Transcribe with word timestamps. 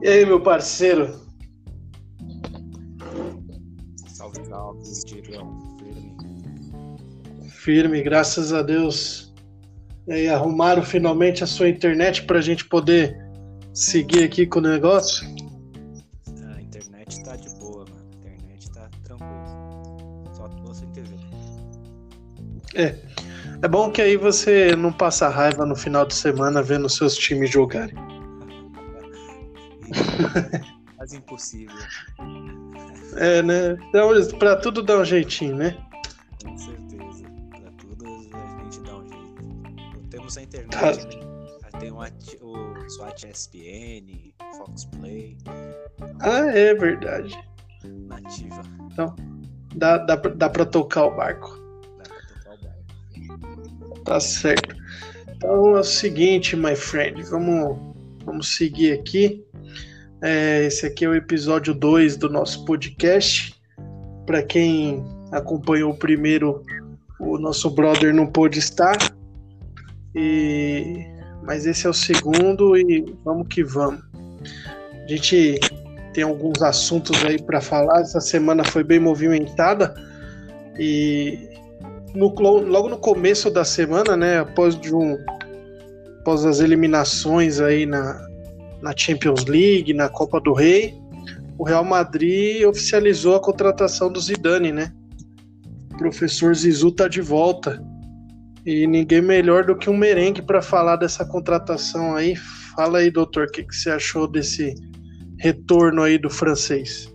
E 0.00 0.08
aí, 0.08 0.24
meu 0.24 0.40
parceiro? 0.40 1.20
Salve, 4.06 4.46
salve, 4.46 4.82
Dirão. 5.06 5.76
Firme. 5.78 7.50
Firme, 7.50 8.02
graças 8.02 8.52
a 8.52 8.62
Deus. 8.62 9.34
E 10.06 10.12
aí, 10.12 10.28
arrumaram 10.28 10.84
finalmente 10.84 11.42
a 11.42 11.48
sua 11.48 11.68
internet 11.68 12.22
para 12.24 12.38
a 12.38 12.42
gente 12.42 12.64
poder 12.64 13.18
seguir 13.74 14.22
aqui 14.22 14.46
com 14.46 14.60
o 14.60 14.62
negócio? 14.62 15.26
A 16.54 16.60
internet 16.62 17.22
tá 17.24 17.34
de 17.34 17.52
boa, 17.56 17.84
mano. 17.84 18.08
A 18.12 18.16
internet 18.16 18.70
tá 18.70 18.88
tranquila. 19.02 20.32
Só 20.32 20.48
tô 20.48 20.74
sem 20.74 20.88
TV. 20.92 21.08
É. 22.76 22.94
É 23.60 23.66
bom 23.66 23.90
que 23.90 24.00
aí 24.00 24.16
você 24.16 24.76
não 24.76 24.92
passa 24.92 25.28
raiva 25.28 25.66
no 25.66 25.74
final 25.74 26.06
de 26.06 26.14
semana 26.14 26.62
vendo 26.62 26.88
seus 26.88 27.16
times 27.16 27.50
jogarem. 27.50 28.17
Quase 30.96 31.16
impossível. 31.16 31.76
É, 33.16 33.42
né? 33.42 33.76
Então, 33.88 34.10
pra 34.38 34.56
tudo 34.56 34.82
dá 34.82 34.98
um 34.98 35.04
jeitinho, 35.04 35.54
né? 35.56 35.76
Com 36.44 36.56
certeza. 36.58 37.24
Pra 37.50 37.70
tudo 37.78 38.04
a 38.06 38.62
gente 38.64 38.80
dá 38.80 38.96
um 38.96 39.06
jeito. 39.06 40.08
Temos 40.10 40.36
a 40.38 40.42
internet, 40.42 40.70
Tá. 40.76 40.92
né? 40.92 41.28
Tem 41.78 41.92
o, 41.92 41.98
o 41.98 42.90
SWAT 42.90 43.22
ESPN, 43.30 44.32
Fox 44.56 44.84
Play, 44.86 45.38
Ah, 46.20 46.46
é 46.50 46.74
verdade. 46.74 47.38
nativa. 47.84 48.62
Dá, 49.76 49.98
dá, 49.98 50.16
pra- 50.16 50.34
dá 50.34 50.50
pra 50.50 50.66
tocar 50.66 51.04
o 51.04 51.14
barco. 51.14 51.48
Dá 51.98 52.02
pra 52.04 52.16
tocar 52.26 52.54
o 52.54 52.58
bairro. 52.58 54.04
Tá 54.04 54.18
certo. 54.18 54.74
Então 55.36 55.76
é 55.76 55.80
o 55.80 55.84
seguinte, 55.84 56.56
my 56.56 56.74
friend, 56.74 57.22
vamos, 57.30 57.78
vamos 58.24 58.56
seguir 58.56 58.98
aqui. 58.98 59.46
É, 60.22 60.64
esse 60.64 60.86
aqui 60.86 61.04
é 61.04 61.08
o 61.08 61.14
episódio 61.14 61.74
2 61.74 62.16
do 62.16 62.28
nosso 62.28 62.64
podcast. 62.64 63.54
Para 64.26 64.42
quem 64.42 65.04
acompanhou 65.32 65.92
o 65.92 65.96
primeiro, 65.96 66.62
o 67.20 67.38
nosso 67.38 67.70
brother 67.70 68.12
não 68.12 68.26
pôde 68.26 68.58
estar. 68.58 68.96
E, 70.14 71.06
mas 71.44 71.66
esse 71.66 71.86
é 71.86 71.90
o 71.90 71.94
segundo 71.94 72.76
e 72.76 73.14
vamos 73.24 73.46
que 73.48 73.62
vamos. 73.62 74.02
A 75.04 75.08
gente 75.08 75.60
tem 76.12 76.24
alguns 76.24 76.62
assuntos 76.62 77.24
aí 77.24 77.40
para 77.40 77.60
falar. 77.60 78.00
Essa 78.00 78.20
semana 78.20 78.64
foi 78.64 78.82
bem 78.82 78.98
movimentada 78.98 79.94
e 80.78 81.48
no- 82.14 82.34
logo 82.34 82.88
no 82.88 82.98
começo 82.98 83.50
da 83.50 83.64
semana, 83.64 84.16
né, 84.16 84.40
após 84.40 84.78
de 84.78 84.94
um 84.94 85.16
após 86.20 86.44
as 86.44 86.60
eliminações 86.60 87.60
aí 87.60 87.86
na, 87.86 88.27
na 88.82 88.94
Champions 88.96 89.44
League, 89.44 89.92
na 89.92 90.08
Copa 90.08 90.40
do 90.40 90.52
Rei, 90.52 90.94
o 91.58 91.64
Real 91.64 91.84
Madrid 91.84 92.64
oficializou 92.64 93.34
a 93.34 93.40
contratação 93.40 94.12
do 94.12 94.20
Zidane, 94.20 94.70
né? 94.70 94.92
O 95.92 95.98
professor 95.98 96.54
Zizou 96.54 96.92
tá 96.92 97.08
de 97.08 97.20
volta. 97.20 97.82
E 98.64 98.86
ninguém 98.86 99.20
melhor 99.20 99.64
do 99.64 99.76
que 99.76 99.90
um 99.90 99.96
merengue 99.96 100.42
para 100.42 100.62
falar 100.62 100.96
dessa 100.96 101.24
contratação 101.24 102.14
aí. 102.14 102.36
Fala 102.76 102.98
aí, 102.98 103.10
doutor, 103.10 103.46
o 103.46 103.50
que, 103.50 103.64
que 103.64 103.74
você 103.74 103.90
achou 103.90 104.28
desse 104.28 104.74
retorno 105.38 106.02
aí 106.02 106.18
do 106.18 106.30
francês? 106.30 107.12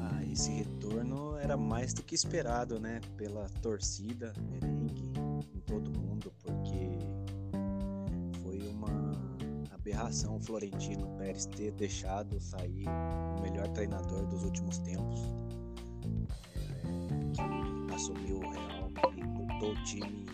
Ah, 0.00 0.20
esse 0.32 0.50
retorno 0.50 1.36
era 1.40 1.56
mais 1.56 1.94
do 1.94 2.02
que 2.02 2.14
esperado, 2.14 2.80
né? 2.80 3.00
Pela 3.16 3.46
torcida, 3.62 4.32
merengue, 4.50 5.12
em 5.54 5.60
todo 5.60 5.90
mundo, 6.00 6.32
porque 6.42 6.89
aberração 9.80 10.36
o 10.36 10.40
Florentino 10.40 11.08
Pérez 11.16 11.46
ter 11.46 11.72
deixado 11.72 12.38
sair 12.38 12.86
o 13.38 13.40
melhor 13.40 13.66
treinador 13.68 14.26
dos 14.26 14.44
últimos 14.44 14.78
tempos, 14.78 15.20
é, 16.84 17.86
que 17.88 17.94
assumiu 17.94 18.36
o 18.36 18.50
Real 18.50 18.90
e 19.16 19.24
botou 19.24 19.72
o 19.72 19.84
time 19.84 20.26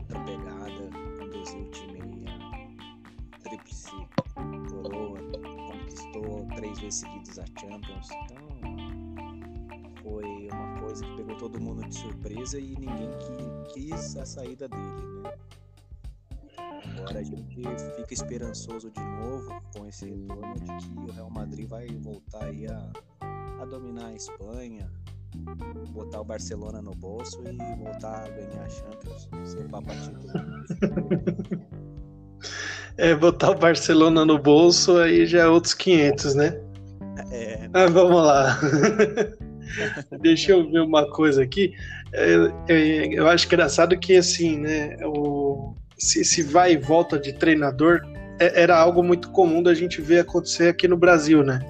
outra 0.00 0.18
pegada, 0.24 0.90
conduziu 1.18 1.60
o 1.60 1.70
time 1.70 2.24
a 3.34 3.38
tríplice 3.38 3.90
coroa, 4.70 5.18
conquistou 5.70 6.46
três 6.56 6.78
vezes 6.78 7.00
seguidas 7.00 7.38
a 7.38 7.44
Champions. 7.60 8.08
Então 8.24 8.42
foi 10.02 10.48
uma 10.50 10.80
coisa 10.80 11.04
que 11.04 11.16
pegou 11.16 11.36
todo 11.36 11.60
mundo 11.60 11.86
de 11.86 11.94
surpresa 11.94 12.58
e 12.58 12.76
ninguém 12.78 13.10
que, 13.18 13.74
quis 13.74 14.16
a 14.16 14.24
saída 14.24 14.68
dele, 14.68 15.22
né? 15.22 15.32
Agora 17.02 17.18
a 17.18 17.22
gente 17.22 17.56
fica 17.96 18.14
esperançoso 18.14 18.90
de 18.90 19.00
novo 19.00 19.60
com 19.76 19.86
esse 19.86 20.06
retorno 20.06 20.54
de 20.54 20.88
que 20.88 20.98
o 20.98 21.12
Real 21.12 21.30
Madrid 21.30 21.68
vai 21.68 21.86
voltar 22.00 22.44
aí 22.44 22.66
a, 22.66 22.92
a 23.60 23.64
dominar 23.64 24.06
a 24.06 24.14
Espanha, 24.14 24.88
botar 25.90 26.20
o 26.20 26.24
Barcelona 26.24 26.80
no 26.80 26.92
bolso 26.92 27.42
e 27.42 27.56
voltar 27.82 28.24
a 28.24 28.28
ganhar 28.28 28.62
a 28.62 28.68
Champions, 28.68 29.28
ser 29.44 29.68
papa 29.68 29.92
título. 29.94 30.32
É, 32.98 33.14
botar 33.14 33.52
o 33.52 33.54
Barcelona 33.54 34.24
no 34.24 34.38
bolso 34.38 34.98
aí 34.98 35.26
já 35.26 35.42
é 35.42 35.46
outros 35.46 35.72
500, 35.74 36.34
né? 36.34 36.60
É, 37.30 37.70
Ah, 37.72 37.86
vamos 37.86 38.22
lá. 38.22 38.58
Deixa 40.20 40.52
eu 40.52 40.70
ver 40.70 40.80
uma 40.80 41.08
coisa 41.10 41.42
aqui. 41.42 41.72
É, 42.12 42.34
é, 42.68 43.18
eu 43.18 43.26
acho 43.28 43.46
engraçado 43.46 43.98
que, 43.98 44.16
assim, 44.16 44.58
né, 44.58 44.96
o, 45.04 45.41
se, 46.02 46.42
vai 46.42 46.72
e 46.72 46.76
volta 46.76 47.18
de 47.18 47.32
treinador 47.32 48.00
é- 48.40 48.62
era 48.62 48.76
algo 48.76 49.02
muito 49.02 49.30
comum 49.30 49.62
da 49.62 49.72
gente 49.72 50.00
ver 50.00 50.20
acontecer 50.20 50.68
aqui 50.68 50.88
no 50.88 50.96
Brasil, 50.96 51.44
né? 51.44 51.60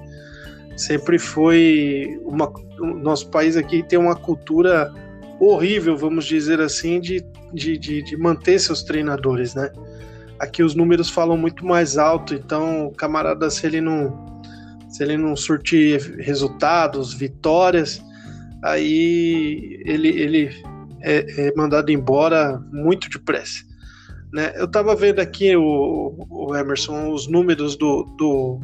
Sempre 0.75 1.19
foi 1.19 2.19
uma. 2.23 2.51
Nosso 2.79 3.29
país 3.29 3.55
aqui 3.55 3.83
tem 3.83 3.99
uma 3.99 4.15
cultura 4.15 4.91
horrível, 5.39 5.95
vamos 5.95 6.25
dizer 6.25 6.59
assim, 6.59 6.99
de, 6.99 7.23
de, 7.53 7.77
de, 7.77 8.01
de 8.01 8.17
manter 8.17 8.59
seus 8.59 8.81
treinadores, 8.81 9.53
né? 9.53 9.71
Aqui 10.39 10.63
os 10.63 10.73
números 10.73 11.09
falam 11.09 11.37
muito 11.37 11.63
mais 11.63 11.97
alto, 11.97 12.33
então 12.33 12.87
o 12.87 12.91
camarada, 12.91 13.49
se 13.49 13.65
ele 13.67 13.79
não 13.79 14.33
se 14.89 15.01
ele 15.03 15.17
não 15.17 15.35
surtir 15.35 15.99
resultados, 16.19 17.13
vitórias, 17.15 17.99
aí 18.63 19.81
ele, 19.85 20.07
ele 20.09 20.63
é, 21.01 21.47
é 21.47 21.53
mandado 21.55 21.91
embora 21.91 22.59
muito 22.71 23.09
depressa. 23.09 23.72
Né? 24.33 24.51
Eu 24.55 24.65
estava 24.65 24.95
vendo 24.95 25.19
aqui 25.19 25.55
o, 25.55 26.25
o 26.27 26.55
Emerson, 26.55 27.11
os 27.11 27.27
números 27.27 27.75
do, 27.75 28.03
do, 28.17 28.59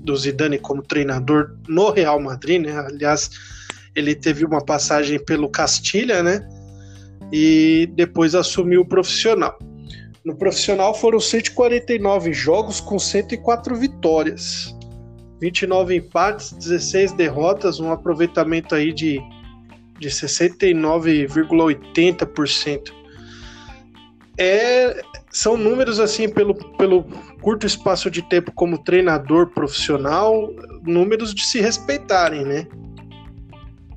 do 0.00 0.14
Zidane 0.14 0.58
como 0.58 0.82
treinador 0.82 1.56
no 1.66 1.90
Real 1.90 2.20
Madrid, 2.20 2.60
né? 2.60 2.78
Aliás, 2.78 3.30
ele 3.96 4.14
teve 4.14 4.44
uma 4.44 4.62
passagem 4.62 5.18
pelo 5.24 5.48
Castilha, 5.48 6.22
né? 6.22 6.46
E 7.32 7.88
depois 7.94 8.34
assumiu 8.34 8.82
o 8.82 8.86
profissional. 8.86 9.58
No 10.22 10.36
profissional 10.36 10.94
foram 10.94 11.18
149 11.18 12.34
jogos 12.34 12.78
com 12.78 12.98
104 12.98 13.74
vitórias. 13.76 14.76
29 15.40 15.96
empates, 15.96 16.52
16 16.52 17.12
derrotas, 17.12 17.80
um 17.80 17.90
aproveitamento 17.90 18.74
aí 18.74 18.92
de, 18.92 19.22
de 19.98 20.10
69,80%. 20.10 22.92
É, 24.36 25.00
são 25.30 25.56
números 25.56 26.00
assim 26.00 26.28
pelo, 26.28 26.54
pelo 26.76 27.04
curto 27.40 27.66
espaço 27.66 28.10
de 28.10 28.20
tempo 28.22 28.50
como 28.52 28.82
treinador 28.82 29.48
profissional, 29.50 30.50
números 30.82 31.32
de 31.34 31.44
se 31.44 31.60
respeitarem, 31.60 32.44
né? 32.44 32.66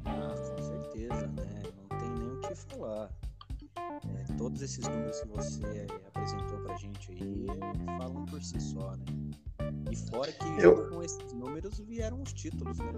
Ah, 0.05 0.35
com 0.35 0.61
certeza, 0.63 1.27
né? 1.27 1.63
Não 1.89 1.97
tem 1.97 2.09
nem 2.11 2.33
o 2.33 2.39
que 2.41 2.55
falar. 2.55 3.09
É, 3.77 4.33
todos 4.37 4.61
esses 4.61 4.87
números 4.87 5.19
que 5.21 5.27
você 5.27 5.61
eh, 5.65 5.87
apresentou 6.07 6.59
pra 6.59 6.75
gente 6.75 7.11
aí 7.11 7.47
eh, 7.49 7.97
falam 7.97 8.25
por 8.25 8.41
si 8.43 8.59
só, 8.61 8.91
né? 8.91 9.05
E 9.91 9.95
fora 9.95 10.31
que 10.31 10.63
Eu- 10.63 10.87
com 10.89 11.01
esses 11.01 11.33
números 11.33 11.79
vieram 11.79 12.21
os 12.21 12.31
títulos, 12.33 12.77
né? 12.77 12.91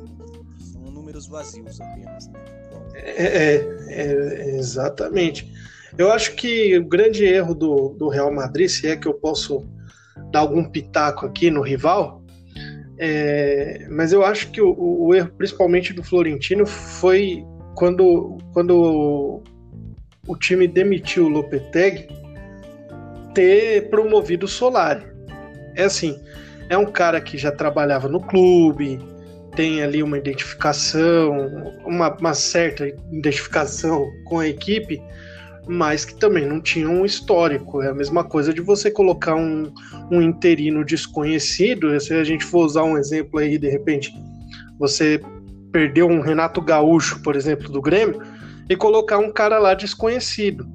São 0.59 0.81
números 0.81 1.27
vazios 1.27 1.79
apenas, 1.79 2.27
né? 2.27 2.39
É, 2.95 3.55
é, 3.87 4.55
exatamente. 4.57 5.49
Eu 5.97 6.11
acho 6.11 6.35
que 6.35 6.77
o 6.77 6.85
grande 6.85 7.25
erro 7.25 7.53
do, 7.53 7.89
do 7.97 8.09
Real 8.09 8.31
Madrid, 8.33 8.69
se 8.69 8.87
é 8.87 8.95
que 8.95 9.07
eu 9.07 9.13
posso 9.13 9.67
dar 10.31 10.39
algum 10.39 10.63
pitaco 10.63 11.25
aqui 11.25 11.49
no 11.49 11.61
rival, 11.61 12.23
é, 12.97 13.87
mas 13.89 14.11
eu 14.11 14.25
acho 14.25 14.51
que 14.51 14.61
o, 14.61 14.75
o 14.77 15.15
erro, 15.15 15.31
principalmente 15.37 15.93
do 15.93 16.03
Florentino, 16.03 16.65
foi 16.65 17.45
quando, 17.75 18.37
quando 18.53 19.41
o 20.27 20.35
time 20.35 20.67
demitiu 20.67 21.25
o 21.25 21.29
Lopetegui 21.29 22.07
ter 23.33 23.89
promovido 23.89 24.45
o 24.45 24.49
Solari. 24.49 25.05
É 25.75 25.83
assim, 25.83 26.19
é 26.67 26.77
um 26.77 26.85
cara 26.85 27.21
que 27.21 27.37
já 27.37 27.51
trabalhava 27.51 28.09
no 28.09 28.19
clube, 28.19 28.99
tem 29.55 29.81
ali 29.81 30.03
uma 30.03 30.17
identificação, 30.17 31.73
uma, 31.85 32.13
uma 32.15 32.33
certa 32.33 32.87
identificação 33.11 34.11
com 34.25 34.39
a 34.39 34.47
equipe, 34.47 35.01
mas 35.69 36.03
que 36.03 36.15
também 36.15 36.47
não 36.47 36.59
tinham 36.59 37.01
um 37.01 37.05
histórico. 37.05 37.83
É 37.83 37.89
a 37.89 37.93
mesma 37.93 38.23
coisa 38.23 38.51
de 38.51 38.59
você 38.59 38.89
colocar 38.89 39.35
um, 39.35 39.71
um 40.09 40.19
interino 40.19 40.83
desconhecido. 40.83 41.97
Se 41.99 42.11
a 42.15 42.23
gente 42.23 42.43
for 42.43 42.65
usar 42.65 42.83
um 42.83 42.97
exemplo 42.97 43.39
aí, 43.39 43.55
de 43.55 43.69
repente, 43.69 44.11
você 44.79 45.21
perdeu 45.71 46.07
um 46.07 46.21
Renato 46.21 46.59
Gaúcho, 46.59 47.21
por 47.21 47.35
exemplo, 47.35 47.69
do 47.69 47.83
Grêmio, 47.83 48.19
e 48.67 48.75
colocar 48.75 49.19
um 49.19 49.31
cara 49.31 49.59
lá 49.59 49.75
desconhecido, 49.75 50.67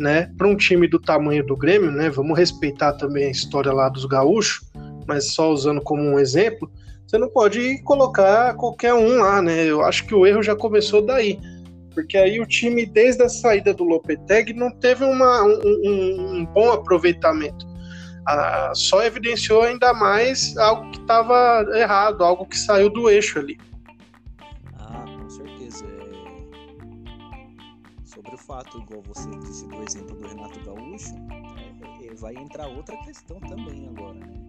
né? 0.00 0.28
Para 0.36 0.48
um 0.48 0.56
time 0.56 0.88
do 0.88 0.98
tamanho 0.98 1.46
do 1.46 1.56
Grêmio, 1.56 1.92
né? 1.92 2.10
Vamos 2.10 2.36
respeitar 2.36 2.94
também 2.94 3.26
a 3.26 3.30
história 3.30 3.72
lá 3.72 3.88
dos 3.88 4.04
gaúchos, 4.04 4.68
mas 5.06 5.32
só 5.32 5.52
usando 5.52 5.80
como 5.80 6.02
um 6.02 6.18
exemplo, 6.18 6.68
você 7.06 7.18
não 7.18 7.28
pode 7.28 7.80
colocar 7.84 8.54
qualquer 8.54 8.94
um 8.94 9.20
lá, 9.20 9.40
né? 9.40 9.64
Eu 9.64 9.84
acho 9.84 10.04
que 10.04 10.14
o 10.14 10.26
erro 10.26 10.42
já 10.42 10.56
começou 10.56 11.06
daí. 11.06 11.38
Porque 11.94 12.18
aí 12.18 12.40
o 12.40 12.46
time, 12.46 12.84
desde 12.84 13.22
a 13.22 13.28
saída 13.28 13.72
do 13.72 13.84
Lopetegui, 13.84 14.52
não 14.52 14.70
teve 14.70 15.04
uma, 15.04 15.42
um, 15.44 15.60
um, 15.64 16.36
um 16.36 16.46
bom 16.46 16.72
aproveitamento. 16.72 17.66
Ah, 18.26 18.72
só 18.74 19.04
evidenciou 19.04 19.62
ainda 19.62 19.92
mais 19.92 20.56
algo 20.56 20.90
que 20.90 20.98
estava 20.98 21.64
errado, 21.74 22.24
algo 22.24 22.46
que 22.46 22.58
saiu 22.58 22.88
do 22.90 23.10
eixo 23.10 23.38
ali. 23.38 23.58
Ah, 24.78 25.04
com 25.20 25.28
certeza. 25.28 25.84
É... 25.84 25.94
Sobre 28.02 28.34
o 28.34 28.38
fato, 28.38 28.78
igual 28.78 29.02
você 29.02 29.30
disse 29.40 29.68
do 29.68 29.82
exemplo 29.82 30.16
do 30.16 30.26
Renato 30.26 30.58
Gaúcho, 30.64 31.14
é, 31.30 32.06
é, 32.06 32.14
vai 32.14 32.34
entrar 32.34 32.66
outra 32.66 32.96
questão 33.04 33.38
também 33.40 33.88
agora. 33.88 34.14
Né? 34.14 34.46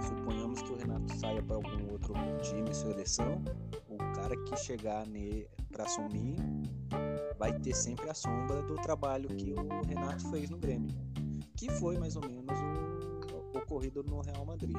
Suponhamos 0.00 0.62
que 0.62 0.72
o 0.72 0.76
Renato 0.76 1.14
saia 1.18 1.42
para 1.42 1.56
algum 1.56 1.92
outro 1.92 2.14
time, 2.42 2.74
seleção, 2.74 3.42
o 4.12 4.14
cara 4.14 4.36
que 4.36 4.56
chegar 4.56 5.06
para 5.70 5.84
assumir 5.84 6.36
vai 7.38 7.58
ter 7.60 7.74
sempre 7.74 8.10
a 8.10 8.14
sombra 8.14 8.62
do 8.62 8.74
trabalho 8.74 9.28
que 9.30 9.52
o 9.52 9.86
Renato 9.86 10.30
fez 10.30 10.50
no 10.50 10.58
Grêmio, 10.58 10.94
que 11.56 11.70
foi 11.70 11.96
mais 11.98 12.14
ou 12.14 12.22
menos 12.22 12.52
o 13.54 13.58
ocorrido 13.58 14.04
no 14.04 14.20
Real 14.20 14.44
Madrid. 14.44 14.76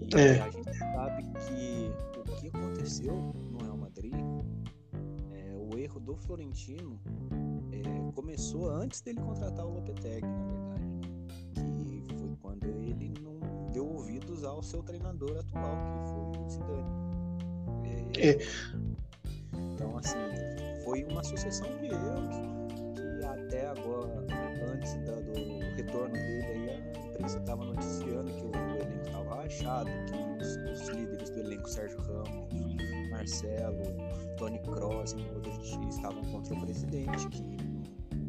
E 0.00 0.16
é. 0.16 0.40
a 0.40 0.50
gente 0.50 0.72
sabe 0.78 1.24
que 1.24 1.90
o 2.18 2.40
que 2.40 2.48
aconteceu 2.48 3.12
no 3.50 3.58
Real 3.58 3.76
Madrid, 3.76 4.14
é, 5.32 5.56
o 5.56 5.76
erro 5.76 5.98
do 5.98 6.16
Florentino 6.16 7.00
é, 7.72 8.12
começou 8.12 8.70
antes 8.70 9.00
dele 9.00 9.20
contratar 9.20 9.66
o 9.66 9.74
Lopetegui, 9.74 10.26
na 10.26 10.44
verdade, 10.44 12.02
que 12.04 12.14
foi 12.14 12.36
quando 12.40 12.66
ele 12.66 13.12
não 13.20 13.40
deu 13.72 13.86
ouvidos 13.86 14.44
ao 14.44 14.62
seu 14.62 14.82
treinador 14.82 15.38
atual, 15.38 15.76
que 15.92 16.08
foi 16.08 16.44
o 16.44 16.48
Zidane. 16.48 17.05
É. 18.18 18.38
Então, 19.72 19.96
assim, 19.98 20.16
foi 20.84 21.04
uma 21.04 21.22
sucessão 21.22 21.68
de 21.78 21.86
erros 21.86 22.36
que 22.94 23.24
até 23.24 23.66
agora, 23.66 24.24
antes 24.72 24.94
da, 25.04 25.14
do 25.20 25.76
retorno 25.76 26.14
dele, 26.14 26.70
aí 26.70 26.70
a 26.70 27.06
imprensa 27.08 27.38
estava 27.38 27.64
noticiando 27.64 28.32
que 28.32 28.44
o, 28.44 28.54
elenco 28.54 29.06
estava 29.06 29.42
rachado, 29.42 29.90
que 30.06 30.44
os, 30.44 30.80
os, 30.80 30.88
líderes 30.88 31.30
do 31.30 31.40
elenco, 31.40 31.68
Sérgio 31.68 31.98
Ramos, 32.00 33.10
Marcelo, 33.10 33.82
Tony 34.36 34.58
Kroos 34.60 35.12
e 35.12 35.16
Modric 35.16 35.88
estavam 35.88 36.22
contra 36.24 36.54
o 36.54 36.60
presidente, 36.60 37.28
que 37.28 37.42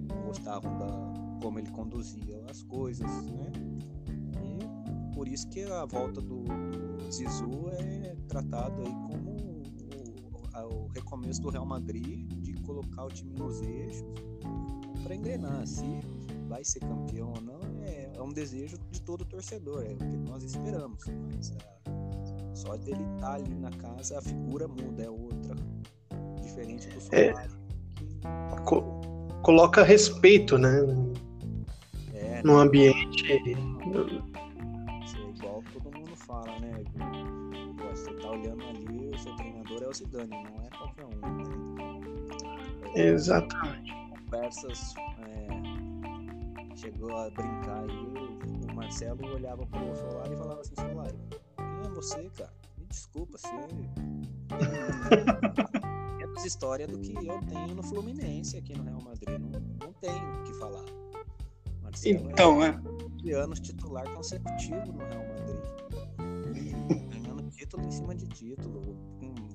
não 0.08 0.22
gostavam 0.26 0.78
da 0.78 1.28
como 1.42 1.60
ele 1.60 1.70
conduzia 1.70 2.42
as 2.50 2.64
coisas, 2.64 3.08
né? 3.26 3.52
por 5.18 5.28
isso 5.28 5.48
que 5.50 5.64
a 5.64 5.84
volta 5.84 6.22
do, 6.22 6.44
do 6.44 7.12
Zizou 7.12 7.72
é 7.72 8.16
tratado 8.28 8.82
aí 8.82 8.94
como 9.08 9.27
o, 10.66 10.88
recomeço 10.88 11.42
do 11.42 11.50
Real 11.50 11.66
Madrid 11.66 12.28
de 12.42 12.54
colocar 12.62 13.06
o 13.06 13.10
time 13.10 13.34
nos 13.38 13.62
eixos 13.62 14.04
para 15.04 15.16
engrenar. 15.16 15.66
Se 15.66 15.86
vai 16.48 16.64
ser 16.64 16.80
campeão 16.80 17.34
ou 17.36 17.42
não 17.42 17.60
é, 17.84 18.12
é, 18.16 18.22
um 18.22 18.30
desejo 18.30 18.78
de 18.92 19.02
todo 19.02 19.26
torcedor, 19.26 19.84
é 19.84 19.94
o 19.94 19.98
que 19.98 20.18
nós 20.30 20.44
esperamos. 20.44 21.04
Mas 21.28 21.54
a, 21.54 22.56
só 22.56 22.76
dele 22.78 23.04
estar 23.16 23.20
tá 23.20 23.34
ali 23.34 23.54
na 23.56 23.72
casa 23.72 24.18
a 24.18 24.22
figura 24.22 24.68
muda, 24.68 25.04
é 25.04 25.10
outra, 25.10 25.56
diferente 26.42 26.88
do 26.90 27.02
Soares. 27.02 27.58
É, 28.24 28.60
co 28.66 28.84
coloca 29.44 29.84
respeito, 29.84 30.58
né? 30.58 30.80
É, 32.14 32.42
no 32.44 32.58
ambiente 32.58 33.24
é 40.04 40.06
o 40.06 40.10
Zidane, 40.10 40.44
não 40.44 40.62
é 40.62 40.70
qualquer 40.78 41.06
um. 41.06 41.10
Né? 41.10 41.32
É, 42.96 43.08
Exatamente. 43.08 43.94
Conversas 44.26 44.94
é, 45.20 45.48
chegou 46.76 47.16
a 47.16 47.30
brincar 47.30 47.84
aí, 47.84 48.70
o 48.70 48.76
Marcelo 48.76 49.26
olhava 49.34 49.66
pro 49.66 49.96
Solari 49.96 50.34
e 50.34 50.38
falava 50.38 50.62
assim, 50.62 50.76
Solari, 50.76 51.18
quem 51.58 51.86
é 51.86 51.90
você, 51.94 52.30
cara? 52.38 52.54
Me 52.78 52.86
desculpa, 52.86 53.38
se 53.38 53.48
é 53.48 53.68
menos 56.38 56.46
história 56.46 56.88
do 56.88 57.00
que 57.00 57.14
eu 57.14 57.40
tenho 57.48 57.76
no 57.76 57.84
Fluminense 57.84 58.58
aqui 58.58 58.78
no 58.78 58.84
Real 58.84 59.02
Madrid. 59.02 59.40
Não, 59.40 59.60
não 59.60 59.94
tem 59.94 60.12
o 60.12 60.44
que 60.44 60.54
falar. 60.54 60.86
Marcelo 61.82 62.30
então, 62.30 62.64
é, 62.64 62.80
é. 63.26 63.34
anos 63.34 63.60
titular 63.60 64.08
consecutivo 64.14 64.94
no 64.94 65.06
Real 65.06 65.26
Madrid. 65.28 65.58
ganhando 67.10 67.50
título 67.50 67.86
em 67.86 67.92
cima 67.92 68.16
de 68.16 68.28
título. 68.28 68.82
Com 69.20 69.47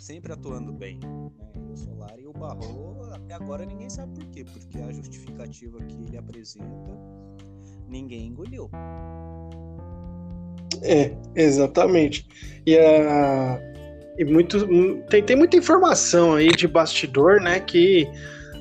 sempre 0.00 0.32
atuando 0.32 0.72
bem. 0.72 0.98
Né? 0.98 1.30
O 1.72 1.76
Solari 1.76 2.22
e 2.22 2.26
o 2.26 2.32
Barro, 2.32 3.12
até 3.12 3.34
agora 3.34 3.64
ninguém 3.64 3.90
sabe 3.90 4.14
por 4.14 4.26
quê, 4.30 4.44
porque 4.44 4.78
a 4.78 4.90
justificativa 4.90 5.78
que 5.84 5.94
ele 6.06 6.16
apresenta, 6.16 6.90
ninguém 7.86 8.28
engoliu. 8.28 8.70
É, 10.82 11.12
exatamente. 11.36 12.26
E, 12.66 12.78
a, 12.78 13.60
e 14.18 14.24
muito, 14.24 14.66
tem, 15.08 15.22
tem 15.22 15.36
muita 15.36 15.56
informação 15.56 16.34
aí 16.34 16.48
de 16.48 16.66
bastidor, 16.66 17.40
né, 17.40 17.60
que 17.60 18.08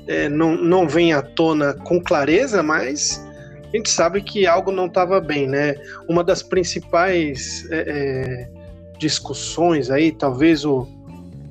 é, 0.07 0.27
não, 0.27 0.57
não 0.57 0.87
vem 0.87 1.13
à 1.13 1.21
tona 1.21 1.73
com 1.73 2.01
clareza, 2.01 2.61
mas 2.61 3.25
a 3.71 3.77
gente 3.77 3.89
sabe 3.89 4.21
que 4.21 4.45
algo 4.45 4.71
não 4.71 4.87
estava 4.87 5.21
bem, 5.21 5.47
né? 5.47 5.75
Uma 6.07 6.23
das 6.23 6.41
principais 6.41 7.67
é, 7.69 7.83
é, 7.87 8.51
discussões 8.97 9.91
aí, 9.91 10.11
talvez 10.11 10.65
o, 10.65 10.87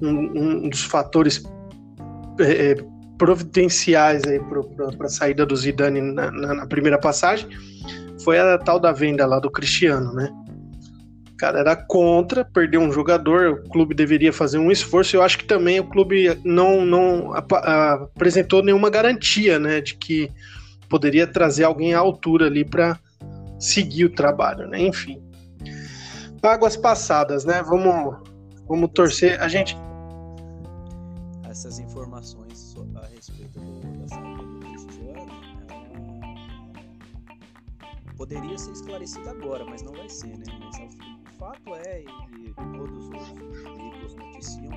um, 0.00 0.64
um 0.64 0.68
dos 0.68 0.82
fatores 0.82 1.42
é, 2.40 2.72
é 2.72 2.76
providenciais 3.18 4.22
para 4.96 5.06
a 5.06 5.10
saída 5.10 5.44
do 5.44 5.56
Zidane 5.56 6.00
na, 6.00 6.30
na, 6.30 6.54
na, 6.54 6.66
primeira 6.66 6.98
passagem 6.98 7.48
foi 8.22 8.38
a 8.38 8.56
tal 8.56 8.78
da 8.78 8.92
venda 8.92 9.26
lá 9.26 9.40
do 9.40 9.50
Cristiano, 9.50 10.12
né? 10.14 10.30
O 11.32 11.36
cara 11.36 11.60
era 11.60 11.76
contra, 11.76 12.44
perdeu 12.44 12.80
um 12.80 12.90
jogador, 12.90 13.62
o 13.64 13.70
clube 13.70 13.94
deveria 13.94 14.32
fazer 14.32 14.58
um 14.58 14.72
esforço. 14.72 15.16
Eu 15.16 15.22
acho 15.22 15.38
que 15.38 15.44
também 15.44 15.78
o 15.78 15.84
clube 15.84 16.36
não, 16.44 16.84
não 16.84 17.32
ap 17.32 17.52
apresentou 17.52 18.62
nenhuma 18.62 18.90
garantia, 18.90 19.58
né, 19.58 19.80
de 19.80 19.94
que 19.94 20.30
poderia 20.88 21.26
trazer 21.26 21.64
alguém 21.64 21.94
à 21.94 21.98
altura 21.98 22.46
ali 22.46 22.64
para 22.64 22.98
seguir 23.58 24.06
o 24.06 24.10
trabalho, 24.10 24.66
né? 24.66 24.80
Enfim, 24.80 25.22
águas 26.42 26.76
passadas, 26.76 27.44
né? 27.44 27.62
Vamos, 27.62 28.16
vamos 28.66 28.90
torcer. 28.92 29.40
A 29.40 29.46
gente 29.46 29.76
essas 31.58 31.80
informações 31.80 32.76
a 32.94 33.06
respeito 33.06 33.58
do, 33.58 33.80
da 34.06 34.16
do 34.16 34.60
Cristiano 34.60 35.26
ela 35.68 35.98
poderia 38.16 38.56
ser 38.56 38.70
esclarecida 38.70 39.32
agora, 39.32 39.64
mas 39.64 39.82
não 39.82 39.92
vai 39.92 40.08
ser, 40.08 40.38
né? 40.38 40.44
Mas 40.60 40.78
o 40.78 41.36
fato 41.36 41.74
é, 41.74 42.02
e 42.02 42.54
todos 42.54 43.08
os 43.08 43.28
veículos 43.28 44.14
noticiam 44.14 44.70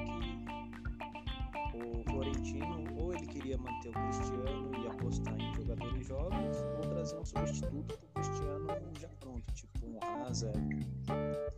que 1.71 1.77
o 1.77 2.03
Florentino 2.09 2.99
ou 2.99 3.13
ele 3.13 3.27
queria 3.27 3.59
manter 3.59 3.89
o 3.89 3.93
Cristiano 3.93 4.71
e 4.83 4.87
apostar 4.87 5.39
em 5.39 5.53
jogadores 5.53 6.07
jovens, 6.07 6.57
ou 6.77 6.89
trazer 6.89 7.19
um 7.19 7.25
substituto 7.25 7.95
para 7.95 8.07
o 8.07 8.25
Cristiano 8.25 8.67
já 8.99 9.09
pronto, 9.19 9.53
tipo 9.53 9.85
um 9.85 9.99
Hazard, 10.25 10.87
é, 11.09 11.51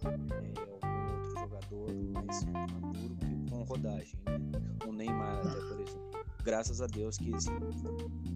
algum 0.70 1.14
outro 1.16 1.40
jogador 1.40 1.94
mais 2.14 2.44
maduro 2.44 3.16
com 3.50 3.64
rodagem. 3.64 4.20
Né? 4.26 4.63
Neymar, 5.04 5.40
até, 5.40 5.60
por 5.60 5.82
exemplo. 5.82 6.26
Graças 6.44 6.82
a 6.82 6.88
Deus 6.88 7.18
que 7.18 7.32
esse 7.32 7.50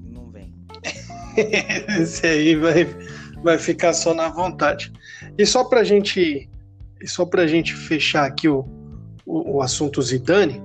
não 0.03 0.29
vem. 0.29 0.53
esse 2.01 2.27
aí 2.27 2.55
vai, 2.55 2.86
vai 3.41 3.57
ficar 3.57 3.93
só 3.93 4.13
na 4.13 4.29
vontade. 4.29 4.91
E 5.38 5.45
só 5.45 5.63
pra 5.63 5.83
gente. 5.83 6.50
Só 7.05 7.25
pra 7.25 7.45
gente 7.45 7.75
fechar 7.75 8.25
aqui 8.25 8.50
o, 8.50 8.65
o, 9.25 9.57
o 9.57 9.62
assunto 9.62 10.01
Zidane, 10.01 10.59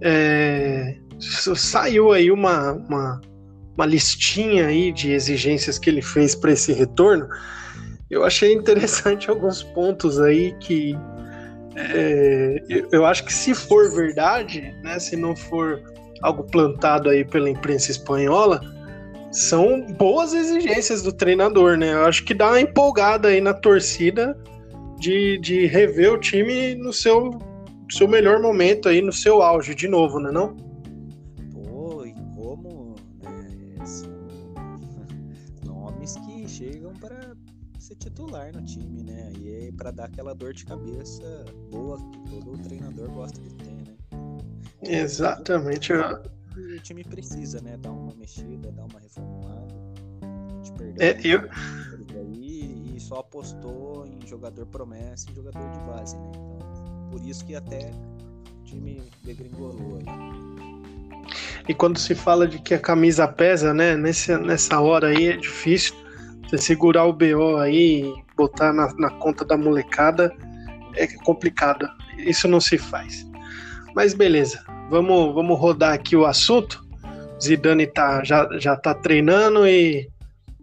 é, 0.00 0.98
saiu 1.20 2.10
aí 2.10 2.28
uma, 2.28 2.72
uma, 2.72 3.20
uma 3.76 3.86
listinha 3.86 4.66
aí 4.66 4.90
de 4.90 5.12
exigências 5.12 5.78
que 5.78 5.88
ele 5.88 6.02
fez 6.02 6.34
para 6.34 6.50
esse 6.50 6.72
retorno. 6.72 7.28
Eu 8.10 8.24
achei 8.24 8.52
interessante 8.52 9.30
alguns 9.30 9.62
pontos 9.62 10.20
aí 10.20 10.52
que 10.58 10.96
é, 11.76 12.62
eu 12.90 13.04
acho 13.04 13.24
que 13.24 13.32
se 13.32 13.54
for 13.54 13.90
verdade, 13.90 14.74
né, 14.82 14.98
se 14.98 15.16
não 15.16 15.36
for 15.36 15.82
algo 16.22 16.44
plantado 16.44 17.08
aí 17.08 17.24
pela 17.24 17.48
imprensa 17.48 17.90
espanhola, 17.90 18.60
são 19.30 19.86
boas 19.92 20.34
exigências 20.34 21.02
do 21.02 21.12
treinador, 21.12 21.76
né? 21.76 21.92
Eu 21.92 22.04
acho 22.04 22.24
que 22.24 22.34
dá 22.34 22.48
uma 22.48 22.60
empolgada 22.60 23.28
aí 23.28 23.40
na 23.40 23.54
torcida 23.54 24.36
de, 24.98 25.38
de 25.38 25.66
rever 25.66 26.12
o 26.12 26.18
time 26.18 26.74
no 26.74 26.92
seu, 26.92 27.38
seu 27.90 28.08
melhor 28.08 28.40
momento 28.40 28.88
aí, 28.88 29.00
no 29.00 29.12
seu 29.12 29.40
auge 29.40 29.74
de 29.74 29.86
novo, 29.86 30.18
né 30.18 30.32
não? 30.32 30.56
Pô, 31.52 32.04
e 32.04 32.12
como 32.34 32.96
né, 33.22 33.86
são 33.86 34.10
nomes 35.64 36.16
que 36.16 36.48
chegam 36.48 36.92
para 36.94 37.32
ser 37.78 37.94
titular 37.94 38.52
no 38.52 38.62
time, 38.64 38.99
é 38.99 38.99
para 39.80 39.90
dar 39.90 40.04
aquela 40.04 40.34
dor 40.34 40.52
de 40.52 40.66
cabeça 40.66 41.22
boa 41.70 41.96
que 41.96 42.18
todo 42.28 42.58
treinador 42.58 43.10
gosta 43.12 43.40
de 43.40 43.54
ter, 43.54 43.70
né? 43.70 43.96
Exatamente. 44.82 45.94
O 45.94 46.80
time 46.82 47.02
precisa, 47.02 47.62
né? 47.62 47.78
Dar 47.78 47.90
uma 47.90 48.14
mexida, 48.14 48.70
dar 48.72 48.84
uma 48.84 49.00
reformulada. 49.00 49.74
Te 50.62 50.72
perdeu. 50.72 51.06
É, 51.06 51.18
eu... 51.24 51.48
Aí, 52.14 52.92
e 52.94 53.00
só 53.00 53.20
apostou 53.20 54.06
em 54.06 54.26
jogador 54.26 54.66
promessa 54.66 55.30
e 55.30 55.34
jogador 55.34 55.70
de 55.70 55.78
base, 55.78 56.14
né? 56.18 56.30
Então, 56.34 57.08
por 57.10 57.24
isso 57.24 57.42
que 57.46 57.54
até 57.54 57.90
o 58.60 58.64
time 58.64 59.02
degringolou 59.24 59.96
aí. 59.96 61.30
E 61.66 61.72
quando 61.72 61.98
se 61.98 62.14
fala 62.14 62.46
de 62.46 62.58
que 62.58 62.74
a 62.74 62.78
camisa 62.78 63.26
pesa, 63.26 63.72
né? 63.72 63.96
Nesse, 63.96 64.36
nessa 64.36 64.78
hora 64.78 65.08
aí 65.08 65.28
é 65.28 65.36
difícil 65.38 65.94
você 66.50 66.58
segurar 66.58 67.04
o 67.04 67.12
BO 67.12 67.58
aí 67.58 68.12
botar 68.36 68.72
na, 68.72 68.92
na 68.98 69.10
conta 69.10 69.44
da 69.44 69.56
molecada 69.56 70.34
é 70.96 71.06
complicado. 71.24 71.88
Isso 72.18 72.48
não 72.48 72.60
se 72.60 72.76
faz. 72.76 73.24
Mas 73.94 74.14
beleza, 74.14 74.64
vamos, 74.90 75.32
vamos 75.32 75.58
rodar 75.58 75.92
aqui 75.92 76.16
o 76.16 76.26
assunto. 76.26 76.84
Zidane 77.40 77.86
tá, 77.86 78.24
já, 78.24 78.48
já 78.58 78.76
tá 78.76 78.92
treinando 78.92 79.66
e 79.66 80.10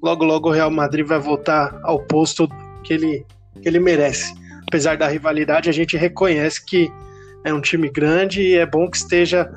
logo 0.04 0.26
logo 0.26 0.50
o 0.50 0.52
Real 0.52 0.70
Madrid 0.70 1.06
vai 1.06 1.20
voltar 1.20 1.80
ao 1.84 2.00
posto 2.00 2.50
que 2.84 2.94
ele, 2.94 3.26
que 3.62 3.68
ele 3.68 3.80
merece. 3.80 4.34
Apesar 4.68 4.98
da 4.98 5.08
rivalidade, 5.08 5.70
a 5.70 5.74
gente 5.74 5.96
reconhece 5.96 6.64
que 6.66 6.92
é 7.46 7.54
um 7.54 7.62
time 7.62 7.90
grande 7.90 8.42
e 8.42 8.56
é 8.56 8.66
bom 8.66 8.90
que 8.90 8.98
esteja 8.98 9.50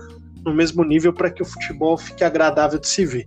no 0.44 0.54
mesmo 0.54 0.84
nível 0.84 1.12
para 1.12 1.28
que 1.28 1.42
o 1.42 1.44
futebol 1.44 1.98
fique 1.98 2.22
agradável 2.22 2.78
de 2.78 2.88
se 2.88 3.04
ver. 3.04 3.26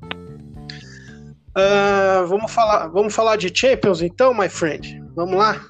Uh, 1.55 2.25
vamos, 2.25 2.51
falar, 2.51 2.87
vamos 2.87 3.13
falar 3.13 3.35
de 3.35 3.51
Champions 3.53 4.01
então, 4.01 4.33
my 4.33 4.49
friend? 4.49 4.99
Vamos 5.15 5.35
lá? 5.35 5.61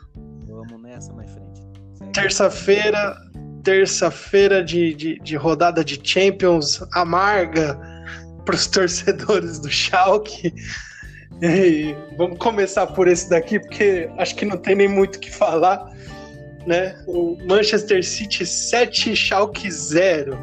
Vamos 0.48 0.82
nessa, 0.82 1.12
my 1.12 1.28
friend. 1.28 2.14
Terça-feira, 2.14 3.18
terça-feira 3.64 4.64
de, 4.64 4.94
de, 4.94 5.20
de, 5.20 5.36
rodada 5.36 5.84
de 5.84 6.00
Champions 6.02 6.82
amarga 6.94 7.78
para 8.46 8.56
os 8.56 8.66
torcedores 8.68 9.60
do 9.60 9.70
Schalke. 9.70 10.54
E 11.42 11.94
vamos 12.16 12.38
começar 12.38 12.88
por 12.88 13.10
esse 13.10 13.30
daqui, 13.30 13.60
porque 13.60 14.10
acho 14.18 14.36
que 14.36 14.46
não 14.46 14.56
tem 14.56 14.76
nem 14.76 14.88
muito 14.88 15.18
o 15.18 15.20
que 15.20 15.32
falar. 15.32 15.92
Né? 16.66 16.96
O 17.06 17.36
Manchester 17.46 18.02
City 18.06 18.46
7, 18.46 19.14
Schalke 19.14 19.70
0. 19.70 20.40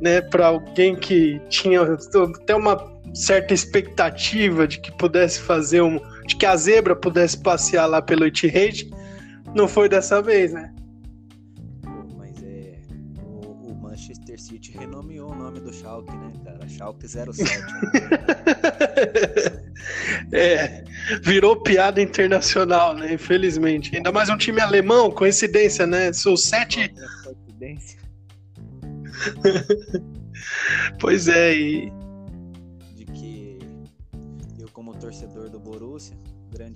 Né? 0.00 0.20
Para 0.20 0.48
alguém 0.48 0.96
que 0.96 1.40
tinha 1.48 1.82
até 1.82 2.56
uma 2.56 2.97
certa 3.18 3.52
expectativa 3.52 4.66
de 4.66 4.80
que 4.80 4.90
pudesse 4.96 5.40
fazer 5.40 5.82
um. 5.82 5.98
de 6.26 6.36
que 6.36 6.46
a 6.46 6.56
zebra 6.56 6.94
pudesse 6.94 7.38
passear 7.38 7.86
lá 7.86 8.00
pelo 8.00 8.24
Etihad, 8.26 8.88
não 9.54 9.66
foi 9.66 9.88
dessa 9.88 10.22
vez, 10.22 10.52
né? 10.52 10.72
Manchester 13.98 14.40
City 14.40 14.78
renomeou 14.78 15.32
o 15.32 15.34
nome 15.34 15.58
do 15.60 15.72
Schalke, 15.72 16.16
né, 16.16 16.32
cara? 16.44 16.68
Schalke 16.68 17.08
07. 17.08 17.42
é, 20.32 20.84
virou 21.22 21.60
piada 21.60 22.00
internacional, 22.00 22.94
né? 22.94 23.12
Infelizmente. 23.12 23.96
Ainda 23.96 24.12
mais 24.12 24.28
um 24.28 24.36
time 24.36 24.60
alemão, 24.60 25.10
coincidência, 25.10 25.86
né? 25.86 26.12
São 26.12 26.36
sete. 26.36 26.94
Coincidência. 27.24 27.98
pois 31.00 31.26
é, 31.26 31.54
e. 31.54 31.97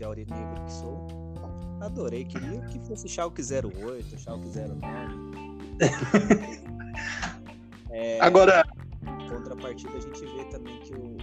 grande 0.03 0.05
aurinegro 0.05 0.65
que 0.65 0.73
sou, 0.73 1.07
adorei. 1.81 2.25
Queria 2.25 2.61
que 2.63 2.79
fosse 2.81 3.09
Schalke 3.09 3.43
08, 3.43 4.19
Schalke 4.19 4.49
09. 4.49 4.83
É, 7.95 8.19
Agora. 8.21 8.65
Contrapartida, 9.29 9.93
a 9.93 10.01
gente 10.01 10.25
vê 10.25 10.45
também 10.47 10.81
que 10.81 10.95
o, 10.95 11.19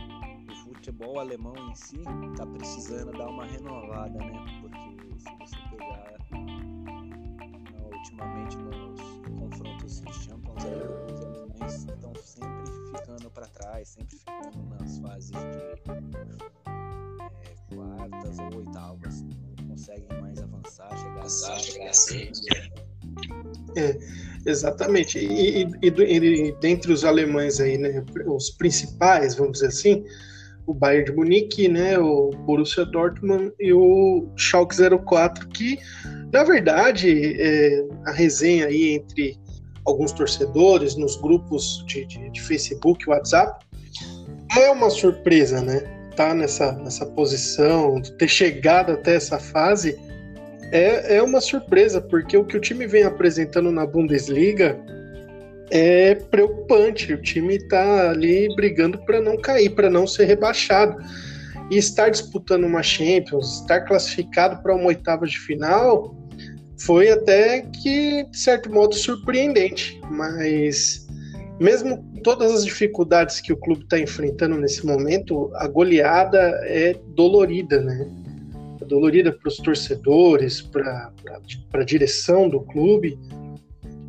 o 0.51 0.55
futebol 0.55 1.19
alemão 1.19 1.55
em 1.57 1.73
si 1.73 1.99
está 2.31 2.45
precisando 2.45 3.11
dar 3.11 3.27
uma 3.27 3.43
renovada, 3.45 4.19
né? 4.19 4.45
Porque 4.61 4.79
se 5.17 5.35
você 5.39 5.55
pegar 5.71 6.13
não, 6.31 7.89
ultimamente 7.97 8.55
nos 8.57 9.01
confrontos 9.39 10.01
de 10.01 10.13
Champions, 10.13 10.63
aí, 10.63 11.11
os 11.11 11.21
alemães 11.25 11.73
estão 11.73 12.13
sempre 12.15 12.71
ficando 12.95 13.31
para 13.31 13.47
trás, 13.47 13.89
sempre 13.89 14.15
ficando 14.15 14.63
nas 14.69 14.99
fases 14.99 15.31
de 15.31 15.37
é, 15.37 16.58
quartas 17.75 18.39
ou 18.39 18.57
oitavas. 18.57 19.21
Não 19.21 19.67
conseguem 19.69 20.21
mais 20.21 20.39
avançar, 20.39 20.89
chegar 20.97 21.21
a 21.21 21.59
chegar 21.59 21.89
a 21.89 21.93
é, 23.75 23.97
exatamente. 24.45 25.19
E, 25.19 25.63
e, 25.81 25.87
e, 25.87 26.51
dentre 26.59 26.91
os 26.91 27.03
alemães 27.05 27.59
aí, 27.59 27.77
né, 27.77 28.03
os 28.27 28.49
principais, 28.51 29.35
vamos 29.35 29.53
dizer 29.53 29.67
assim, 29.67 30.03
o 30.65 30.73
Bayern 30.73 31.05
de 31.05 31.11
Munique, 31.15 31.67
né, 31.67 31.97
o 31.97 32.31
Borussia 32.45 32.85
Dortmund 32.85 33.51
e 33.59 33.73
o 33.73 34.27
Schalke 34.35 34.75
04, 35.05 35.47
que 35.49 35.79
na 36.31 36.43
verdade 36.43 37.41
é, 37.41 37.87
a 38.05 38.11
resenha 38.11 38.67
aí 38.67 38.93
entre 38.93 39.37
alguns 39.85 40.11
torcedores 40.11 40.95
nos 40.95 41.15
grupos 41.15 41.83
de, 41.87 42.05
de, 42.05 42.29
de 42.29 42.41
Facebook, 42.41 43.09
WhatsApp, 43.09 43.65
é 44.57 44.69
uma 44.69 44.89
surpresa, 44.89 45.61
né? 45.61 45.98
Tá 46.19 46.33
nessa, 46.33 46.73
nessa 46.73 47.05
posição, 47.05 48.01
ter 48.01 48.27
chegado 48.27 48.91
até 48.91 49.15
essa 49.15 49.39
fase 49.39 49.97
é, 50.69 51.15
é 51.15 51.23
uma 51.23 51.39
surpresa, 51.39 52.01
porque 52.01 52.35
o 52.35 52.43
que 52.43 52.57
o 52.57 52.59
time 52.59 52.85
vem 52.85 53.03
apresentando 53.03 53.71
na 53.71 53.85
Bundesliga 53.85 54.77
é 55.71 56.15
preocupante. 56.15 57.13
O 57.13 57.21
time 57.21 57.55
está 57.55 58.09
ali 58.09 58.53
brigando 58.53 58.97
para 59.05 59.21
não 59.21 59.37
cair, 59.37 59.69
para 59.69 59.89
não 59.89 60.05
ser 60.05 60.25
rebaixado. 60.25 61.01
E 61.71 61.77
estar 61.77 62.09
disputando 62.09 62.65
uma 62.65 62.83
Champions, 62.83 63.61
estar 63.61 63.85
classificado 63.85 64.61
para 64.61 64.75
uma 64.75 64.87
oitava 64.87 65.25
de 65.25 65.39
final, 65.39 66.13
foi 66.81 67.09
até 67.11 67.61
que, 67.81 68.25
de 68.25 68.37
certo 68.37 68.69
modo, 68.69 68.93
surpreendente. 68.93 69.97
Mas, 70.11 71.07
mesmo 71.59 72.03
todas 72.23 72.51
as 72.51 72.65
dificuldades 72.65 73.41
que 73.41 73.51
o 73.51 73.57
clube 73.57 73.83
está 73.83 73.99
enfrentando 73.99 74.57
nesse 74.57 74.85
momento, 74.85 75.51
a 75.55 75.67
goleada 75.67 76.39
é 76.63 76.95
dolorida, 77.15 77.81
né? 77.81 78.07
dolorida 78.89 79.31
para 79.31 79.47
os 79.47 79.57
torcedores, 79.57 80.61
para 80.61 81.11
a 81.73 81.83
direção 81.83 82.49
do 82.49 82.59
clube. 82.61 83.17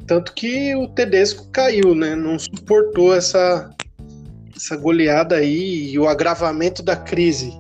Tanto 0.06 0.32
que 0.34 0.74
o 0.74 0.88
Tedesco 0.88 1.48
caiu, 1.52 1.94
né? 1.94 2.16
Não 2.16 2.38
suportou 2.38 3.14
essa, 3.14 3.70
essa 4.56 4.76
goleada 4.76 5.36
aí 5.36 5.92
e 5.92 5.98
o 5.98 6.08
agravamento 6.08 6.82
da 6.82 6.96
crise. 6.96 7.52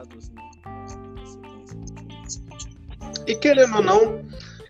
Né? 0.00 0.42
E 3.26 3.34
querendo 3.34 3.76
ou 3.76 3.82
não, 3.82 4.24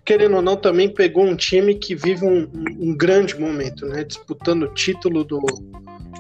querendo 0.05 0.37
ou 0.37 0.43
não, 0.43 0.57
também 0.57 0.89
pegou 0.93 1.25
um 1.25 1.37
time 1.37 1.75
que 1.75 1.95
vive 1.95 2.25
um, 2.25 2.51
um 2.79 2.97
grande 2.97 3.39
momento, 3.39 3.87
né? 3.87 4.05
Disputando 4.05 4.65
o 4.65 4.75
título 4.75 5.25
do, 5.25 5.41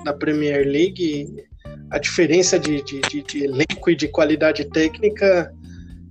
da 0.04 0.12
Premier 0.12 0.66
League. 0.66 1.44
A 1.90 1.98
diferença 1.98 2.58
de, 2.58 2.82
de, 2.82 3.00
de, 3.00 3.22
de 3.22 3.44
elenco 3.44 3.90
e 3.90 3.96
de 3.96 4.06
qualidade 4.06 4.64
técnica 4.66 5.52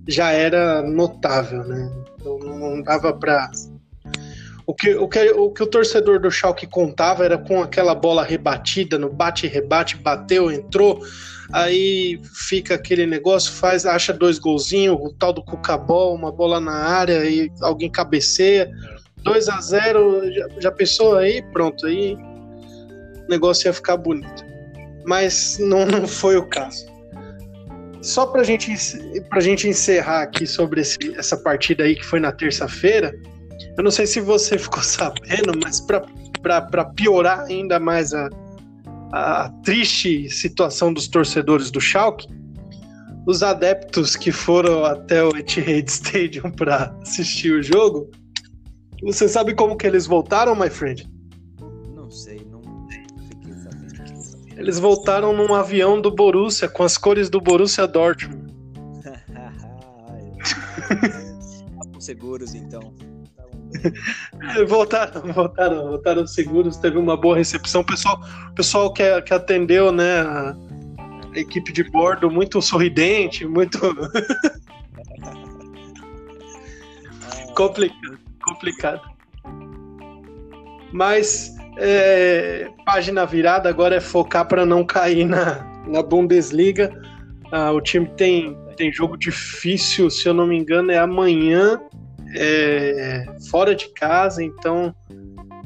já 0.06 0.30
era 0.30 0.82
notável, 0.82 1.64
né? 1.64 1.90
Então 2.14 2.38
não 2.38 2.82
dava 2.82 3.12
para 3.12 3.50
o 4.66 4.74
que, 4.74 4.94
o, 4.94 5.08
que, 5.08 5.30
o 5.30 5.50
que 5.50 5.62
o 5.64 5.66
torcedor 5.66 6.20
do 6.20 6.30
Schalke 6.30 6.64
contava 6.64 7.24
era 7.24 7.36
com 7.36 7.60
aquela 7.60 7.92
bola 7.92 8.22
rebatida, 8.22 8.96
no 8.98 9.10
bate-rebate, 9.10 9.96
bateu, 9.96 10.48
entrou, 10.48 11.02
aí 11.52 12.20
fica 12.48 12.74
aquele 12.74 13.06
negócio, 13.06 13.52
faz, 13.52 13.84
acha 13.84 14.12
dois 14.12 14.38
golzinhos, 14.38 14.96
o 15.00 15.12
tal 15.12 15.32
do 15.32 15.42
cucabol, 15.42 16.14
uma 16.14 16.30
bola 16.30 16.60
na 16.60 16.72
área 16.72 17.24
e 17.24 17.50
alguém 17.60 17.90
cabeceia. 17.90 18.70
2 19.22 19.48
a 19.48 19.60
0 19.60 20.32
já, 20.32 20.48
já 20.60 20.72
pensou 20.72 21.16
aí? 21.16 21.42
Pronto, 21.52 21.86
aí 21.86 22.14
o 22.14 23.28
negócio 23.28 23.68
ia 23.68 23.72
ficar 23.72 23.96
bonito. 23.96 24.44
Mas 25.04 25.58
não, 25.58 25.84
não 25.86 26.06
foi 26.06 26.36
o 26.36 26.46
caso. 26.46 26.86
Só 28.02 28.26
pra 28.26 28.42
gente, 28.42 28.72
pra 29.28 29.40
gente 29.40 29.68
encerrar 29.68 30.22
aqui 30.22 30.46
sobre 30.46 30.80
esse, 30.80 30.98
essa 31.16 31.36
partida 31.36 31.84
aí 31.84 31.94
que 31.94 32.04
foi 32.04 32.18
na 32.18 32.32
terça-feira, 32.32 33.14
eu 33.76 33.84
não 33.84 33.90
sei 33.90 34.06
se 34.06 34.20
você 34.20 34.56
ficou 34.58 34.82
sabendo, 34.82 35.52
mas 35.62 35.80
para 35.80 36.84
piorar 36.96 37.40
ainda 37.40 37.78
mais 37.78 38.14
a, 38.14 38.28
a 39.12 39.48
triste 39.64 40.28
situação 40.30 40.92
dos 40.92 41.08
torcedores 41.08 41.70
do 41.70 41.80
Schalke, 41.80 42.28
os 43.26 43.42
adeptos 43.42 44.16
que 44.16 44.32
foram 44.32 44.84
até 44.84 45.22
o 45.22 45.36
Etihad 45.36 45.86
Stadium 45.90 46.50
para 46.50 46.96
assistir 47.02 47.52
o 47.52 47.62
jogo, 47.62 48.10
você 49.02 49.28
sabe 49.28 49.54
como 49.54 49.76
que 49.76 49.86
eles 49.86 50.06
voltaram, 50.06 50.54
my 50.54 50.68
friend? 50.68 51.08
Não 51.94 52.10
sei, 52.10 52.46
não 52.50 52.60
fiquei 53.28 53.54
sabendo. 53.54 54.60
Eles 54.60 54.78
voltaram 54.78 55.32
num 55.32 55.54
avião 55.54 56.00
do 56.00 56.10
Borussia 56.10 56.68
com 56.68 56.82
as 56.82 56.98
cores 56.98 57.30
do 57.30 57.40
Borussia 57.40 57.86
Dortmund. 57.86 58.52
seguros 62.00 62.54
então. 62.54 62.92
voltaram, 64.68 65.32
voltaram, 65.32 65.88
voltaram 65.88 66.26
seguros, 66.26 66.76
teve 66.76 66.98
uma 66.98 67.16
boa 67.16 67.36
recepção. 67.36 67.80
O 67.82 67.86
pessoal, 67.86 68.20
pessoal 68.54 68.92
que, 68.92 69.22
que 69.22 69.34
atendeu, 69.34 69.92
né, 69.92 70.20
a, 70.20 70.56
equipe 71.34 71.72
de 71.72 71.84
bordo 71.84 72.30
muito 72.30 72.60
sorridente, 72.60 73.46
muito 73.46 73.78
complicado, 77.54 78.18
complicado. 78.42 79.10
Mas 80.92 81.54
é, 81.76 82.68
página 82.84 83.24
virada 83.24 83.68
agora 83.68 83.94
é 83.96 84.00
focar 84.00 84.46
para 84.48 84.66
não 84.66 84.84
cair 84.84 85.24
na, 85.24 85.64
na 85.86 86.02
Bundesliga. 86.02 86.92
Ah, 87.52 87.70
o 87.70 87.80
time 87.80 88.06
tem, 88.16 88.56
tem 88.76 88.92
jogo 88.92 89.16
difícil, 89.16 90.10
se 90.10 90.28
eu 90.28 90.34
não 90.34 90.46
me 90.46 90.58
engano, 90.58 90.90
é 90.90 90.98
amanhã 90.98 91.80
é, 92.34 93.24
fora 93.50 93.74
de 93.74 93.88
casa, 93.88 94.42
então 94.42 94.94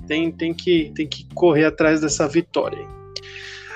tem, 0.06 0.30
tem, 0.30 0.54
que, 0.54 0.92
tem 0.94 1.06
que 1.06 1.26
correr 1.35 1.64
atrás 1.64 2.00
dessa 2.00 2.28
vitória. 2.28 2.87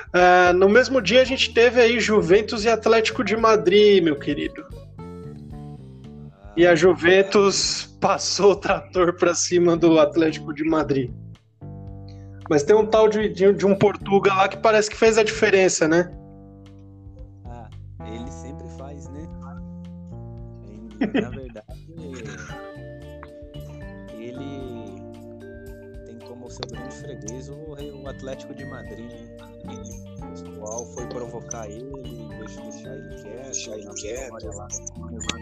Uh, 0.09 0.54
no 0.54 0.68
mesmo 0.68 1.02
dia 1.02 1.21
a 1.21 1.25
gente 1.25 1.52
teve 1.52 1.80
aí 1.80 2.00
Juventus 2.00 2.64
e 2.64 2.68
Atlético 2.68 3.23
de 3.23 3.37
Madrid, 3.37 4.02
meu 4.02 4.18
querido. 4.18 4.64
E 6.57 6.66
a 6.66 6.75
Juventus 6.75 7.97
passou 8.00 8.52
o 8.52 8.57
trator 8.57 9.14
para 9.14 9.35
cima 9.35 9.76
do 9.76 10.00
Atlético 10.00 10.52
de 10.52 10.64
Madrid. 10.64 11.11
Mas 12.49 12.62
tem 12.62 12.75
um 12.75 12.87
tal 12.87 13.09
de, 13.09 13.28
de, 13.28 13.52
de 13.52 13.66
um 13.66 13.76
Portuga 13.76 14.33
lá 14.33 14.49
que 14.49 14.57
parece 14.57 14.88
que 14.88 14.97
fez 14.97 15.18
a 15.18 15.23
diferença, 15.23 15.87
né? 15.87 16.11
Ah, 17.45 17.68
ele 18.07 18.30
sempre 18.30 18.66
faz, 18.78 19.09
né? 19.11 19.28
Na 20.99 21.28
verdade, 21.28 21.48
freguês, 27.09 27.49
o, 27.49 27.55
o 27.55 28.09
Atlético 28.09 28.55
de 28.55 28.67
Madrid, 28.67 29.11
né? 29.11 29.83
O 30.19 30.31
pessoal 30.31 30.85
foi 30.93 31.07
provocar 31.07 31.67
ele, 31.71 31.85
em 32.07 32.29
vez 32.29 32.53
de 32.53 32.61
deixar 32.62 32.95
ele 32.95 33.23
quieto, 33.23 33.73
aí 33.73 33.85
na 33.85 33.93
vitória 33.93 34.50
lá 34.57 34.69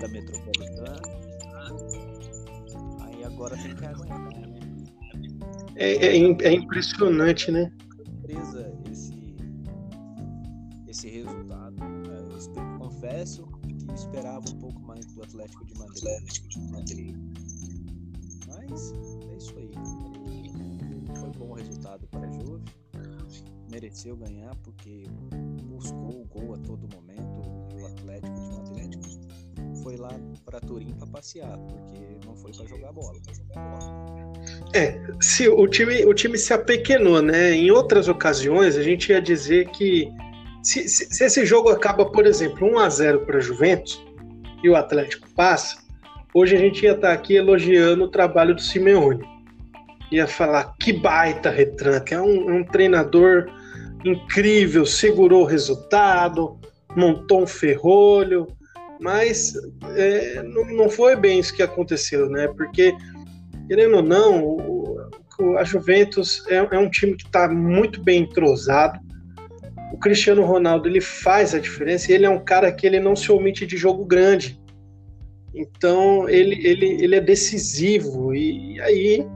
da 0.00 0.08
Metropolitana. 0.08 1.02
Aí 3.00 3.24
agora 3.24 3.56
tem 3.56 3.74
que 3.74 3.84
aguentar, 3.84 4.30
né? 4.30 4.60
É, 5.74 5.92
é, 5.94 6.16
é 6.16 6.52
impressionante, 6.52 7.50
né? 7.50 7.72
Surpresa 7.96 8.72
esse, 8.90 9.12
esse 10.88 11.08
resultado. 11.08 11.74
É, 11.82 12.60
eu 12.60 12.78
confesso 12.78 13.44
que 13.62 13.92
esperava 13.92 14.44
um 14.48 14.58
pouco 14.60 14.80
mais 14.82 15.04
do 15.06 15.22
Atlético 15.22 15.64
de 15.66 15.78
Madrid. 15.78 15.96
Atlético 15.98 16.48
de 16.48 16.70
Madrid. 16.70 17.16
Mas 18.46 18.92
é 19.30 19.36
isso 19.36 19.54
aí 19.58 19.70
bom 21.46 21.54
resultado 21.54 22.06
para 22.08 22.26
a 22.26 22.30
Juve. 22.30 22.64
Mereceu 23.70 24.16
ganhar 24.16 24.54
porque 24.62 25.04
buscou 25.64 26.22
o 26.22 26.24
gol 26.24 26.54
a 26.54 26.58
todo 26.58 26.88
momento 26.94 27.42
e 27.76 27.82
o 27.82 27.86
Atlético 27.86 28.34
de 28.34 28.48
Madrid 28.48 28.94
foi 29.82 29.96
lá 29.96 30.10
para 30.44 30.60
Turim 30.60 30.92
para 30.94 31.06
passear, 31.06 31.56
porque 31.58 32.26
não 32.26 32.34
foi 32.36 32.52
para 32.52 32.66
jogar 32.66 32.92
bola. 32.92 33.12
É, 34.74 35.00
se 35.20 35.48
o 35.48 35.66
time, 35.68 36.04
o 36.04 36.14
time 36.14 36.38
se 36.38 36.52
apequenou, 36.52 37.20
né? 37.22 37.52
Em 37.52 37.70
outras 37.70 38.08
ocasiões 38.08 38.76
a 38.76 38.82
gente 38.82 39.10
ia 39.10 39.20
dizer 39.20 39.68
que 39.70 40.08
se, 40.62 40.88
se, 40.88 41.06
se 41.06 41.24
esse 41.24 41.44
jogo 41.44 41.68
acaba, 41.68 42.10
por 42.10 42.26
exemplo, 42.26 42.66
1 42.66 42.78
a 42.78 42.88
0 42.88 43.26
para 43.26 43.40
Juventus 43.40 44.02
e 44.62 44.68
o 44.68 44.76
Atlético 44.76 45.28
passa, 45.34 45.76
hoje 46.34 46.56
a 46.56 46.58
gente 46.58 46.84
ia 46.84 46.92
estar 46.92 47.12
aqui 47.12 47.34
elogiando 47.34 48.04
o 48.04 48.08
trabalho 48.08 48.54
do 48.54 48.60
Simeone 48.60 49.35
ia 50.10 50.26
falar 50.26 50.74
que 50.78 50.92
baita 50.92 51.50
retranca, 51.50 52.14
é 52.14 52.20
um, 52.20 52.50
é 52.50 52.54
um 52.54 52.64
treinador 52.64 53.46
incrível, 54.04 54.86
segurou 54.86 55.42
o 55.42 55.46
resultado, 55.46 56.58
montou 56.94 57.42
um 57.42 57.46
ferrolho, 57.46 58.46
mas 59.00 59.54
é, 59.96 60.42
não, 60.42 60.64
não, 60.64 60.88
foi 60.88 61.16
bem 61.16 61.38
isso 61.38 61.54
que 61.54 61.62
aconteceu, 61.62 62.28
né? 62.28 62.48
Porque, 62.48 62.94
querendo 63.68 63.96
ou 63.96 64.02
não, 64.02 64.42
o, 64.44 65.10
a 65.58 65.64
Juventus 65.64 66.46
é, 66.48 66.56
é, 66.56 66.78
um 66.78 66.88
time 66.88 67.14
que 67.16 67.26
está 67.26 67.48
muito 67.48 68.02
bem 68.02 68.22
entrosado. 68.22 68.98
O 69.92 69.98
Cristiano 69.98 70.44
Ronaldo 70.44 70.88
ele 70.88 71.00
faz 71.00 71.54
a 71.54 71.58
diferença 71.58 72.10
e 72.10 72.14
ele 72.14 72.26
é 72.26 72.30
um 72.30 72.42
cara 72.42 72.72
que 72.72 72.86
ele 72.86 73.00
não 73.00 73.14
se 73.14 73.30
omite 73.30 73.66
de 73.66 73.76
jogo 73.76 74.04
grande. 74.04 74.58
Então 75.54 76.28
ele, 76.28 76.66
ele, 76.66 76.86
ele 77.02 77.16
é 77.16 77.20
decisivo 77.20 78.34
e, 78.34 78.74
e 78.74 78.80
aí 78.80 79.26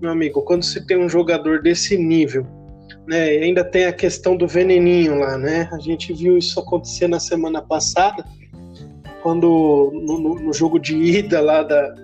meu 0.00 0.10
amigo, 0.10 0.42
quando 0.42 0.64
você 0.64 0.84
tem 0.84 0.96
um 0.96 1.08
jogador 1.08 1.62
desse 1.62 1.96
nível, 1.96 2.46
né, 3.06 3.28
ainda 3.28 3.64
tem 3.64 3.86
a 3.86 3.92
questão 3.92 4.36
do 4.36 4.46
veneninho 4.46 5.18
lá, 5.18 5.36
né? 5.36 5.68
A 5.72 5.78
gente 5.78 6.12
viu 6.12 6.38
isso 6.38 6.58
acontecer 6.58 7.08
na 7.08 7.20
semana 7.20 7.60
passada, 7.60 8.24
quando 9.22 9.90
no, 9.92 10.36
no 10.36 10.52
jogo 10.52 10.78
de 10.78 10.96
ida 10.96 11.40
lá 11.40 11.62
da, 11.62 11.94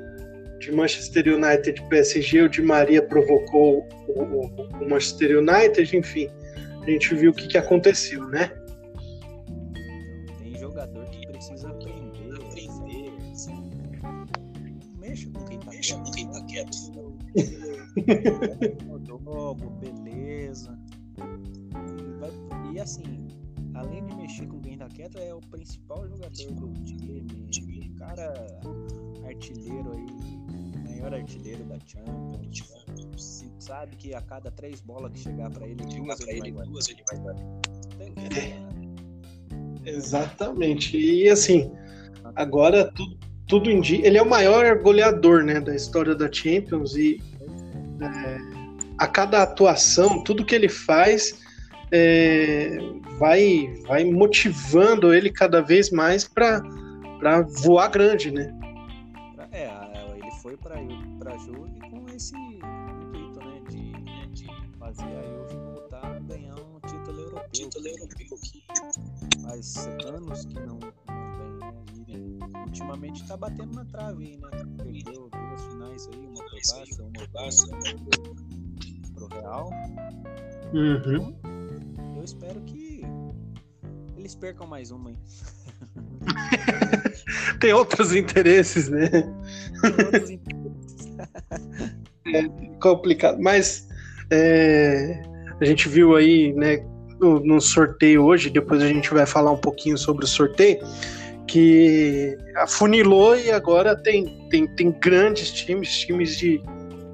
de 0.58 0.72
Manchester 0.72 1.34
United 1.34 1.82
PSG, 1.88 2.42
o 2.42 2.48
Di 2.48 2.62
Maria 2.62 3.02
provocou 3.02 3.86
o, 4.08 4.22
o, 4.22 4.46
o, 4.80 4.88
Manchester 4.88 5.38
United, 5.38 5.96
enfim, 5.96 6.28
a 6.82 6.90
gente 6.90 7.14
viu 7.14 7.30
o 7.30 7.34
que, 7.34 7.48
que 7.48 7.58
aconteceu, 7.58 8.26
né? 8.28 8.50
Jogo, 19.06 19.70
beleza. 19.80 20.78
E, 21.18 22.18
vai, 22.18 22.30
e, 22.72 22.80
assim, 22.80 23.28
além 23.74 24.04
de 24.04 24.14
mexer 24.16 24.46
com 24.46 24.60
quem 24.60 24.76
tá 24.76 24.88
quieto, 24.88 25.18
é 25.18 25.34
o 25.34 25.40
principal 25.40 26.08
jogador 26.08 26.52
do 26.52 26.72
time. 26.82 27.92
O 27.94 27.98
cara 27.98 28.32
artilheiro 29.26 29.92
aí, 29.92 30.06
maior 30.84 31.14
artilheiro 31.14 31.64
da 31.64 31.78
Champions. 31.86 33.44
Sabe 33.58 33.96
que 33.96 34.14
a 34.14 34.20
cada 34.20 34.50
três 34.50 34.80
bolas 34.80 35.12
que 35.12 35.18
chegar 35.18 35.50
para 35.50 35.66
ele, 35.66 35.84
duas, 35.84 36.20
ele, 36.20 36.38
ele, 36.38 36.52
vai 36.52 36.66
duas 36.66 36.88
ele 36.88 37.02
vai 37.10 37.18
dar. 37.18 37.34
Exatamente. 39.84 40.96
E 40.98 41.28
assim, 41.28 41.72
agora 42.34 42.92
tudo, 42.92 43.18
tudo 43.48 43.70
indica. 43.70 44.06
Ele 44.06 44.18
é 44.18 44.22
o 44.22 44.28
maior 44.28 44.82
goleador 44.82 45.42
né, 45.42 45.60
da 45.60 45.74
história 45.74 46.14
da 46.14 46.30
Champions 46.30 46.94
e 46.96 47.20
é, 48.00 48.38
a 48.98 49.06
cada 49.06 49.42
atuação, 49.42 50.22
tudo 50.22 50.44
que 50.44 50.54
ele 50.54 50.68
faz 50.68 51.38
é, 51.92 52.78
vai, 53.18 53.72
vai 53.86 54.04
motivando 54.04 55.14
ele 55.14 55.30
cada 55.30 55.60
vez 55.60 55.90
mais 55.90 56.26
para 56.26 56.62
voar 57.62 57.88
grande, 57.88 58.30
né? 58.30 58.52
É, 59.52 59.70
ele 60.16 60.30
foi 60.42 60.56
para 60.56 60.76
a 60.76 61.38
Juve 61.38 61.80
com 61.90 62.06
esse 62.14 62.34
intuito, 62.36 63.40
né, 63.40 63.60
de, 63.70 63.92
de 64.32 64.46
fazer 64.78 65.04
a 65.04 65.22
Juve 65.22 65.56
voltar 65.72 66.04
a 66.04 66.18
ganhar 66.20 66.54
um 66.54 66.80
título 66.86 67.20
europeu. 67.20 67.50
Título 67.52 67.88
europeu 67.88 68.38
que 68.42 68.64
faz 69.42 69.88
anos 70.04 70.44
que 70.44 70.60
não, 70.60 70.78
né? 70.78 71.05
Ultimamente 72.76 73.22
está 73.22 73.36
batendo 73.36 73.74
na 73.74 73.84
trave 73.86 74.24
aí, 74.24 74.36
né? 74.36 74.64
Perdeu 74.76 75.30
duas 75.30 75.64
finais 75.64 76.08
aí, 76.12 76.26
uma 76.26 76.34
por 76.34 76.50
Barça, 76.50 77.02
uma 77.02 77.26
Barça 77.32 77.66
pro 79.14 79.28
Real. 79.28 79.70
Uhum. 80.74 80.98
Então, 81.16 82.16
eu 82.16 82.24
espero 82.24 82.60
que 82.62 83.02
eles 84.16 84.34
percam 84.34 84.66
mais 84.66 84.90
uma 84.90 85.10
aí. 85.10 85.16
Tem 87.60 87.72
outros 87.72 88.14
interesses, 88.14 88.88
né? 88.90 89.08
Tem 89.08 90.04
outros 90.04 90.30
interesses. 90.30 91.06
É 92.34 92.42
complicado, 92.80 93.40
mas 93.40 93.86
é, 94.32 95.22
a 95.60 95.64
gente 95.64 95.88
viu 95.88 96.16
aí, 96.16 96.52
né, 96.54 96.84
no, 97.20 97.38
no, 97.38 97.60
sorteio 97.60 98.24
hoje, 98.24 98.50
depois 98.50 98.82
a 98.82 98.88
gente 98.88 99.14
vai 99.14 99.24
falar 99.24 99.52
um 99.52 99.56
pouquinho 99.56 99.96
sobre 99.96 100.24
o 100.24 100.28
sorteio, 100.28 100.80
que 101.46 102.36
afunilou 102.56 103.36
e 103.36 103.50
agora 103.50 103.96
tem, 103.96 104.48
tem, 104.48 104.66
tem 104.74 104.90
grandes 104.92 105.50
times, 105.50 105.98
times 105.98 106.36
de, 106.36 106.60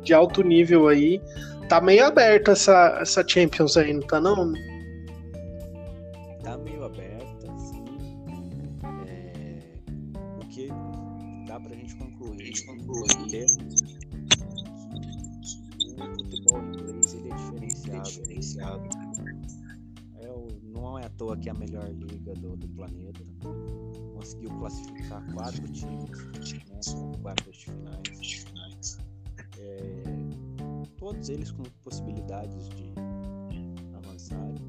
de 0.02 0.14
alto 0.14 0.42
nível 0.42 0.88
aí. 0.88 1.20
Tá 1.68 1.80
meio 1.80 2.06
aberto 2.06 2.50
essa, 2.50 2.98
essa 3.00 3.26
Champions 3.26 3.76
aí, 3.76 3.92
não 3.92 4.02
tá 4.02 4.20
não? 4.20 4.52
Tá 6.42 6.58
meio 6.58 6.84
aberto, 6.84 7.50
assim. 7.50 7.84
É... 9.06 9.58
O 10.42 10.48
que 10.48 10.68
dá 11.46 11.60
pra 11.60 11.74
gente 11.74 11.94
concluir, 11.96 12.42
a 12.42 12.44
gente 12.44 12.66
concluir 12.66 13.46
é 15.98 16.04
o 16.04 16.14
futebol 16.14 16.58
inglês 16.58 17.14
ele 17.14 17.30
é 17.30 17.34
diferenciado. 17.34 17.98
É 17.98 18.02
diferenciado. 18.02 18.88
É 20.20 20.28
o, 20.30 20.48
não 20.62 20.98
é 20.98 21.06
à 21.06 21.08
toa 21.10 21.36
que 21.36 21.48
é 21.48 21.52
a 21.52 21.54
melhor 21.54 21.88
liga 21.90 22.34
do, 22.34 22.56
do 22.56 22.68
planeta 22.68 23.22
conseguiu 24.22 24.50
classificar 24.50 25.20
quatro 25.34 25.68
times 25.72 26.10
né, 26.68 27.12
quartas 27.20 27.56
de 27.56 27.64
finais. 27.64 28.98
É, 29.58 30.02
todos 30.96 31.28
eles 31.28 31.50
com 31.50 31.64
possibilidades 31.82 32.68
de 32.68 32.92
avançar. 33.96 34.38
Né? 34.38 34.60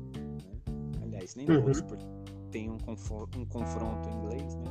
Aliás, 1.04 1.36
nem 1.36 1.48
uhum. 1.50 1.62
todos, 1.62 1.82
porque 1.82 2.04
tem 2.52 2.72
um, 2.72 2.78
um 3.38 3.46
confronto 3.46 4.10
em 4.10 4.13
inglês, 4.13 4.56
né? 4.56 4.66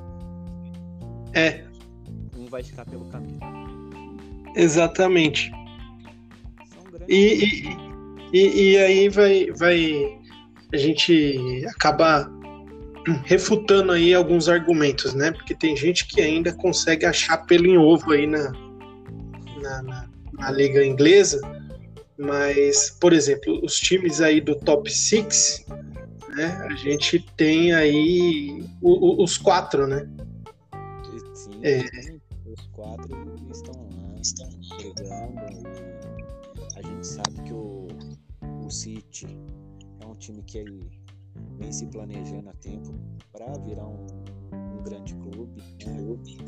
É. 1.34 1.64
Um 2.36 2.46
vai 2.46 2.64
ficar 2.64 2.84
pelo 2.84 3.04
caminho. 3.06 3.38
Exatamente. 4.56 5.52
E, 7.08 7.44
e, 7.44 7.76
e, 8.32 8.72
e, 8.72 8.78
aí 8.78 9.08
vai, 9.08 9.46
vai 9.52 10.20
a 10.72 10.76
gente 10.76 11.64
acabar 11.68 12.28
refutando 13.24 13.92
aí 13.92 14.14
alguns 14.14 14.48
argumentos, 14.48 15.14
né? 15.14 15.32
Porque 15.32 15.54
tem 15.54 15.76
gente 15.76 16.06
que 16.06 16.20
ainda 16.20 16.52
consegue 16.52 17.06
achar 17.06 17.38
pelo 17.38 17.66
em 17.66 17.76
ovo 17.76 18.12
aí 18.12 18.26
na, 18.26 18.52
na, 19.60 19.82
na, 19.82 20.10
na 20.32 20.50
liga 20.50 20.84
inglesa, 20.84 21.40
mas, 22.18 22.90
por 23.00 23.12
exemplo, 23.12 23.60
os 23.64 23.74
times 23.76 24.20
aí 24.20 24.40
do 24.40 24.54
top 24.54 24.90
6, 24.90 25.66
né? 26.36 26.66
A 26.68 26.74
gente 26.74 27.18
tem 27.36 27.72
aí 27.72 28.64
o, 28.80 29.20
o, 29.20 29.24
os 29.24 29.36
quatro, 29.36 29.86
né? 29.86 30.08
Sim, 31.34 31.60
é. 31.62 31.84
os 32.46 32.66
quatro 32.72 33.34
estão 33.50 33.88
lá, 33.90 34.20
estão 34.20 34.48
brigando 34.76 35.92
a 36.76 36.82
gente 36.82 37.06
sabe 37.06 37.42
que 37.42 37.52
o, 37.52 37.88
o 38.64 38.70
City 38.70 39.26
é 40.00 40.06
um 40.06 40.14
time 40.14 40.42
que 40.42 40.58
ele 40.58 41.01
vem 41.58 41.72
se 41.72 41.86
planejando 41.86 42.48
a 42.48 42.52
tempo 42.54 42.94
para 43.32 43.46
virar 43.58 43.86
um, 43.86 44.06
um, 44.52 44.82
grande 44.82 45.14
clube, 45.14 45.62
né? 45.86 45.96
clube 45.96 46.38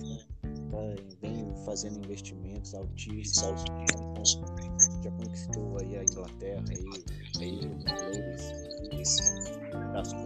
né? 0.73 0.97
vem 1.23 1.47
fazendo 1.65 1.99
investimentos 2.05 2.75
altíssimos, 2.75 3.65
já 5.03 5.11
conquistou 5.11 5.79
aí 5.81 5.99
a 5.99 6.03
Inglaterra, 6.03 6.65
aí, 6.69 6.85
aí 7.41 7.71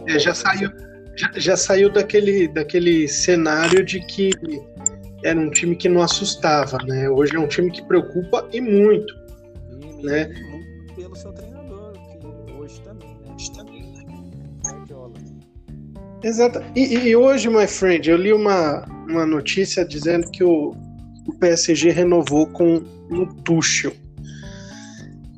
é, 0.07 0.19
já 0.19 0.33
saiu, 0.33 0.69
já, 1.15 1.31
já 1.35 1.57
saiu 1.57 1.91
daquele, 1.91 2.47
daquele 2.47 3.07
cenário 3.07 3.85
de 3.85 3.99
que 4.05 4.31
era 5.23 5.39
um 5.39 5.49
time 5.49 5.75
que 5.75 5.89
não 5.89 6.01
assustava, 6.01 6.77
né? 6.85 7.09
Hoje 7.09 7.35
é 7.35 7.39
um 7.39 7.47
time 7.47 7.71
que 7.71 7.81
preocupa 7.83 8.47
e 8.53 8.61
muito, 8.61 9.13
e, 9.81 10.05
né? 10.05 10.29
Pelo 10.95 11.15
seu 11.15 11.33
Exato. 16.23 16.61
E, 16.75 16.95
e, 16.95 17.15
hoje, 17.15 17.49
my 17.49 17.65
friend, 17.65 18.09
eu 18.09 18.17
li 18.17 18.33
uma, 18.33 18.85
uma 19.07 19.25
notícia 19.25 19.85
dizendo 19.85 20.29
que 20.29 20.43
o, 20.43 20.75
o 21.25 21.33
PSG 21.39 21.91
renovou 21.91 22.47
com 22.47 22.83
o 23.09 23.25
Tuchel. 23.43 23.93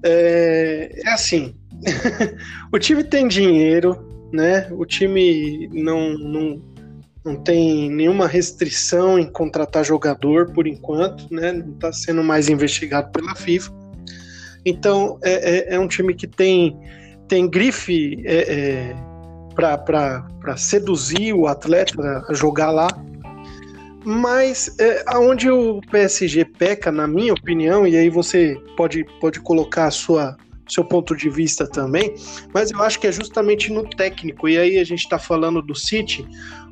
É, 0.04 0.92
é 1.06 1.10
assim, 1.10 1.56
o 2.74 2.80
time 2.80 3.04
tem 3.04 3.28
dinheiro, 3.28 3.96
né? 4.34 4.68
O 4.72 4.84
time 4.84 5.70
não, 5.72 6.18
não, 6.18 6.62
não 7.24 7.36
tem 7.36 7.90
nenhuma 7.92 8.28
restrição 8.28 9.20
em 9.20 9.32
contratar 9.32 9.86
jogador 9.86 10.52
por 10.52 10.66
enquanto, 10.66 11.32
né? 11.32 11.52
Não 11.52 11.74
está 11.74 11.94
sendo 11.94 12.24
mais 12.24 12.50
investigado 12.50 13.12
pela 13.12 13.36
FIFA. 13.36 13.72
Então 14.66 15.20
é, 15.24 15.74
é, 15.74 15.76
é 15.76 15.80
um 15.80 15.88
time 15.88 16.16
que 16.16 16.28
tem, 16.28 16.76
tem 17.28 17.48
grife 17.48 18.20
é, 18.26 18.54
é 18.54 19.11
para 19.78 20.58
seduzir 20.58 21.34
o 21.34 21.48
atleta 21.48 22.26
a 22.28 22.34
jogar 22.34 22.72
lá. 22.72 22.88
Mas 24.04 24.76
é, 24.80 25.04
aonde 25.08 25.50
o 25.50 25.80
PSG 25.92 26.46
peca, 26.46 26.92
na 26.92 27.08
minha 27.08 27.34
opinião, 27.34 27.86
e 27.86 27.96
aí 27.96 28.10
você 28.10 28.60
pode, 28.76 29.06
pode 29.20 29.40
colocar 29.40 29.86
a 29.86 29.92
sua 29.92 30.36
seu 30.72 30.86
ponto 30.86 31.16
de 31.16 31.30
vista 31.30 31.68
também, 31.68 32.16
mas 32.54 32.72
eu 32.72 32.82
acho 32.82 32.98
que 33.00 33.08
é 33.08 33.12
justamente 33.12 33.72
no 33.72 33.88
técnico. 33.90 34.48
E 34.48 34.58
aí 34.58 34.80
a 34.80 34.84
gente 34.86 35.02
está 35.02 35.20
falando 35.20 35.62
do 35.62 35.76
City. 35.76 36.26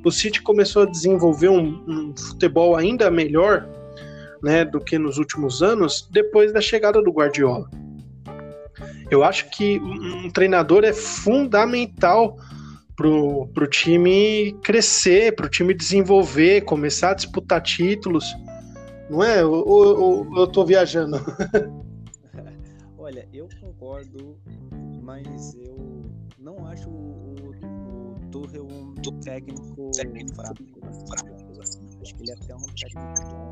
O 0.04 0.10
City 0.12 0.42
começou 0.42 0.84
a 0.84 0.86
desenvolver 0.86 1.50
um, 1.50 1.84
um, 1.86 2.14
futebol 2.18 2.78
ainda 2.78 3.12
melhor, 3.12 3.68
né, 4.42 4.64
do 4.64 4.80
que 4.80 4.98
nos 4.98 5.18
últimos 5.18 5.62
anos, 5.62 6.08
depois 6.10 6.54
da 6.54 6.62
chegada 6.62 7.02
do 7.02 7.12
Guardiola. 7.12 7.70
Eu 9.12 9.24
acho 9.24 9.50
que 9.50 9.80
um 9.80 10.30
treinador 10.30 10.86
é 10.86 10.94
fundamental 10.94 12.38
pro, 13.00 13.48
pro 13.54 13.66
time 13.66 14.52
crescer, 14.62 15.34
pro 15.34 15.48
time 15.48 15.74
desenvolver, 15.74 16.66
começar 16.66 17.12
a 17.12 17.14
disputar 17.14 17.62
títulos. 17.62 18.26
Não 19.10 19.24
é? 19.24 19.44
Ou, 19.44 19.66
ou, 19.66 20.38
eu 20.38 20.46
tô 20.46 20.66
viajando? 20.66 21.16
Olha, 23.00 23.26
eu 23.34 23.48
concordo, 23.62 24.38
mas 25.02 25.56
eu 25.56 25.78
não 26.40 26.68
acho 26.68 26.90
o, 26.90 27.54
o 27.54 28.16
Tuchel 28.32 28.68
um 28.68 28.94
técnico, 29.22 29.92
técnico 29.92 30.36
fraco. 30.36 31.30
Acho 32.02 32.16
que 32.16 32.24
ele 32.24 32.32
é 32.32 32.34
até 32.34 32.54
um 32.54 32.66
técnico 32.66 33.30
bom. 33.30 33.52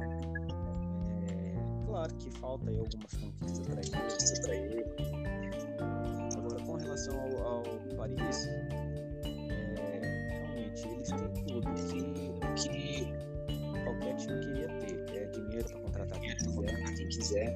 É, 1.26 1.86
claro 1.86 2.14
que 2.16 2.30
falta 2.32 2.70
aí 2.70 2.78
algumas 2.78 3.14
conquistas 3.14 4.40
para 4.40 4.56
ele. 4.56 4.84
Agora, 6.36 6.64
com 6.66 6.76
relação 6.76 7.18
ao, 7.18 7.48
ao 7.48 7.64
Paris, 7.96 8.50
eles 10.86 11.10
têm 11.10 11.46
tudo 11.48 11.68
que, 11.74 12.00
que 12.56 13.06
qualquer 13.84 14.16
time 14.18 14.40
queria 14.42 14.68
ter. 14.80 14.98
É 15.18 15.26
dinheiro 15.28 15.68
para 15.68 15.80
contratar 15.82 16.20
quem 16.20 16.36
quiser, 16.36 16.96
quem 16.96 17.08
quiser. 17.10 17.50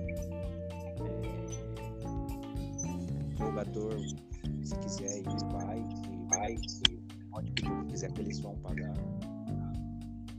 É, 1.00 1.42
jogador, 3.38 4.00
se 4.64 4.76
quiser 4.80 5.20
ir, 5.20 5.24
vai, 5.52 5.80
e 5.80 6.26
vai, 6.30 6.56
e 6.56 7.02
pode 7.30 7.52
pedir 7.52 7.72
o 7.72 7.82
que 7.82 7.92
quiser 7.92 8.12
que 8.14 8.22
eles 8.22 8.40
vão 8.40 8.56
pagar. 8.58 8.94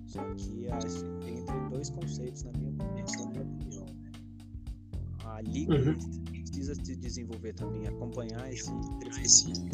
Só 0.07 0.23
que 0.35 0.66
entre 0.66 1.61
dois 1.71 1.90
conceitos, 1.90 2.45
na 2.45 2.53
minha, 2.53 2.73
na 2.73 2.87
minha 2.87 3.42
opinião. 3.42 3.87
A 5.25 5.40
liga 5.40 5.75
uhum. 5.75 5.97
precisa 6.42 6.75
se 6.75 6.97
desenvolver 6.97 7.55
também, 7.55 7.87
acompanhar 7.87 8.53
esse 8.53 8.71
crescimento 9.01 9.73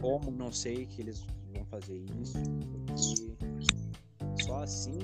como, 0.00 0.30
não 0.30 0.52
sei 0.52 0.86
que 0.86 1.02
eles 1.02 1.26
vão 1.52 1.64
fazer 1.66 2.04
isso, 2.20 2.38
porque 2.86 4.42
só 4.42 4.62
assim 4.62 4.98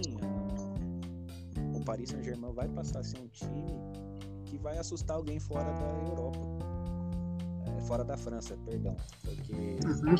o 1.74 1.84
Paris 1.84 2.10
Saint-Germain 2.10 2.52
vai 2.52 2.68
passar 2.68 3.00
a 3.00 3.04
ser 3.04 3.18
um 3.18 3.28
time 3.28 3.64
que 4.44 4.58
vai 4.58 4.76
assustar 4.78 5.16
alguém 5.16 5.38
fora 5.38 5.72
da 5.72 5.88
Europa. 6.08 6.40
É, 7.66 7.80
fora 7.82 8.04
da 8.04 8.16
França, 8.16 8.56
perdão. 8.64 8.96
Porque 9.22 9.78
uhum. 9.86 10.16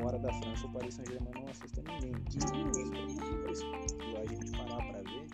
fora 0.00 0.18
da 0.18 0.32
França 0.34 0.66
o 0.66 0.72
Paris 0.72 0.94
Saint-Germain 0.94 1.32
não 1.34 1.48
assusta 1.48 1.82
ninguém. 1.82 2.14
Se 2.30 2.38
a 4.16 4.26
gente 4.26 4.50
parar 4.52 4.76
para 4.76 5.02
ver, 5.02 5.26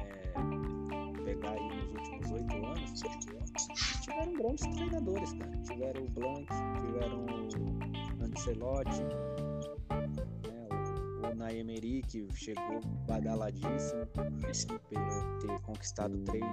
é, 0.00 1.24
pegar 1.24 1.52
aí 1.52 1.68
nos 1.68 1.94
últimos 1.94 2.30
oito 2.32 2.61
tiveram 2.92 4.32
grandes 4.34 4.66
treinadores, 4.66 5.32
cara. 5.32 5.56
Tiveram 5.62 6.02
o 6.02 6.08
Blanc, 6.10 6.46
tiveram 6.86 7.26
o 7.26 8.24
Ancelotti, 8.24 9.02
né, 10.48 10.68
o, 11.22 11.26
o 11.26 11.34
Naemery, 11.34 12.02
que 12.02 12.26
chegou 12.34 12.80
badaladíssimo, 13.06 14.06
ter 15.40 15.60
conquistado 15.62 16.18
três 16.24 16.44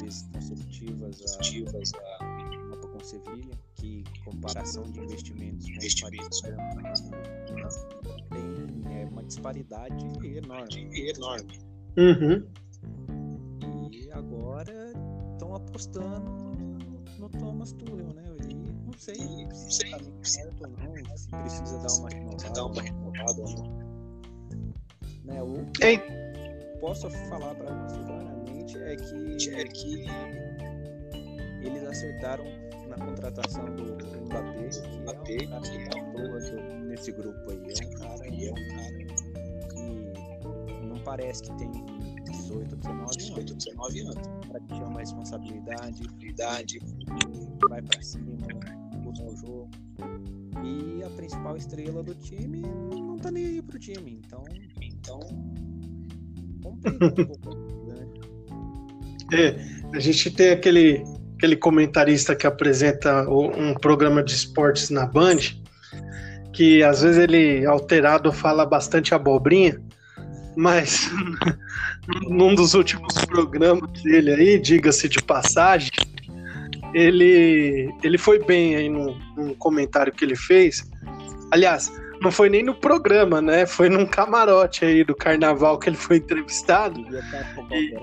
vezes 0.00 0.28
consecutivas 0.32 1.92
a, 1.94 2.24
a 2.24 2.76
com 2.92 3.00
Sevilha, 3.00 3.58
que 3.76 4.04
comparação 4.24 4.84
de 4.84 5.00
investimentos 5.00 5.66
com 5.66 5.72
investimentos 5.72 6.40
tem 8.30 8.92
é, 8.92 9.04
uma 9.06 9.24
disparidade 9.24 10.04
enorme. 10.24 10.90
enorme. 10.94 11.58
Uhum. 11.96 12.46
agora 14.12 14.92
estão 15.42 15.54
apostando 15.56 16.20
no, 16.30 17.18
no 17.18 17.28
Thomas 17.28 17.72
Tuchel, 17.72 18.14
né? 18.14 18.22
E 18.48 18.54
não 18.54 18.92
sei 18.96 19.16
se 19.52 19.90
tá 19.90 19.98
certo 20.22 20.62
ou 20.62 20.68
não, 20.68 21.16
se 21.16 21.28
precisa 21.28 21.78
dar 21.78 21.92
uma 21.98 22.08
renovada, 22.08 22.50
dar 22.52 22.64
uma 22.66 22.82
renovada 22.82 23.42
ou 23.42 23.50
não. 23.50 23.92
Né, 25.24 25.42
o 25.42 25.66
que 25.72 25.84
Ei. 25.84 26.00
posso 26.80 27.10
falar 27.10 27.54
para 27.54 27.74
você 27.88 27.98
claramente 28.04 28.78
é 28.78 28.96
que, 28.96 29.50
é 29.50 29.64
que 29.64 30.06
eles 31.64 31.84
acertaram 31.84 32.44
na 32.88 32.96
contratação 33.04 33.64
do 33.76 33.96
Mbappé, 34.26 34.68
que 35.24 35.32
é 35.32 35.46
um 35.46 35.48
cara 35.48 35.60
que 35.60 35.90
tá 35.90 36.78
nesse 36.84 37.12
grupo 37.12 37.50
aí. 37.50 37.56
É 37.56 37.86
um 37.86 37.90
cara, 37.90 38.26
é 38.26 38.50
um 38.50 38.54
cara 38.68 38.98
que 39.68 40.86
não 40.86 40.98
parece 41.04 41.42
que 41.42 41.56
tem 41.56 41.70
18, 42.30 42.76
19 42.76 43.16
18, 43.16 43.54
19 43.54 44.00
anos. 44.00 44.41
Cara 44.52 44.64
que 44.64 44.74
tinha 44.74 44.86
uma 44.86 45.00
responsabilidade, 45.00 46.02
idade, 46.20 46.78
vai 47.70 47.80
para 47.80 48.02
cima, 48.02 48.36
busca 48.98 49.24
o 49.24 49.36
jogo. 49.36 49.70
E 50.62 51.02
a 51.02 51.08
principal 51.08 51.56
estrela 51.56 52.02
do 52.02 52.14
time 52.16 52.60
não 52.60 53.16
tá 53.16 53.30
nem 53.30 53.46
aí 53.46 53.62
pro 53.62 53.78
time. 53.78 54.20
Então, 54.22 54.44
então 54.78 55.20
um 56.60 56.60
pouco, 56.60 57.54
né? 57.86 58.06
É, 59.32 59.96
a 59.96 59.98
gente 59.98 60.30
tem 60.30 60.50
aquele 60.50 61.02
aquele 61.38 61.56
comentarista 61.56 62.36
que 62.36 62.46
apresenta 62.46 63.26
um 63.30 63.72
programa 63.72 64.22
de 64.22 64.32
esportes 64.32 64.90
na 64.90 65.06
Band, 65.06 65.38
que 66.52 66.82
às 66.82 67.00
vezes 67.00 67.22
ele 67.22 67.64
alterado 67.64 68.30
fala 68.30 68.66
bastante 68.66 69.14
abobrinha, 69.14 69.82
mas 70.54 71.10
num 72.28 72.54
dos 72.54 72.74
últimos 72.74 73.14
programas 73.26 73.90
dele 74.02 74.32
aí, 74.32 74.58
diga-se 74.58 75.08
de 75.08 75.22
passagem, 75.22 75.90
ele, 76.94 77.92
ele 78.02 78.18
foi 78.18 78.38
bem 78.38 78.76
aí 78.76 78.88
num, 78.88 79.16
num 79.36 79.54
comentário 79.54 80.12
que 80.12 80.24
ele 80.24 80.36
fez. 80.36 80.88
Aliás, 81.50 81.92
não 82.20 82.30
foi 82.30 82.48
nem 82.48 82.62
no 82.62 82.74
programa, 82.74 83.40
né? 83.40 83.66
Foi 83.66 83.88
num 83.88 84.06
camarote 84.06 84.84
aí 84.84 85.04
do 85.04 85.14
carnaval 85.14 85.78
que 85.78 85.88
ele 85.88 85.96
foi 85.96 86.16
entrevistado. 86.18 87.00
E, 87.70 87.94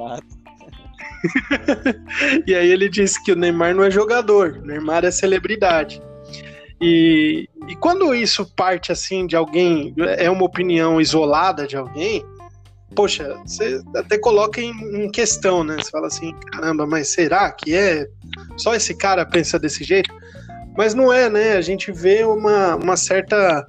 e 2.52 2.56
aí 2.56 2.70
ele 2.70 2.90
disse 2.90 3.22
que 3.24 3.32
o 3.32 3.36
Neymar 3.36 3.76
não 3.76 3.84
é 3.84 3.92
jogador, 3.92 4.60
o 4.62 4.66
Neymar 4.66 5.06
é 5.06 5.12
celebridade. 5.12 6.02
E, 6.82 7.48
e 7.68 7.76
quando 7.76 8.16
isso 8.16 8.46
parte 8.56 8.92
assim 8.92 9.28
de 9.28 9.36
alguém, 9.36 9.94
é 10.18 10.30
uma 10.30 10.46
opinião 10.46 11.00
isolada 11.00 11.68
de 11.68 11.76
alguém, 11.76 12.24
poxa, 12.96 13.38
você 13.46 13.82
até 13.96 14.18
coloca 14.18 14.62
em, 14.62 14.72
em, 14.96 15.10
questão, 15.10 15.64
né? 15.64 15.76
Você 15.78 15.90
fala 15.90 16.08
assim, 16.08 16.34
caramba, 16.52 16.86
mas 16.86 17.10
será 17.10 17.52
que 17.52 17.74
é? 17.74 18.08
Só 18.58 18.76
esse 18.76 18.96
cara 18.96 19.26
pensa 19.26 19.60
desse 19.60 19.84
jeito? 19.84 20.14
Mas 20.78 20.94
não 20.94 21.12
é, 21.12 21.30
né? 21.30 21.54
A 21.54 21.62
gente 21.62 21.92
vê 21.92 22.24
uma, 22.24 22.76
uma 22.76 22.98
certa. 22.98 23.68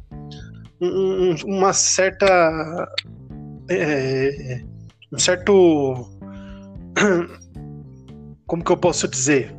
Um, 0.80 1.35
uma 1.44 1.72
certa. 1.72 2.88
É, 3.68 4.62
um 5.12 5.18
certo 5.18 6.09
como 8.46 8.64
que 8.64 8.72
eu 8.72 8.76
posso 8.76 9.06
dizer? 9.06 9.54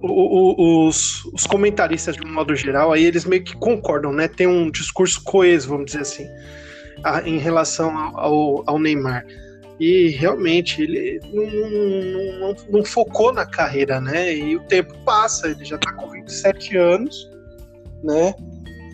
O, 0.00 0.06
o, 0.06 0.86
os, 0.86 1.24
os, 1.34 1.44
comentaristas, 1.44 2.14
de 2.14 2.24
um 2.24 2.32
modo 2.32 2.54
geral, 2.54 2.92
aí 2.92 3.04
eles 3.04 3.24
meio 3.24 3.42
que 3.42 3.56
concordam, 3.56 4.12
né? 4.12 4.28
Tem 4.28 4.46
um 4.46 4.70
discurso 4.70 5.22
coeso, 5.24 5.68
vamos 5.68 5.86
dizer 5.86 6.02
assim, 6.02 6.26
a, 7.04 7.22
em 7.28 7.38
relação 7.38 7.96
ao, 8.16 8.62
ao, 8.66 8.78
Neymar. 8.78 9.24
E 9.78 10.08
realmente 10.08 10.82
ele 10.82 11.20
não, 11.32 12.40
não, 12.40 12.56
não, 12.70 12.84
focou 12.84 13.32
na 13.32 13.46
carreira, 13.46 14.00
né? 14.00 14.34
E 14.34 14.56
o 14.56 14.60
tempo 14.64 14.92
passa, 15.04 15.48
ele 15.48 15.64
já 15.64 15.76
está 15.76 15.92
com 15.92 16.10
27 16.10 16.76
anos, 16.76 17.30
né? 18.02 18.34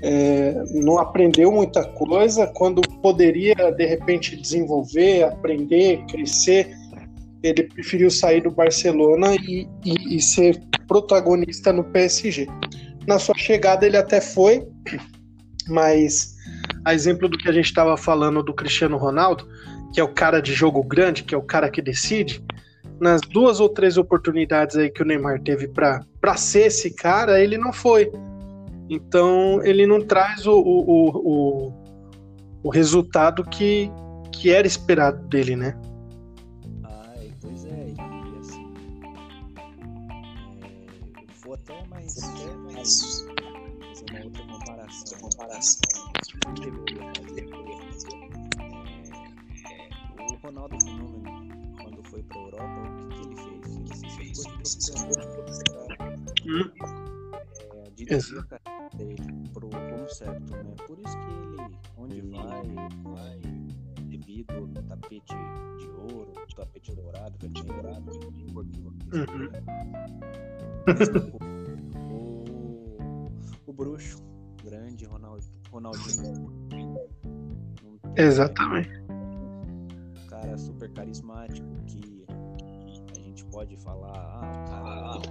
É, 0.03 0.63
não 0.75 0.99
aprendeu 0.99 1.51
muita 1.51 1.83
coisa. 1.85 2.47
Quando 2.49 2.83
poderia, 3.01 3.55
de 3.55 3.87
repente, 3.87 4.37
desenvolver, 4.37 5.23
aprender, 5.23 6.05
crescer, 6.11 6.71
ele 7.43 7.63
preferiu 7.63 8.11
sair 8.11 8.43
do 8.43 8.51
Barcelona 8.51 9.35
e, 9.37 9.67
e, 9.85 10.17
e, 10.17 10.21
ser 10.21 10.63
protagonista 10.89 11.73
no 11.73 11.85
PSG. 11.85 12.47
Na 13.07 13.19
sua 13.19 13.37
chegada 13.37 13.87
ele 13.87 13.99
até 13.99 14.21
foi, 14.21 14.67
mas 15.69 16.34
a 16.85 16.95
exemplo 16.95 17.29
do 17.29 17.39
que 17.39 17.49
a 17.49 17.53
gente 17.53 17.67
estava 17.67 17.97
falando 17.97 18.43
do 18.43 18.53
Cristiano 18.53 18.97
Ronaldo, 18.97 19.49
que 19.93 20.01
é 20.01 20.05
o 20.05 20.09
cara 20.09 20.41
de 20.41 20.53
jogo 20.53 20.83
grande, 20.83 21.23
que 21.23 21.35
é 21.35 21.39
o 21.39 21.43
cara 21.43 21.71
que 21.71 21.81
decide, 21.81 22.45
nas 23.01 23.21
duas 23.21 23.61
ou 23.61 23.69
três 23.69 23.97
oportunidades 23.97 24.77
aí 24.77 24.91
que 24.91 25.03
o 25.03 25.05
Neymar 25.05 25.41
teve 25.41 25.69
para 25.69 26.37
ser 26.37 26.67
esse 26.67 26.95
cara, 26.95 27.41
ele 27.41 27.57
não 27.57 27.73
foi. 27.73 28.11
Então 28.89 29.63
ele 29.65 29.87
não 29.87 30.01
traz 30.01 30.47
o, 30.47 30.59
o, 30.59 31.09
o, 31.09 31.73
o 32.63 32.69
resultado 32.71 33.45
que, 33.45 33.91
que 34.33 34.51
era 34.51 34.67
esperado 34.67 35.27
dele, 35.29 35.57
né? 35.57 35.77
Hum. 56.47 56.71
é, 57.75 57.91
dirigir 57.91 58.39
a 58.39 58.45
carreira 58.45 58.89
dele 58.97 59.17
pro 59.53 59.69
rumo 59.69 60.09
certo, 60.09 60.57
né? 60.57 60.75
Por 60.87 60.99
isso 60.99 61.19
que 61.19 61.31
ele, 61.31 61.79
onde 61.97 62.21
vai, 62.23 62.63
vai 63.05 63.41
devido 64.05 64.53
ao 64.55 64.67
tapete 64.85 65.35
de 65.79 65.89
ouro, 66.13 66.33
tapete 66.57 66.95
dourado, 66.95 67.39
tapete 67.39 67.65
dourado, 67.65 68.11
por 68.53 68.65
uhum. 69.13 69.51
o, 72.11 73.29
o 73.67 73.73
bruxo, 73.73 74.23
grande 74.65 75.05
Ronald, 75.05 75.45
Ronaldinho. 75.71 76.55
Exatamente 78.17 79.05
cara 80.45 80.59
super 80.59 80.91
carismático 80.93 81.64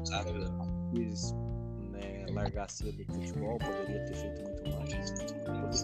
cara, 0.09 0.31
cara 0.31 0.91
quis 0.93 1.33
né, 1.91 2.25
largar 2.31 2.69
cedo 2.69 3.03
do 3.05 3.13
futebol, 3.13 3.57
poderia 3.57 4.05
ter 4.05 4.15
feito 4.15 4.43
muito 4.43 4.69
mais, 4.69 5.83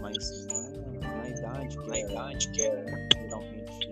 mas 0.00 0.46
na, 1.00 1.16
na 1.16 1.28
idade 1.28 1.76
que 1.78 1.88
na 1.88 1.96
é, 1.96 2.00
idade 2.00 2.50
que 2.50 2.62
é 2.62 2.86
geralmente 3.14 3.90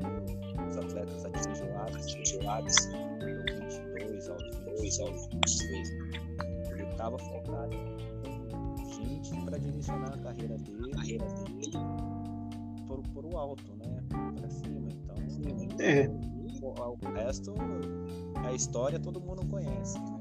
os 0.68 0.76
atletas 0.76 1.24
lá, 1.70 1.84
atingem 1.84 2.42
lá, 2.42 2.60
22 2.60 4.28
aos 4.28 4.42
22 4.42 5.00
aos 5.00 5.26
23, 5.28 5.90
ele 6.70 6.82
estava 6.90 7.18
focado 7.18 7.76
gente 9.02 9.44
para 9.44 9.58
direcionar 9.58 10.14
a 10.14 10.18
carreira 10.18 10.56
dele, 10.58 10.90
a 10.92 10.96
carreira 10.96 11.26
dele 11.26 11.72
por, 12.86 13.02
por 13.14 13.26
o 13.26 13.36
alto, 13.36 13.64
né? 13.76 14.02
Pra 14.36 14.50
cima. 14.50 14.88
Então, 14.90 15.84
é. 15.84 16.37
O, 16.62 16.96
resto, 17.14 17.54
a 18.36 18.52
história 18.52 18.98
todo 18.98 19.20
mundo 19.20 19.46
conhece. 19.46 19.98
Né? 19.98 20.20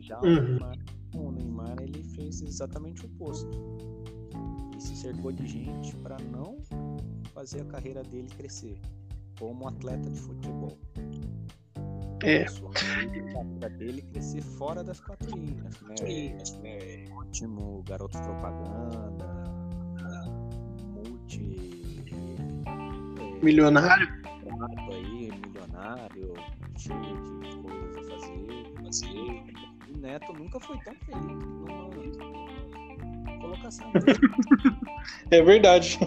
Já 0.00 0.18
uhum. 0.20 0.36
o, 0.36 0.42
Neymar, 0.42 0.78
o 1.14 1.30
Neymar, 1.32 1.76
ele 1.80 2.02
fez 2.02 2.40
exatamente 2.42 3.04
o 3.04 3.06
oposto. 3.06 3.50
Ele 4.72 4.80
se 4.80 4.96
cercou 4.96 5.32
de 5.32 5.46
gente 5.46 5.94
para 5.96 6.16
não 6.30 6.58
fazer 7.34 7.62
a 7.62 7.64
carreira 7.64 8.02
dele 8.02 8.28
crescer 8.36 8.78
como 9.38 9.68
atleta 9.68 10.10
de 10.10 10.18
futebol. 10.18 10.78
É. 12.24 12.44
A 12.44 12.72
carreira 12.72 13.70
dele 13.70 14.02
crescer 14.02 14.42
fora 14.42 14.82
das 14.82 15.00
quatro 15.00 15.36
linhas, 15.38 15.80
né? 15.82 15.94
É, 16.64 17.04
ótimo 17.12 17.82
garoto 17.86 18.18
propaganda, 18.18 19.48
milionário. 23.42 24.08
aí, 24.92 25.27
milionário, 25.68 26.34
cheio 26.76 27.00
de 27.40 27.56
coisas 27.58 27.96
a 27.96 28.02
fazer, 28.10 28.74
fazer. 28.84 29.44
O 29.88 29.98
Neto 29.98 30.32
nunca 30.32 30.60
foi 30.60 30.78
tão 30.78 30.94
feliz 30.94 31.26
numa 31.26 31.90
colocação. 33.40 33.92
é 35.30 35.42
verdade. 35.42 35.98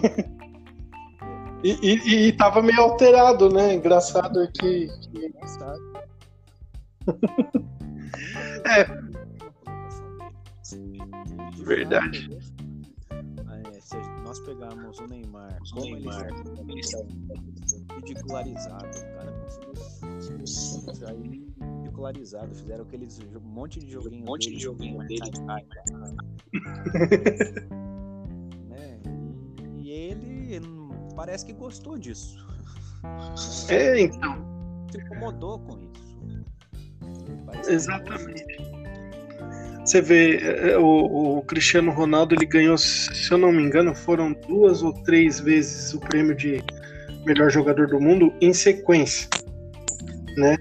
E, 1.64 1.78
e, 1.80 2.26
e, 2.28 2.32
tava 2.32 2.60
meio 2.60 2.80
alterado, 2.80 3.48
né? 3.48 3.74
Engraçado 3.74 4.50
que. 4.58 4.88
Engraçado. 5.14 5.92
é. 8.66 8.84
Verdade 11.64 12.28
nós 14.32 14.40
pegarmos 14.40 14.98
o 14.98 15.06
Neymar, 15.08 15.58
o 15.76 15.80
Neymar 15.80 16.26
ridicularizado, 17.96 18.86
o 18.86 19.02
cara 19.02 19.11
conseguiu 20.30 21.08
aí 21.08 21.42
ridicularizado. 21.78 22.54
Fizeram 22.54 22.84
aqueles 22.84 23.18
um 23.34 23.40
monte 23.40 23.80
de 23.80 23.90
joguinho. 23.90 24.22
Um 24.22 24.26
monte 24.26 24.50
de 24.50 24.58
joguinho 24.58 24.98
dele. 25.06 25.30
né? 28.68 29.00
E 29.78 29.90
ele 29.90 30.60
parece 31.16 31.44
que 31.46 31.52
gostou 31.52 31.98
disso. 31.98 32.38
É, 33.68 34.00
então. 34.00 34.52
Se 34.90 34.98
incomodou 34.98 35.58
com 35.60 35.78
isso. 35.78 36.12
Exatamente. 37.68 38.72
Você 39.84 40.00
vê, 40.00 40.36
é, 40.36 40.78
o, 40.78 41.38
o, 41.38 41.42
Cristiano 41.42 41.90
Ronaldo 41.90 42.36
ele 42.36 42.46
ganhou, 42.46 42.78
se 42.78 43.32
eu 43.32 43.36
não 43.36 43.50
me 43.50 43.62
engano, 43.62 43.92
foram 43.94 44.32
duas 44.32 44.80
ou 44.80 44.92
três 44.92 45.40
vezes 45.40 45.92
o 45.92 45.98
prêmio 45.98 46.36
de 46.36 46.62
melhor 47.26 47.50
jogador 47.50 47.88
do 47.88 48.00
mundo 48.00 48.32
em 48.40 48.52
sequência, 48.52 49.28
né? 50.36 50.56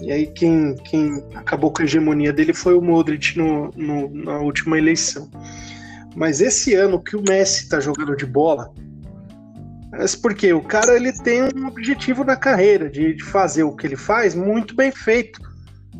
E 0.00 0.10
aí 0.10 0.26
quem, 0.26 0.74
quem 0.84 1.24
acabou 1.34 1.72
com 1.72 1.82
a 1.82 1.84
hegemonia 1.84 2.32
dele 2.32 2.52
foi 2.52 2.74
o 2.74 2.82
Modric 2.82 3.38
no, 3.38 3.70
no, 3.76 4.10
na 4.10 4.38
última 4.38 4.76
eleição. 4.76 5.30
Mas 6.14 6.40
esse 6.40 6.74
ano 6.74 7.02
que 7.02 7.16
o 7.16 7.22
Messi 7.22 7.68
tá 7.68 7.80
jogando 7.80 8.16
de 8.16 8.26
bola, 8.26 8.72
mas 9.90 10.16
porque 10.16 10.52
o 10.52 10.60
cara 10.60 10.96
ele 10.96 11.12
tem 11.12 11.42
um 11.42 11.66
objetivo 11.66 12.24
na 12.24 12.36
carreira 12.36 12.88
de, 12.90 13.14
de 13.14 13.22
fazer 13.22 13.62
o 13.62 13.74
que 13.74 13.86
ele 13.86 13.96
faz 13.96 14.34
muito 14.34 14.74
bem 14.74 14.90
feito, 14.90 15.40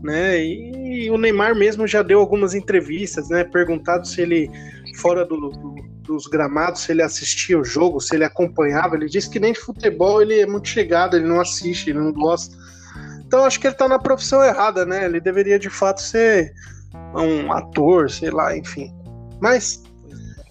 né? 0.03 0.39
E, 0.39 1.05
e, 1.05 1.11
o 1.11 1.17
Neymar 1.17 1.55
mesmo 1.55 1.87
já 1.87 2.03
deu 2.03 2.21
algumas 2.21 2.55
entrevistas, 2.55 3.29
né? 3.29 3.45
Perguntado 3.45 4.07
se 4.07 4.21
ele 4.21 4.51
fora 4.97 5.25
do, 5.25 5.37
do, 5.37 5.75
dos 6.03 6.27
gramados, 6.27 6.83
se 6.83 6.93
ele 6.93 7.03
assistia 7.03 7.59
o 7.59 7.65
jogo, 7.65 8.01
se 8.01 8.15
ele 8.15 8.25
acompanhava. 8.25 8.97
Ele 8.97 9.07
disse 9.07 9.31
que 9.31 9.41
nem 9.41 9.53
de 9.53 9.61
futebol 9.61 10.21
ele 10.21 10.41
é 10.41 10.47
muito 10.47 10.69
chegado, 10.69 11.17
ele 11.17 11.27
não 11.27 11.41
assiste, 11.41 11.91
ele 11.91 12.01
não 12.01 12.13
gosta. 12.13 12.57
Então 13.35 13.45
acho 13.45 13.59
que 13.59 13.67
ele 13.67 13.75
tá 13.75 13.89
na 13.89 13.99
profissão 13.99 14.45
errada, 14.45 14.87
né? 14.87 15.07
Ele 15.07 15.21
deveria 15.21 15.59
de 15.59 15.69
fato 15.69 16.01
ser 16.01 16.55
um 17.13 17.53
ator, 17.53 18.09
sei 18.09 18.31
lá, 18.31 18.57
enfim. 18.57 18.95
Mas 19.41 19.83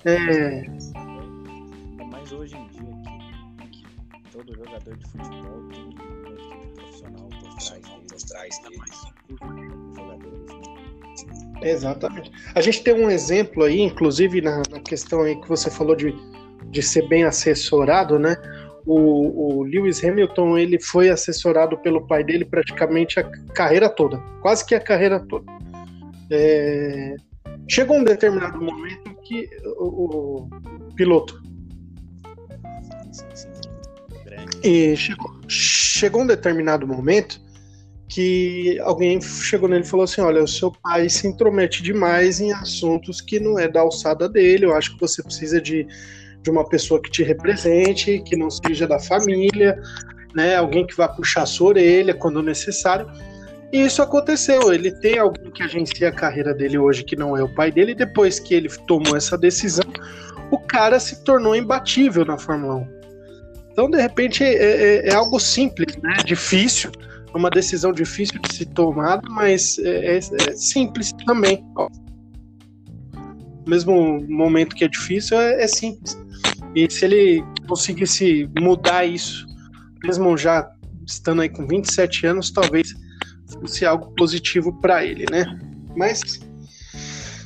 é, 0.04 0.66
jogador 4.84 4.98
de 4.98 5.08
futebol 5.08 5.64
tem 5.70 5.84
uma 5.84 6.04
equipe 6.34 6.74
profissional 6.76 7.30
por 7.30 8.18
trás 8.18 8.60
dele. 8.60 8.78
Por 9.30 9.40
trás 9.40 9.74
Jogadores. 9.96 10.50
Né? 11.54 11.72
Exatamente. 11.72 12.32
A 12.54 12.60
gente 12.60 12.84
tem 12.84 12.94
um 12.94 13.10
exemplo 13.10 13.64
aí, 13.64 13.80
inclusive 13.80 14.42
na, 14.42 14.62
na, 14.70 14.82
questão 14.82 15.22
aí 15.22 15.40
que 15.40 15.48
você 15.48 15.72
falou 15.72 15.96
de, 15.96 16.14
de 16.66 16.84
ser 16.84 17.08
bem 17.08 17.24
assessorado, 17.24 18.20
né? 18.20 18.36
O, 18.86 19.60
o, 19.60 19.64
Lewis 19.64 20.04
Hamilton 20.04 20.58
ele 20.58 20.80
foi 20.80 21.10
assessorado 21.10 21.78
pelo 21.78 22.06
pai 22.06 22.24
dele 22.24 22.44
praticamente 22.44 23.20
a 23.20 23.24
carreira 23.54 23.88
toda, 23.90 24.18
quase 24.42 24.66
que 24.66 24.76
a 24.76 24.80
carreira 24.80 25.20
toda. 25.20 25.46
É... 26.30 27.16
Chegou 27.68 27.98
um 27.98 28.04
determinado 28.04 28.62
momento 28.62 29.16
que 29.24 29.50
o, 29.78 30.46
o 30.46 30.50
piloto 30.96 31.42
E 34.64 34.96
chegou, 34.96 35.30
chegou 35.48 36.22
um 36.22 36.28
determinado 36.28 36.88
momento 36.88 37.42
que 38.08 38.80
alguém 38.80 39.20
chegou 39.22 39.68
nele 39.68 39.84
e 39.84 39.88
falou 39.88 40.06
assim: 40.06 40.22
Olha, 40.22 40.42
o 40.42 40.48
seu 40.48 40.72
pai 40.72 41.10
se 41.10 41.28
intromete 41.28 41.84
demais 41.84 42.40
em 42.40 42.54
assuntos 42.54 43.20
que 43.20 43.40
não 43.40 43.60
é 43.60 43.68
da 43.68 43.82
alçada 43.82 44.30
dele. 44.30 44.66
Eu 44.66 44.76
acho 44.76 44.94
que 44.94 45.02
você 45.02 45.22
precisa 45.22 45.60
de, 45.60 45.86
de 46.44 46.50
uma 46.50 46.68
pessoa 46.68 47.02
que 47.02 47.10
te 47.10 47.24
represente, 47.24 48.22
que 48.26 48.36
não 48.36 48.50
seja 48.52 48.86
da 48.86 49.00
família, 49.00 49.82
né? 50.36 50.56
Alguém 50.56 50.86
que 50.86 50.96
vá 50.96 51.08
puxar 51.08 51.46
sua 51.46 51.70
orelha 51.70 52.14
quando 52.14 52.44
necessário. 52.44 53.08
E 53.72 53.86
isso 53.86 54.02
aconteceu. 54.02 54.74
Ele 54.74 54.92
tem 54.92 55.18
alguém 55.18 55.50
que 55.52 55.64
agencia 55.64 56.10
a 56.10 56.12
carreira 56.12 56.54
dele 56.54 56.78
hoje 56.78 57.04
que 57.04 57.16
não 57.16 57.36
é 57.36 57.42
o 57.42 57.50
pai 57.50 57.72
dele. 57.72 57.94
E 57.94 57.96
depois 57.96 58.40
que 58.40 58.54
ele 58.54 58.70
tomou 58.88 59.16
essa 59.16 59.38
decisão, 59.38 59.86
o 60.52 60.60
cara 60.60 61.00
se 61.00 61.24
tornou 61.24 61.56
imbatível 61.56 62.26
na 62.26 62.38
Fórmula 62.38 62.76
1. 62.76 62.88
Então, 63.72 63.90
de 63.90 64.00
repente, 64.00 64.44
é, 64.44 64.54
é, 64.54 65.10
é 65.10 65.16
algo 65.16 65.40
simples, 65.40 65.98
né? 65.98 66.18
Difícil, 66.24 66.92
uma 67.34 67.50
decisão 67.50 67.92
difícil 67.92 68.40
de 68.40 68.54
se 68.54 68.66
tomar, 68.66 69.20
mas 69.28 69.80
é, 69.80 70.18
é, 70.18 70.18
é 70.18 70.54
simples 70.54 71.12
também. 71.26 71.66
Ó. 71.76 71.90
Mesmo 73.68 74.22
momento 74.28 74.76
que 74.76 74.84
é 74.84 74.88
difícil, 74.88 75.40
é, 75.40 75.64
é, 75.64 75.68
simples. 75.68 76.18
E 76.76 76.90
se 76.92 77.06
ele 77.06 77.44
conseguisse 77.68 78.50
mudar 78.60 79.06
isso, 79.06 79.46
mesmo 80.04 80.38
já 80.38 80.70
estando 81.06 81.42
aí 81.42 81.50
com 81.50 81.68
27 81.68 82.28
anos, 82.28 82.52
talvez 82.52 82.94
fosse 83.60 83.86
algo 83.86 84.14
positivo 84.16 84.74
para 84.82 85.06
ele, 85.06 85.26
né? 85.32 85.46
Mas 85.96 86.40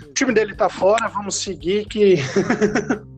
o 0.07 0.13
time 0.13 0.33
dele 0.33 0.55
tá 0.55 0.69
fora, 0.69 1.07
vamos 1.09 1.35
seguir 1.35 1.85
que 1.85 2.15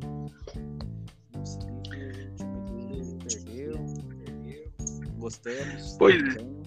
Gostamos. 5.20 5.96
Pois 6.00 6.36
é. 6.36 6.59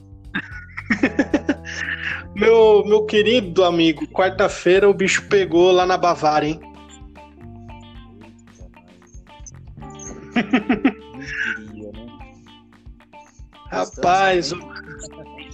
Meu, 2.42 2.84
meu 2.84 3.04
querido 3.04 3.62
amigo, 3.62 4.04
quarta-feira 4.08 4.90
o 4.90 4.94
bicho 4.94 5.28
pegou 5.28 5.70
lá 5.70 5.86
na 5.86 5.96
Bavária, 5.96 6.48
hein? 6.48 6.60
Né? 6.60 6.72
Rapaz, 13.70 14.52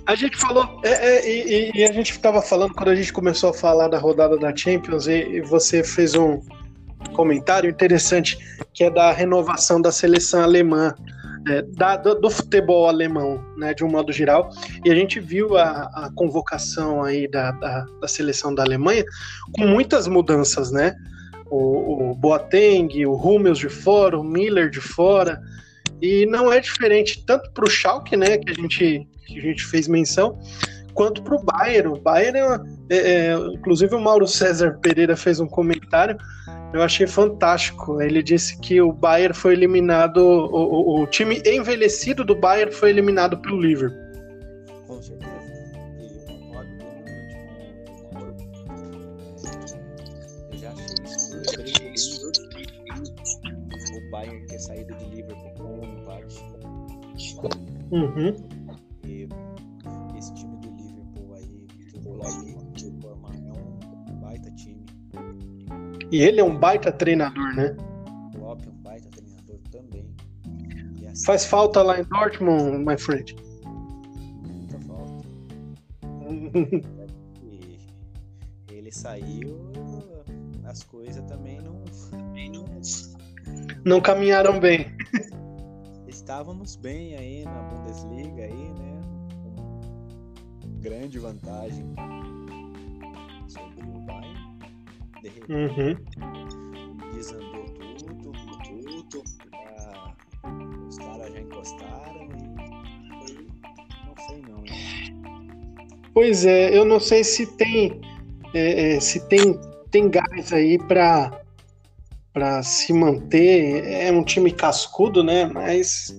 a 0.07 0.15
gente 0.15 0.37
falou, 0.39 0.81
é, 0.83 0.89
é, 0.89 1.31
e, 1.31 1.71
e, 1.73 1.85
a 1.85 1.93
gente 1.93 2.11
estava 2.13 2.41
falando 2.43 2.75
quando 2.75 2.89
a 2.89 2.97
gente 2.97 3.13
começou 3.13 3.51
a 3.51 3.55
falar 3.55 3.89
da 3.89 3.99
rodada 3.99 4.37
da 4.37 4.57
Champions 4.57 5.07
e, 5.07 5.13
e 5.13 5.41
você 5.43 5.85
fez 5.85 6.15
um 6.15 6.41
comentário 7.15 7.71
interessante 7.71 8.39
que 8.73 8.83
é 8.83 8.91
da 8.91 9.13
renovação 9.13 9.81
da 9.81 9.93
seleção 9.93 10.43
alemã 10.43 10.95
é, 11.49 11.63
da, 11.63 11.97
do, 11.97 12.15
do, 12.15 12.31
futebol 12.31 12.89
alemão, 12.89 13.43
né, 13.57 13.75
de 13.75 13.85
um 13.85 13.89
modo 13.89 14.13
geral. 14.13 14.51
E 14.85 14.91
a 14.91 14.95
gente 14.95 15.21
viu 15.21 15.57
a, 15.57 15.83
a 15.95 16.11
convocação 16.15 17.03
aí 17.03 17.29
da, 17.29 17.53
da, 17.53 17.87
da, 18.01 18.09
seleção 18.09 18.55
da 18.55 18.63
Alemanha 18.63 19.05
com 19.53 19.67
muitas 19.67 20.07
mudanças, 20.07 20.71
né? 20.71 20.95
O, 21.51 22.11
o 22.11 22.15
Boateng, 22.15 23.07
o 23.07 23.15
Hummels 23.15 23.59
de 23.59 23.69
fora, 23.69 24.19
o 24.19 24.25
Miller 24.25 24.71
de 24.71 24.81
fora. 24.81 25.41
E 26.01 26.27
não 26.27 26.53
é 26.53 26.61
diferente 26.61 27.25
tanto 27.27 27.51
para 27.53 27.65
o 27.65 27.71
Schalke, 27.71 28.17
né, 28.17 28.39
que 28.39 28.51
a 28.51 28.55
gente 28.55 29.07
que 29.29 29.39
a 29.39 29.43
gente 29.43 29.65
fez 29.65 29.87
menção, 29.87 30.39
quanto 30.99 31.23
para 31.23 31.37
o 31.37 31.43
Bayern. 31.45 31.91
O 31.91 32.01
Bayern, 32.01 32.39
é, 32.91 32.97
é, 32.97 33.35
inclusive 33.55 33.95
o 33.95 34.01
Mauro 34.01 34.27
César 34.27 34.77
Pereira 34.83 35.17
fez 35.17 35.39
um 35.39 35.47
comentário 35.47 36.19
eu 36.73 36.83
achei 36.83 37.07
fantástico. 37.07 38.01
Ele 38.03 38.23
disse 38.23 38.59
que 38.59 38.81
o 38.81 38.93
Bayern 38.93 39.35
foi 39.35 39.55
eliminado, 39.55 40.19
o, 40.19 40.99
o, 40.99 41.03
o 41.03 41.07
time 41.07 41.41
envelhecido 41.47 42.25
do 42.25 42.35
Bayern 42.35 42.73
foi 42.73 42.91
eliminado 42.91 43.39
pelo 43.39 43.61
Liverpool. 43.61 43.99
Com 44.87 45.01
certeza. 45.01 45.39
Eu 50.51 50.59
já 50.59 50.73
achei 51.63 51.93
isso 51.95 52.31
o 53.97 54.11
Bayern 54.11 54.47
ter 54.47 54.59
saído 54.59 54.95
de 54.97 55.05
Liverpool 55.07 55.55
com 55.57 55.81
um 55.81 55.85
empate. 55.85 56.45
Uhum. 57.91 58.58
E 66.11 66.23
ele 66.23 66.41
é 66.41 66.45
um 66.45 66.57
baita 66.59 66.91
treinador, 66.91 67.55
né? 67.55 67.77
O 68.35 68.39
Klopp 68.39 68.63
é 68.67 68.71
um 68.71 68.83
baita 68.83 69.09
treinador 69.11 69.59
também. 69.71 70.15
Assim, 71.07 71.25
Faz 71.25 71.45
falta 71.45 71.83
lá 71.83 72.01
em 72.01 72.05
Dortmund, 72.05 72.85
my 72.85 72.99
friend. 72.99 73.37
Muita 74.47 74.81
falta. 74.81 75.29
ele 78.89 78.93
saiu, 78.93 79.71
as 80.65 80.83
coisas 80.83 81.23
também 81.25 81.61
não, 81.61 81.85
também 82.11 82.51
não, 82.51 82.65
não 83.85 84.01
caminharam 84.01 84.59
bem. 84.59 84.87
Estávamos 86.07 86.75
bem 86.77 87.15
aí 87.17 87.45
na 87.45 87.63
Bundesliga 87.63 88.45
aí, 88.45 88.73
né? 88.75 89.01
Com 90.63 90.81
grande 90.81 91.19
vantagem 91.19 91.85
sobre 93.47 93.83
o 93.83 94.01
Bayern 94.01 94.38
de 95.23 95.29
repente 95.29 95.53
uhum. 95.53 95.97
desandou 97.15 97.65
tudo, 97.65 98.33
tudo, 98.65 99.25
já, 99.53 100.15
os 100.89 100.99
caras 100.99 101.33
já 101.33 101.41
encostaram 101.41 102.29
e 103.27 103.49
não 104.07 104.27
sei 104.29 104.43
não. 104.43 104.59
Hein? 104.65 105.21
Pois 106.15 106.45
é, 106.45 106.77
eu 106.77 106.85
não 106.85 107.01
sei 107.01 107.25
se 107.25 107.47
tem 107.57 108.01
é, 108.55 108.97
é, 108.97 109.01
se 109.01 109.21
tem, 109.29 109.59
tem 109.91 110.09
gás 110.09 110.53
aí 110.53 110.79
para 110.79 111.43
para 112.33 112.63
se 112.63 112.93
manter. 112.93 113.85
É 113.85 114.13
um 114.13 114.23
time 114.23 114.53
cascudo, 114.53 115.25
né? 115.25 115.47
Mas 115.47 116.17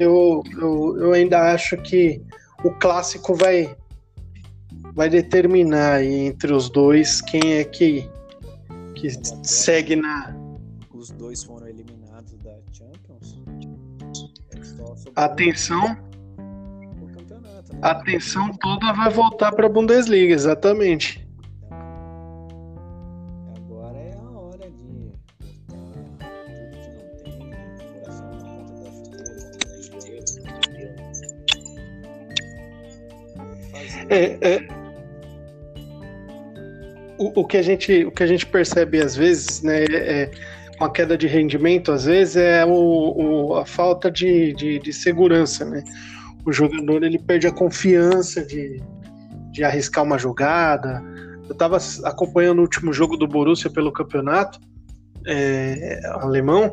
eu, 0.00 0.42
eu, 0.58 0.96
eu 0.98 1.12
ainda 1.12 1.52
acho 1.52 1.76
que 1.76 2.22
o 2.64 2.70
clássico 2.70 3.34
vai 3.34 3.76
vai 4.94 5.08
determinar 5.08 6.02
entre 6.02 6.52
os 6.52 6.70
dois 6.70 7.20
quem 7.20 7.54
é 7.54 7.64
que 7.64 8.08
que 9.00 9.08
segue 9.46 9.94
na 9.96 10.34
Os 10.92 11.10
dois 11.10 11.44
foram 11.44 11.68
eliminados 11.68 12.36
da 12.38 12.58
Champions. 12.72 13.40
É 15.16 15.20
atenção, 15.22 15.96
campeonato, 17.14 17.72
né? 17.72 17.78
a 17.82 17.90
atenção 17.92 18.52
toda 18.56 18.92
vai 18.92 19.10
voltar 19.10 19.52
para 19.52 19.66
a 19.66 19.68
Bundesliga, 19.68 20.34
exatamente. 20.34 21.24
Agora 23.54 23.98
é 23.98 24.14
a 24.16 24.30
hora 24.30 24.68
de 24.70 25.12
botar 25.68 26.30
tudo 26.44 26.70
que 26.82 26.90
não 26.90 27.06
tem, 27.22 27.38
coração 27.92 28.32
na 28.34 28.64
ponta 28.64 29.14
da 29.62 29.82
chuteira, 29.82 30.26
fazer 33.70 34.06
É, 34.10 34.38
é, 34.40 34.77
o, 37.34 37.44
que 37.44 37.56
a 37.56 37.62
gente 37.62 38.04
o 38.04 38.10
que 38.10 38.22
a 38.22 38.26
gente 38.26 38.46
percebe 38.46 39.00
às 39.00 39.16
vezes, 39.16 39.62
né, 39.62 39.84
é, 39.90 40.30
com 40.78 40.84
a 40.84 40.90
queda 40.90 41.16
de 41.18 41.26
rendimento, 41.26 41.90
às 41.92 42.04
vezes 42.04 42.36
é 42.36 42.64
o, 42.64 42.70
o- 43.50 43.56
a 43.56 43.66
falta 43.66 44.10
de, 44.10 44.52
de, 44.54 44.78
de 44.78 44.92
segurança, 44.92 45.64
né? 45.64 45.82
O 46.44 46.52
jogador 46.52 47.02
ele 47.02 47.18
perde 47.18 47.46
a 47.46 47.52
confiança 47.52 48.42
de, 48.44 48.80
de 49.50 49.64
arriscar 49.64 50.04
uma 50.04 50.18
jogada. 50.18 51.02
Eu 51.48 51.52
estava 51.52 51.78
acompanhando 52.04 52.58
o 52.58 52.62
último 52.62 52.92
jogo 52.92 53.16
do 53.16 53.26
Borussia 53.26 53.68
pelo 53.70 53.92
campeonato 53.92 54.58
é, 55.26 56.00
alemão. 56.20 56.72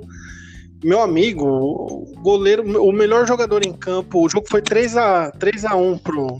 Meu 0.83 1.01
amigo, 1.01 1.45
o 1.47 2.13
goleiro, 2.21 2.63
o 2.83 2.91
melhor 2.91 3.25
jogador 3.27 3.65
em 3.65 3.73
campo, 3.73 4.23
o 4.23 4.29
jogo 4.29 4.45
foi 4.49 4.61
3 4.61 4.95
a 4.97 5.31
3 5.31 5.65
a 5.65 5.75
1 5.75 5.97
pro 5.97 6.39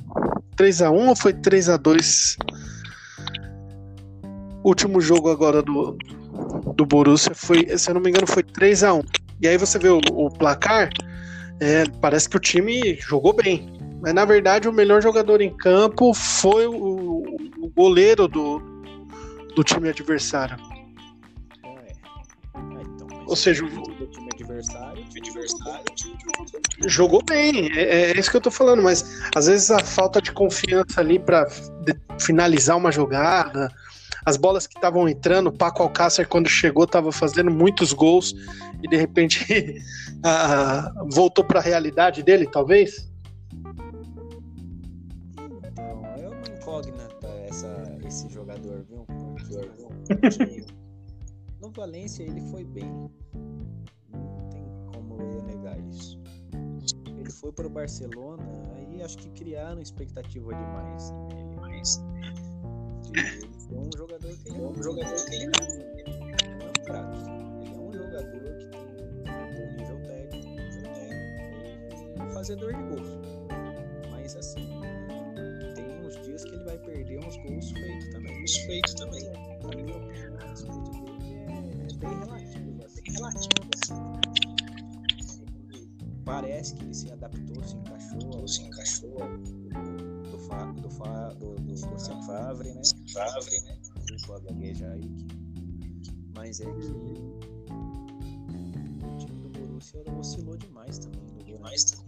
3 0.55 0.81
a 0.83 0.91
1 0.91 1.07
ou 1.09 1.15
foi 1.15 1.33
3 1.33 1.69
a 1.69 1.77
2 1.77 2.37
último 4.67 4.99
jogo 4.99 5.29
agora 5.29 5.61
do, 5.61 5.97
do 6.75 6.85
Borussia 6.85 7.33
foi, 7.35 7.77
se 7.77 7.89
eu 7.89 7.93
não 7.93 8.01
me 8.01 8.09
engano, 8.09 8.27
foi 8.27 8.43
3 8.43 8.83
a 8.83 8.93
1 8.93 9.01
E 9.41 9.47
aí 9.47 9.57
você 9.57 9.77
vê 9.77 9.89
o, 9.89 9.99
o 10.11 10.29
placar, 10.29 10.89
é, 11.59 11.83
parece 12.01 12.27
que 12.27 12.37
o 12.37 12.39
time 12.39 12.95
jogou 12.95 13.33
bem. 13.33 13.71
Mas 14.01 14.13
na 14.13 14.25
verdade 14.25 14.67
o 14.67 14.73
melhor 14.73 15.01
jogador 15.01 15.41
em 15.41 15.55
campo 15.55 16.13
foi 16.13 16.67
o, 16.67 17.23
o 17.59 17.69
goleiro 17.75 18.27
do, 18.27 18.59
do 19.55 19.63
time 19.63 19.89
adversário. 19.89 20.57
É. 21.63 21.93
Ah, 22.53 22.81
então, 22.81 23.07
Ou 23.25 23.35
seja, 23.35 23.63
o 23.63 23.69
time 24.07 24.29
adversário, 24.33 25.03
time 25.05 25.27
adversário, 25.27 25.85
time 25.95 26.15
Jogou 26.87 27.23
bem, 27.23 27.71
é, 27.73 28.11
é 28.11 28.19
isso 28.19 28.29
que 28.29 28.37
eu 28.37 28.41
tô 28.41 28.51
falando, 28.51 28.83
mas 28.83 29.21
às 29.35 29.47
vezes 29.47 29.71
a 29.71 29.79
falta 29.79 30.21
de 30.21 30.31
confiança 30.31 30.99
ali 30.99 31.17
para 31.17 31.47
finalizar 32.19 32.77
uma 32.77 32.91
jogada, 32.91 33.71
as 34.25 34.37
bolas 34.37 34.65
que 34.65 34.75
estavam 34.75 35.07
entrando, 35.07 35.47
o 35.47 35.51
Paco 35.51 35.83
Alcácer 35.83 36.27
quando 36.27 36.49
chegou 36.49 36.85
estava 36.85 37.11
fazendo 37.11 37.51
muitos 37.51 37.93
gols 37.93 38.33
e 38.81 38.87
de 38.87 38.97
repente 38.97 39.45
ah, 40.23 40.91
voltou 41.11 41.45
para 41.45 41.59
a 41.59 41.63
realidade 41.63 42.23
dele, 42.23 42.47
talvez. 42.47 43.07
Então, 45.37 46.05
é 46.17 46.27
uma 46.27 46.57
incógnita 46.57 47.27
essa, 47.47 47.97
esse 48.05 48.27
jogador, 48.29 48.83
viu? 48.89 49.05
Porque 49.05 50.65
no 51.61 51.69
Valência 51.71 52.23
ele 52.23 52.41
foi 52.49 52.63
bem. 52.63 52.89
Não 54.11 54.49
tem 54.49 54.65
como 54.91 55.21
eu 55.21 55.43
negar 55.43 55.79
isso. 55.87 56.19
Ele 57.15 57.31
foi 57.31 57.51
para 57.51 57.67
o 57.67 57.69
Barcelona, 57.69 58.43
aí 58.75 59.03
acho 59.03 59.17
que 59.19 59.29
criaram 59.29 59.79
expectativa 59.79 60.53
demais 60.53 61.11
nele. 61.11 61.55
Mas 61.55 62.03
ele 63.13 63.49
foi 63.67 63.77
um 63.77 63.91
jogador 63.95 64.37
que 64.37 64.49
ele 64.49 64.57
é 64.57 64.67
um 64.67 64.83
jogador 64.83 65.25
que 65.25 65.35
ele 65.35 65.47
não 65.47 65.53
é 65.53 66.67
um 66.67 66.83
craque. 66.85 67.19
Ele 67.61 67.75
é 67.75 67.79
um 67.79 67.93
jogador 67.93 68.57
que 68.57 68.65
tem 68.67 68.81
um 68.81 69.53
bom 69.53 69.67
nível 69.77 69.99
técnico, 70.03 70.55
técnico 70.93 72.29
e 72.29 72.33
fazedor 72.33 72.73
de 72.73 72.83
gols. 72.83 73.09
Mas 74.11 74.35
assim, 74.35 74.69
tem 75.75 76.05
uns 76.05 76.21
dias 76.23 76.43
que 76.43 76.55
ele 76.55 76.63
vai 76.63 76.77
perder 76.79 77.19
uns 77.19 77.37
gols 77.37 77.71
feitos 77.71 78.09
também. 78.09 78.37
Gols 78.37 78.55
feitos 78.57 78.93
também. 78.93 79.23
Na 79.23 79.39
minha 79.39 79.97
opinião, 79.97 79.99
dele 79.99 80.21
é 81.81 81.95
bem 81.97 82.19
relativo. 82.19 82.79
É 82.81 83.01
bem 83.01 83.13
relativo. 83.13 83.69
assim. 83.83 84.25
Parece 86.25 86.75
que 86.75 86.83
ele 86.83 86.93
se 86.93 87.11
adaptou, 87.11 87.63
se 87.63 87.75
encaixou, 87.75 88.47
se 88.47 88.63
encaixou 88.63 89.15
do 90.31 90.39
Fa, 90.39 90.65
do 90.71 90.89
Fa, 90.89 91.29
do, 91.35 91.55
Favre, 92.37 92.73
né? 92.73 92.81
Favre, 93.13 93.61
né? 93.65 93.77
Desculpa 94.11 94.41
a 94.41 94.51
gagueja 94.51 94.87
aí, 94.89 95.01
que... 95.01 96.11
mas 96.35 96.59
é 96.59 96.65
que 96.65 96.71
o 96.71 96.79
time 99.17 99.35
do 99.41 99.49
Borussia 99.49 100.01
oscilou 100.19 100.57
demais 100.57 100.99
também. 100.99 101.21
Demais 101.45 101.85
também. 101.85 102.05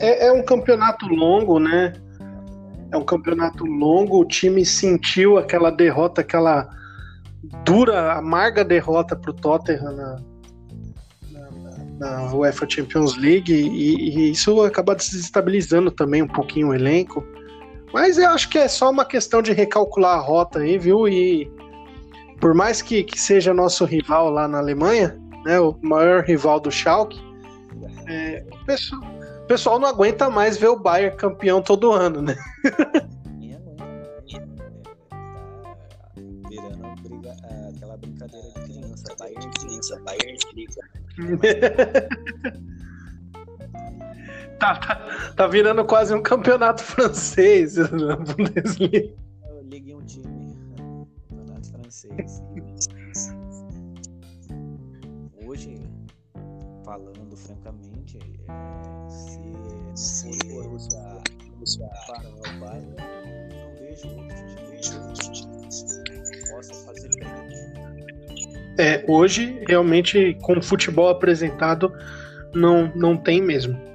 É, 0.00 0.26
é 0.26 0.32
um 0.32 0.44
campeonato 0.44 1.06
longo, 1.08 1.58
né? 1.58 1.92
É 2.92 2.96
um 2.96 3.04
campeonato 3.04 3.64
longo, 3.64 4.20
o 4.20 4.24
time 4.24 4.64
sentiu 4.64 5.36
aquela 5.36 5.70
derrota, 5.70 6.20
aquela 6.20 6.70
dura, 7.64 8.14
amarga 8.14 8.64
derrota 8.64 9.14
para 9.16 9.30
o 9.30 9.34
Tottenham 9.34 9.92
na, 9.92 10.16
na, 11.30 11.50
na 11.98 12.34
UEFA 12.34 12.68
Champions 12.68 13.16
League 13.16 13.52
e, 13.52 14.10
e 14.10 14.30
isso 14.30 14.62
acaba 14.62 14.94
desestabilizando 14.94 15.90
também 15.90 16.22
um 16.22 16.28
pouquinho 16.28 16.68
o 16.68 16.74
elenco. 16.74 17.24
Mas 17.92 18.18
eu 18.18 18.28
acho 18.30 18.48
que 18.50 18.58
é 18.58 18.68
só 18.68 18.90
uma 18.90 19.04
questão 19.04 19.40
de 19.42 19.52
recalcular 19.52 20.18
a 20.18 20.20
rota 20.20 20.60
aí, 20.60 20.78
viu? 20.78 21.08
E 21.08 21.50
por 22.40 22.54
mais 22.54 22.82
que, 22.82 23.02
que 23.02 23.18
seja 23.20 23.52
nosso 23.54 23.84
rival 23.84 24.30
lá 24.30 24.46
na 24.46 24.58
Alemanha, 24.58 25.18
né, 25.44 25.58
o 25.58 25.76
maior 25.82 26.22
rival 26.22 26.60
do 26.60 26.70
Schalke, 26.70 27.20
é, 28.06 28.44
o 28.52 28.64
pessoal, 28.64 29.02
o 29.42 29.46
pessoal 29.46 29.78
não 29.78 29.88
aguenta 29.88 30.28
mais 30.30 30.56
ver 30.56 30.68
o 30.68 30.78
Bayern 30.78 31.16
campeão 31.16 31.60
todo 31.62 31.92
ano, 31.92 32.22
né? 32.22 32.36
É, 32.64 33.56
tá 33.56 33.84
virando 36.48 37.02
briga- 37.02 37.36
aquela 37.74 37.96
brincadeira 37.96 38.46
de 38.48 38.60
criança. 38.60 39.14
Bayern 39.18 39.50
criança, 39.60 40.00
Bayern 40.04 40.38
criança. 40.52 40.80
Tá, 44.58 44.74
tá, 44.74 45.32
tá 45.36 45.46
virando 45.46 45.84
quase 45.84 46.12
um 46.12 46.20
campeonato 46.20 46.82
francês 46.82 47.76
na 47.92 48.16
Bundesliga. 48.16 49.14
Eu 49.48 49.62
liguei 49.62 49.94
um 49.94 50.02
time. 50.02 50.56
Campeonato 51.28 51.70
francês. 51.70 52.42
Hoje, 55.46 55.80
falando 56.84 57.36
francamente, 57.36 58.18
é, 58.48 59.08
se 59.10 59.38
não 59.38 60.32
for 60.50 60.66
o 60.66 60.78
Borussia 61.50 61.88
parar 62.06 62.28
o 62.28 62.60
Bayern, 62.60 62.96
não 63.50 63.74
vejo 63.76 64.08
outro 64.08 64.34
time, 64.34 64.70
vejo 64.70 65.00
outro 65.02 65.32
time 65.32 66.30
que 66.30 66.50
possa 66.50 66.74
fazer 66.84 67.12
frente. 67.12 67.78
É, 68.78 69.04
hoje, 69.08 69.62
realmente, 69.68 70.36
com 70.42 70.58
o 70.58 70.62
futebol 70.62 71.08
apresentado, 71.08 71.92
não, 72.54 72.92
não 72.94 73.16
tem 73.16 73.40
mesmo. 73.40 73.87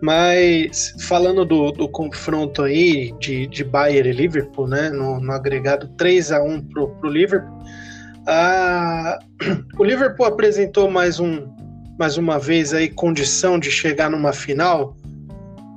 Mas 0.00 0.94
falando 1.08 1.44
do, 1.44 1.72
do 1.72 1.88
confronto 1.88 2.62
aí 2.62 3.12
de, 3.18 3.46
de 3.48 3.64
Bayern 3.64 4.08
e 4.08 4.12
Liverpool, 4.12 4.68
né? 4.68 4.90
No, 4.90 5.20
no 5.20 5.32
agregado 5.32 5.88
3 5.96 6.30
a 6.32 6.42
1 6.42 6.68
pro, 6.68 6.88
pro 6.96 7.10
Liverpool. 7.10 7.58
o 9.78 9.84
Liverpool 9.84 10.26
apresentou 10.26 10.90
mais, 10.90 11.18
um, 11.18 11.48
mais 11.98 12.16
uma 12.16 12.38
vez 12.38 12.72
aí 12.72 12.88
condição 12.88 13.58
de 13.58 13.70
chegar 13.70 14.10
numa 14.10 14.32
final. 14.32 14.96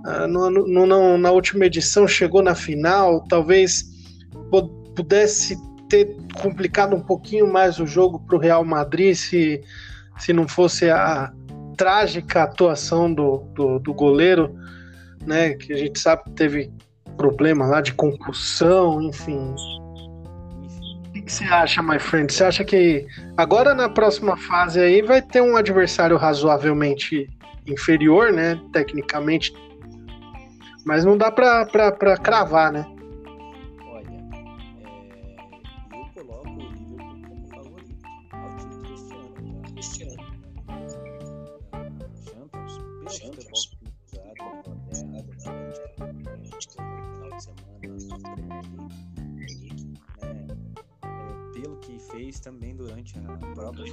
Ah, 0.06 0.28
no- 0.28 0.50
no- 0.50 0.86
no- 0.86 1.18
na 1.18 1.32
última 1.32 1.66
edição 1.66 2.08
chegou 2.08 2.42
na 2.42 2.56
final, 2.56 3.24
talvez 3.28 3.86
pu- 4.50 4.70
pudesse 4.96 5.56
ter 5.90 6.16
complicado 6.42 6.96
um 6.96 7.02
pouquinho 7.02 7.52
mais 7.52 7.80
o 7.80 7.86
jogo 7.86 8.20
para 8.20 8.36
o 8.36 8.40
Real 8.40 8.64
Madrid 8.64 9.16
se, 9.16 9.62
se 10.18 10.34
não 10.34 10.48
fosse 10.48 10.90
a 10.90 11.32
trágica 11.82 12.44
atuação 12.44 13.12
do, 13.12 13.38
do, 13.56 13.80
do 13.80 13.92
goleiro, 13.92 14.56
né? 15.26 15.56
Que 15.56 15.74
a 15.74 15.76
gente 15.76 16.00
sabe 16.00 16.26
que 16.26 16.32
teve 16.32 16.72
problema 17.18 17.66
lá 17.66 17.82
de 17.82 17.92
concussão, 17.92 19.02
enfim. 19.02 19.56
O 21.08 21.12
que 21.12 21.24
que 21.24 21.32
você 21.32 21.44
acha, 21.46 21.82
my 21.82 21.98
friend? 21.98 22.32
Você 22.32 22.44
acha 22.44 22.64
que 22.64 23.08
agora 23.36 23.74
na 23.74 23.90
próxima 23.90 24.38
fase 24.38 24.80
aí 24.80 25.02
vai 25.02 25.24
ter 25.24 25.42
um 25.42 25.58
adversário 25.58 26.18
razoavelmente 26.18 27.28
inferior, 27.66 28.32
né? 28.32 28.62
Tecnicamente. 28.72 29.52
Mas 30.86 31.04
não 31.04 31.18
dá 31.18 31.32
pra, 31.32 31.66
pra, 31.66 31.92
pra 31.92 32.16
cravar, 32.16 32.72
né? 32.72 32.86
Também 52.42 52.76
durante 52.76 53.18
a 53.18 53.22
própria 53.54 53.86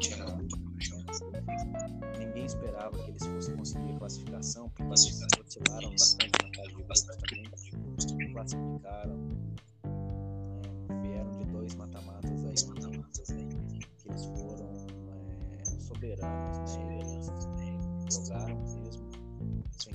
Ninguém 2.18 2.44
esperava 2.44 2.98
que 2.98 3.10
eles 3.10 3.26
fossem 3.26 3.56
conseguir 3.56 3.92
a 3.92 3.98
classificação, 3.98 4.68
porque 4.70 4.82
eles 4.82 5.26
oscilaram 5.46 5.90
bastante 5.90 6.32
na. 6.42 8.32
Classificaram. 8.32 9.18
É, 9.84 11.02
vieram 11.02 11.32
de 11.32 11.44
dois 11.46 11.74
mata-matas 11.74 12.44
aí, 12.44 12.68
mata-matas 12.68 13.30
aí, 13.30 13.48
que 13.98 14.08
eles 14.08 14.24
foram 14.26 14.86
é, 15.58 15.64
soberanos, 15.80 16.76
né? 16.76 17.78
Jogaram 18.10 18.56
mesmo, 18.56 19.10
sem, 19.78 19.94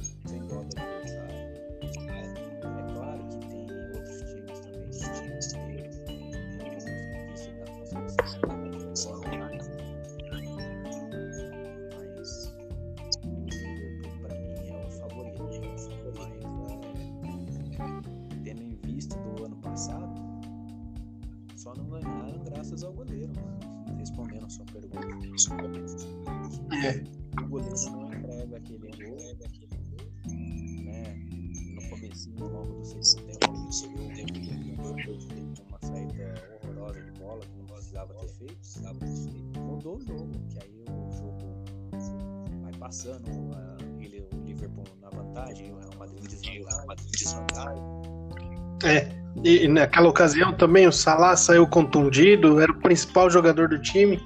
É. 48.84 49.07
E, 49.43 49.67
naquela 49.67 50.09
ocasião 50.09 50.53
também 50.53 50.88
o 50.88 50.91
Salah 50.91 51.36
saiu 51.36 51.65
contundido, 51.65 52.59
era 52.59 52.71
o 52.71 52.79
principal 52.79 53.29
jogador 53.29 53.67
do 53.67 53.79
time. 53.79 54.21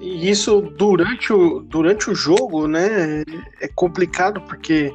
E 0.00 0.28
isso 0.28 0.60
durante 0.76 1.32
o, 1.32 1.60
durante 1.60 2.10
o 2.10 2.14
jogo, 2.14 2.66
né? 2.66 3.22
É 3.60 3.68
complicado 3.68 4.40
porque 4.40 4.92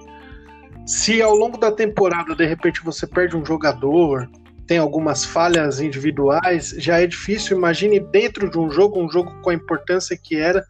se 0.86 1.22
ao 1.22 1.34
longo 1.34 1.58
da 1.58 1.72
temporada 1.72 2.36
de 2.36 2.46
repente 2.46 2.84
você 2.84 3.08
perde 3.08 3.38
um 3.38 3.46
jogador, 3.46 4.30
tem 4.68 4.78
algumas 4.78 5.24
falhas 5.24 5.80
individuais, 5.80 6.76
já 6.78 7.00
é 7.00 7.08
difícil. 7.08 7.58
Imagine 7.58 8.00
dentro 8.00 8.50
de 8.50 8.58
um 8.58 8.70
jogo, 8.70 9.00
um 9.00 9.10
jogo 9.10 9.34
com 9.42 9.52
a 9.52 9.54
importância 9.54 10.18
que 10.22 10.36
era, 10.36 10.66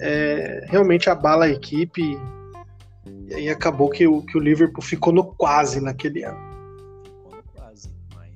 é, 0.00 0.66
realmente 0.68 1.08
abala 1.08 1.44
a 1.44 1.50
equipe. 1.50 2.18
E 3.30 3.34
aí 3.34 3.48
acabou 3.48 3.88
que 3.88 4.06
o, 4.06 4.22
que 4.22 4.36
o 4.36 4.40
Liverpool 4.40 4.82
ficou 4.82 5.12
no 5.12 5.24
quase 5.34 5.80
naquele 5.80 6.24
ano. 6.24 6.38
Ficou 7.04 7.36
no 7.36 7.42
quase, 7.54 7.88
mas 8.12 8.34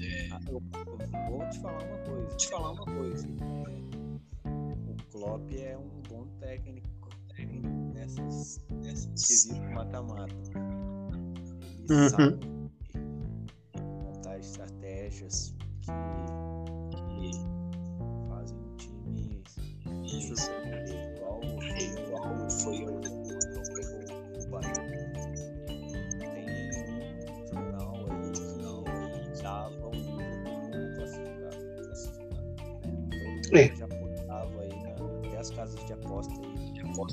é, 0.00 0.28
ah, 0.30 0.40
eu, 0.48 0.62
eu 0.86 1.30
vou 1.30 1.48
te 1.48 1.58
falar 1.60 1.82
uma 1.84 1.98
coisa. 1.98 2.36
Te 2.36 2.48
falar 2.48 2.70
uma 2.72 2.84
coisa. 2.84 3.26
é, 3.26 3.80
o 4.90 4.96
Klopp 5.10 5.52
é 5.54 5.78
um 5.78 6.02
bom 6.10 6.26
técnico 6.40 6.88
nessas, 7.94 8.60
nessas 8.82 9.26
quesito 9.26 9.62
mata-mata. 9.70 10.34
Ele 11.88 11.94
Uhum. 12.02 12.08
sabe 12.10 12.49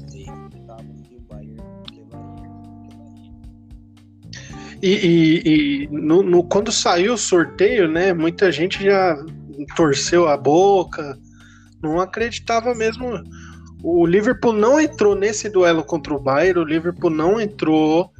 que 0.05 1.15
o 1.15 1.21
Bayern 1.29 1.57
levaria. 1.91 2.51
E, 4.81 4.89
e- 4.89 5.41
e 5.83 5.87
no, 5.91 6.21
no- 6.23 6.43
quando 6.43 6.71
saiu 6.71 7.13
o 7.13 7.17
sorteio, 7.17 7.87
né, 7.87 8.13
muita 8.13 8.51
gente 8.51 8.83
já 8.83 9.17
torceu 9.75 10.27
a 10.27 10.37
boca, 10.37 11.17
não 11.81 11.99
acreditava 11.99 12.73
mesmo. 12.75 13.07
O 13.83 14.05
Liverpool 14.05 14.53
não 14.53 14.79
entrou 14.79 15.15
nesse 15.15 15.49
duelo 15.49 15.83
contra 15.83 16.13
o 16.13 16.19
Bayern, 16.19 16.59
o 16.59 16.63
Liverpool 16.63 17.09
não 17.09 17.39
entrou 17.39 18.11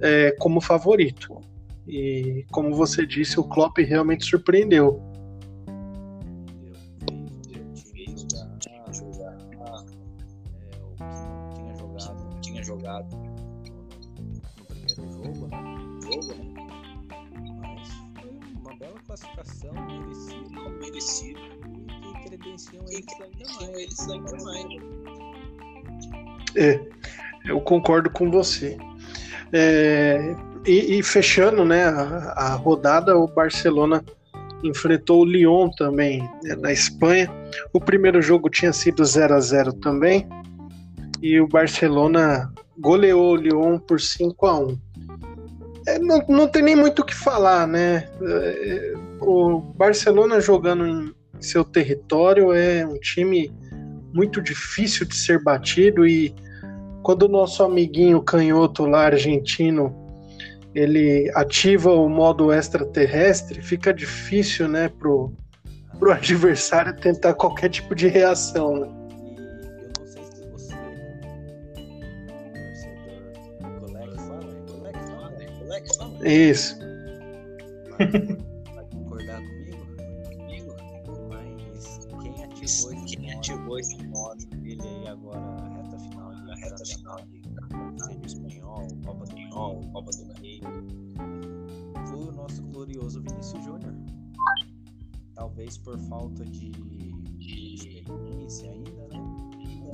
é, 0.00 0.32
como 0.38 0.60
favorito. 0.60 1.38
E 1.86 2.44
como 2.50 2.74
você 2.74 3.06
disse, 3.06 3.38
o 3.38 3.44
Klopp 3.44 3.78
realmente 3.78 4.24
surpreendeu. 4.24 5.00
Classificação, 19.14 19.72
merecida, 19.86 20.70
merecida 20.80 21.40
e 22.00 22.14
que 22.14 22.28
credenciam 22.28 22.84
eles 22.88 23.20
ainda 23.20 23.44
mais. 23.54 23.78
Eles 23.78 24.08
ainda 24.10 24.44
mais. 24.44 24.66
É, 26.56 26.80
eu 27.44 27.60
concordo 27.60 28.10
com 28.10 28.30
você. 28.30 28.76
É, 29.52 30.34
e, 30.66 30.98
e 30.98 31.02
fechando 31.02 31.64
né, 31.64 31.84
a, 31.84 32.34
a 32.36 32.54
rodada, 32.54 33.16
o 33.16 33.28
Barcelona 33.28 34.04
enfrentou 34.64 35.20
o 35.20 35.24
Lyon 35.24 35.70
também, 35.76 36.20
né, 36.42 36.56
na 36.56 36.72
Espanha. 36.72 37.30
O 37.72 37.80
primeiro 37.80 38.20
jogo 38.20 38.48
tinha 38.48 38.72
sido 38.72 39.04
0 39.04 39.34
a 39.34 39.40
0 39.40 39.72
também. 39.74 40.26
E 41.22 41.40
o 41.40 41.46
Barcelona 41.46 42.52
goleou 42.78 43.32
o 43.32 43.36
Lyon 43.36 43.78
por 43.78 44.00
5 44.00 44.46
a 44.46 44.58
1 44.58 44.78
É, 45.86 45.98
não, 45.98 46.18
não 46.28 46.48
tem 46.48 46.62
nem 46.62 46.76
muito 46.76 47.02
o 47.02 47.04
que 47.04 47.14
falar, 47.14 47.66
né? 47.66 48.08
É, 48.22 48.94
o 49.26 49.60
Barcelona 49.60 50.40
jogando 50.40 50.86
em 50.86 51.14
seu 51.40 51.64
território 51.64 52.52
é 52.52 52.86
um 52.86 52.98
time 52.98 53.52
muito 54.12 54.40
difícil 54.40 55.06
de 55.06 55.16
ser 55.16 55.42
batido 55.42 56.06
e 56.06 56.34
quando 57.02 57.24
o 57.24 57.28
nosso 57.28 57.62
amiguinho 57.62 58.22
canhoto 58.22 58.86
lá 58.86 59.06
argentino 59.06 59.94
ele 60.74 61.30
ativa 61.34 61.92
o 61.92 62.08
modo 62.08 62.52
extraterrestre, 62.52 63.62
fica 63.62 63.92
difícil, 63.94 64.68
né, 64.68 64.88
pro, 64.88 65.32
pro 65.98 66.12
adversário 66.12 66.96
tentar 66.96 67.34
qualquer 67.34 67.68
tipo 67.68 67.94
de 67.94 68.08
reação. 68.08 68.80
Né? 68.80 69.04
E 76.24 76.52
Talvez 95.64 95.78
por 95.78 95.98
falta 96.10 96.44
de, 96.44 96.70
de 97.38 97.74
experiência 97.74 98.70
ainda, 98.70 99.08
né? 99.08 99.24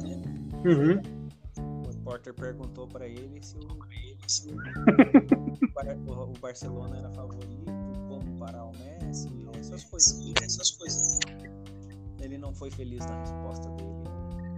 Né? 0.02 0.22
Uhum. 0.64 1.82
O 1.84 1.88
repórter 1.88 2.34
perguntou 2.34 2.88
pra 2.88 3.06
ele 3.06 3.40
se 3.40 3.56
o, 3.58 3.68
se 4.26 4.48
o, 4.48 4.56
o- 6.10 6.30
o 6.30 6.32
Barcelona 6.40 6.98
era 6.98 7.10
favorito, 7.10 7.64
como 8.08 8.36
parar 8.38 8.64
o 8.64 8.72
Messi, 8.78 9.28
essas 9.60 9.84
coisas. 9.84 10.32
Essas 10.42 10.70
coisas. 10.72 11.18
Ele 12.20 12.36
não 12.36 12.52
foi 12.52 12.70
feliz 12.72 13.06
na 13.06 13.20
resposta 13.20 13.70
dele. 13.70 13.90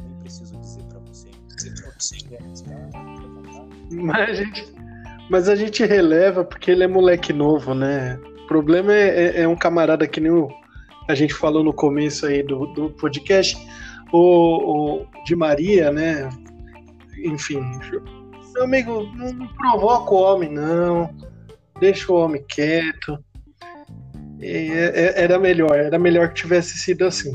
Nem 0.06 0.14
preciso 0.18 0.56
dizer 0.60 0.84
pra 0.84 0.98
você. 1.00 1.28
Vontade. 2.70 3.94
Mas 3.94 4.30
a 4.30 4.32
gente, 4.32 4.74
mas 5.28 5.48
a 5.48 5.54
gente 5.56 5.84
releva 5.84 6.42
porque 6.42 6.70
ele 6.70 6.84
é 6.84 6.88
moleque 6.88 7.32
novo, 7.34 7.74
né? 7.74 8.16
O 8.44 8.46
problema 8.46 8.94
é, 8.94 9.08
é- 9.26 9.40
é 9.42 9.48
um 9.48 9.56
camarada 9.56 10.06
que 10.08 10.20
nem 10.20 10.32
o, 10.32 10.48
a 11.08 11.14
gente 11.14 11.34
falou 11.34 11.64
no 11.64 11.72
começo 11.72 12.26
aí 12.26 12.42
do, 12.42 12.66
do 12.66 12.90
podcast, 12.90 13.56
o, 14.12 15.00
o 15.02 15.06
de 15.24 15.34
Maria, 15.34 15.90
né? 15.90 16.28
Enfim, 17.24 17.60
meu 18.54 18.64
amigo, 18.64 19.02
não 19.14 19.46
provoca 19.48 20.14
o 20.14 20.22
homem, 20.22 20.50
não. 20.50 21.14
Deixa 21.80 22.12
o 22.12 22.16
homem 22.16 22.44
quieto. 22.48 23.18
é, 24.40 25.22
era 25.22 25.38
melhor, 25.38 25.74
era 25.74 25.98
melhor 25.98 26.28
que 26.28 26.42
tivesse 26.42 26.78
sido 26.78 27.04
assim. 27.04 27.32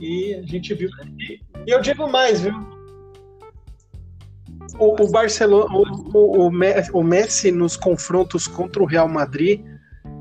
E 0.00 0.34
a 0.34 0.42
gente 0.42 0.74
viu. 0.74 0.90
E, 1.18 1.40
e 1.66 1.70
eu 1.70 1.80
digo 1.80 2.08
mais, 2.08 2.40
viu? 2.40 2.54
O, 4.78 5.02
o 5.02 5.10
Barcelona, 5.10 5.66
o, 5.74 6.46
o, 6.46 6.50
o 6.92 7.04
Messi 7.04 7.50
nos 7.50 7.76
confrontos 7.76 8.46
contra 8.46 8.82
o 8.82 8.86
Real 8.86 9.08
Madrid, 9.08 9.60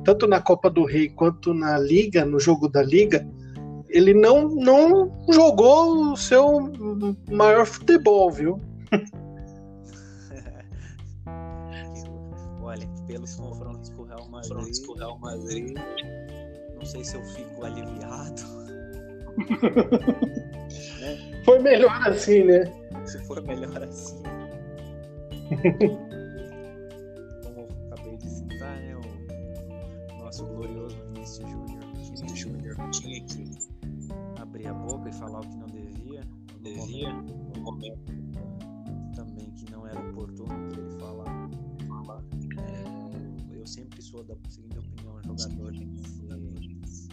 tanto 0.04 0.28
na 0.28 0.41
Copa 0.41 0.70
do 0.70 0.86
Rei 0.86 1.10
quanto 1.10 1.54
na 1.54 1.78
Liga, 1.78 2.26
no 2.26 2.39
jogo 2.39 2.68
da 2.68 2.82
Liga, 2.82 3.28
ele 3.89 4.14
não, 4.14 4.49
não 4.49 5.12
jogou 5.32 6.14
o 6.14 6.18
seu 6.18 6.72
maior 7.30 7.66
futebol, 7.66 8.32
viu? 8.32 8.60
Olha, 12.62 12.88
pelos 13.08 13.36
confrontos 13.36 13.89
com 13.89 14.04
o 14.04 14.06
Real 14.06 14.30
Madrid, 14.30 14.86
com 14.86 14.93
o 14.93 14.95
Real 14.95 15.20
Madrid 15.20 15.78
não 16.82 16.86
sei 16.88 17.04
se 17.04 17.16
eu 17.16 17.24
fico 17.24 17.64
aliviado. 17.64 18.41
né? 20.99 21.18
Foi 21.45 21.60
melhor 21.60 22.08
assim, 22.08 22.43
né? 22.43 22.64
Se 23.06 23.20
for 23.20 23.39
melhor 23.43 23.84
assim. 23.84 24.24
nosso 30.42 30.46
glorioso 30.46 30.96
Vinícius 31.14 31.50
Júnior. 31.50 31.86
Vinícius 31.96 32.39
Júnior 32.39 32.89
tinha 32.92 33.22
que 33.22 33.44
abrir 34.39 34.68
a 34.68 34.74
boca 34.74 35.10
e 35.10 35.14
falar 35.14 35.39
o 35.39 35.48
que 35.48 35.58
não 35.58 35.68
devia. 35.68 36.24
Não 36.54 36.62
devia, 36.62 37.14
no 37.14 37.62
momento 37.62 38.02
também 39.16 39.52
que 39.52 39.72
não 39.72 39.86
era 39.86 40.00
oportuno 40.00 40.70
para 40.70 40.82
ele 40.82 41.00
falar. 41.00 41.50
É, 42.58 43.58
eu 43.58 43.68
sempre 43.68 44.02
sou 44.02 44.24
da 44.24 44.36
seguinte 44.50 44.80
opinião, 44.80 45.22
jogador 45.24 45.72
tem 45.72 45.89
que 45.89 46.10
ser 46.10 47.12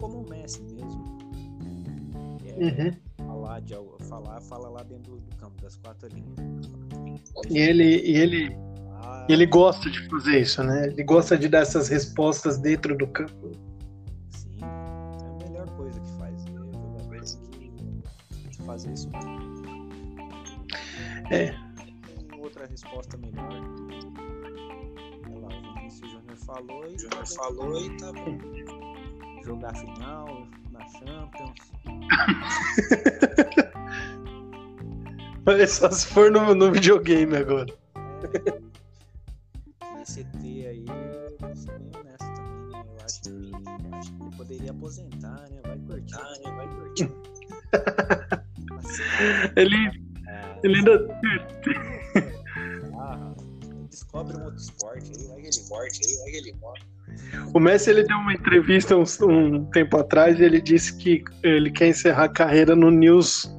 como 0.00 0.22
o 0.22 0.30
Messi 0.30 0.62
mesmo. 0.62 1.18
É, 2.44 2.64
uhum. 2.64 3.26
falar, 3.26 3.60
de, 3.60 3.74
falar, 4.08 4.40
fala 4.42 4.68
lá 4.68 4.82
dentro 4.82 5.16
do 5.16 5.36
campo, 5.36 5.60
das 5.60 5.76
quatro 5.76 6.08
linhas. 6.08 6.36
E 7.50 7.58
ele, 7.58 8.00
e 8.02 8.16
ele, 8.16 8.56
ah, 9.02 9.26
ele 9.28 9.46
gosta 9.46 9.90
de 9.90 10.08
fazer 10.08 10.40
isso, 10.40 10.62
né? 10.62 10.88
Ele 10.88 11.04
gosta 11.04 11.36
de 11.36 11.48
dar 11.48 11.60
essas 11.60 11.88
respostas 11.88 12.58
dentro 12.58 12.96
do 12.96 13.06
campo. 13.06 13.52
fazer 18.68 18.92
isso. 18.92 19.10
É. 21.30 21.54
Tem 22.28 22.40
outra 22.40 22.66
resposta 22.66 23.16
melhor. 23.16 23.48
Olha 25.26 25.40
lá, 25.40 25.48
o 25.48 25.74
Vinícius 25.74 26.12
Júnior 26.12 26.36
falou 26.36 26.86
e 26.86 26.98
Júnior 26.98 27.26
falou 27.26 27.80
e 27.80 27.96
tá 27.96 28.12
bom. 28.12 28.38
Jogar 29.42 29.74
final 29.74 30.46
na 30.70 30.86
Champions. 30.86 31.72
Mas 35.46 35.72
só 35.72 35.90
se 35.90 36.06
for 36.06 36.30
no, 36.30 36.54
no 36.54 36.70
videogame 36.70 37.36
agora. 37.36 37.74
É, 40.16 40.20
ET 40.20 40.36
aí, 40.42 40.84
eu 40.88 41.56
sou 41.56 41.78
bem 41.78 41.90
honesto 42.00 42.34
também, 42.34 42.72
né? 42.72 42.84
Eu 42.86 43.04
acho 43.04 43.20
que, 43.20 43.52
acho 43.92 44.12
que 44.12 44.22
ele 44.22 44.36
poderia 44.36 44.70
aposentar, 44.70 45.48
né? 45.50 45.60
Vai 45.64 45.78
curtir, 45.78 46.16
né? 46.16 46.50
Vai 46.56 46.68
curtir. 46.68 47.12
ele, 49.56 49.76
ele 50.64 50.76
ainda. 50.76 51.08
Ah, 52.98 53.34
descobre 53.90 54.36
um 54.36 54.44
outro 54.44 54.58
esporte 54.58 55.12
aí, 55.16 55.26
vai 55.26 55.36
que 55.36 55.42
ele 55.42 55.48
esporte 55.48 56.00
aí, 56.06 56.16
vai 56.16 56.30
que 56.30 56.36
ele 56.36 56.56
morre. 56.60 56.82
O 57.52 57.60
Messi 57.60 57.90
ele 57.90 58.04
deu 58.04 58.16
uma 58.16 58.32
entrevista 58.32 58.96
um, 58.96 59.04
um, 59.22 59.64
tempo 59.66 59.96
atrás 59.98 60.38
e 60.38 60.42
ele 60.42 60.60
disse 60.60 60.96
que 60.96 61.22
ele 61.42 61.70
quer 61.70 61.88
encerrar 61.88 62.24
a 62.24 62.28
carreira 62.28 62.74
no 62.74 62.90
News, 62.90 63.50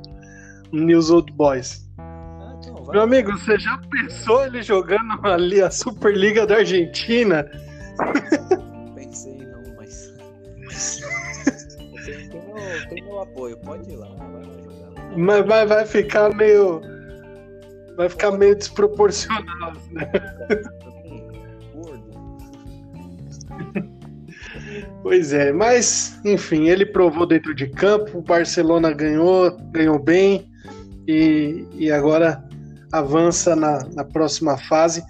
News 0.71 1.09
Old 1.09 1.31
Boys. 1.33 1.88
Então, 2.89 3.05
Meu 3.07 3.17
amigo, 3.19 3.37
você 3.37 3.59
já 3.59 3.79
pensou 3.91 4.45
ele 4.47 4.63
jogando 4.63 5.19
ali 5.27 5.61
a 5.61 5.69
Superliga 5.69 6.47
da 6.47 6.55
Argentina? 6.55 7.43
Pensei 8.95 9.37
não, 9.37 9.75
mas. 9.77 10.11
tem, 12.03 12.29
tem, 12.29 12.41
meu, 12.47 12.89
tem 12.89 13.03
meu 13.03 13.21
apoio, 13.21 13.57
pode 13.57 13.91
ir 13.91 13.95
lá. 13.95 14.09
Mas 15.15 15.45
vai, 15.45 15.67
vai 15.67 15.85
ficar 15.85 16.33
meio. 16.33 16.81
Vai 17.95 18.09
ficar 18.09 18.31
meio 18.31 18.55
desproporcional, 18.55 19.73
né? 19.91 20.11
Pois 25.03 25.31
é, 25.31 25.51
mas 25.51 26.19
enfim, 26.25 26.69
ele 26.69 26.85
provou 26.85 27.25
dentro 27.25 27.53
de 27.53 27.67
campo, 27.67 28.17
o 28.17 28.21
Barcelona 28.21 28.91
ganhou, 28.91 29.55
ganhou 29.71 29.97
bem 29.97 30.51
e, 31.07 31.65
e 31.73 31.91
agora 31.91 32.48
avança 32.91 33.55
na, 33.55 33.83
na 33.93 34.03
próxima 34.03 34.57
fase. 34.57 35.03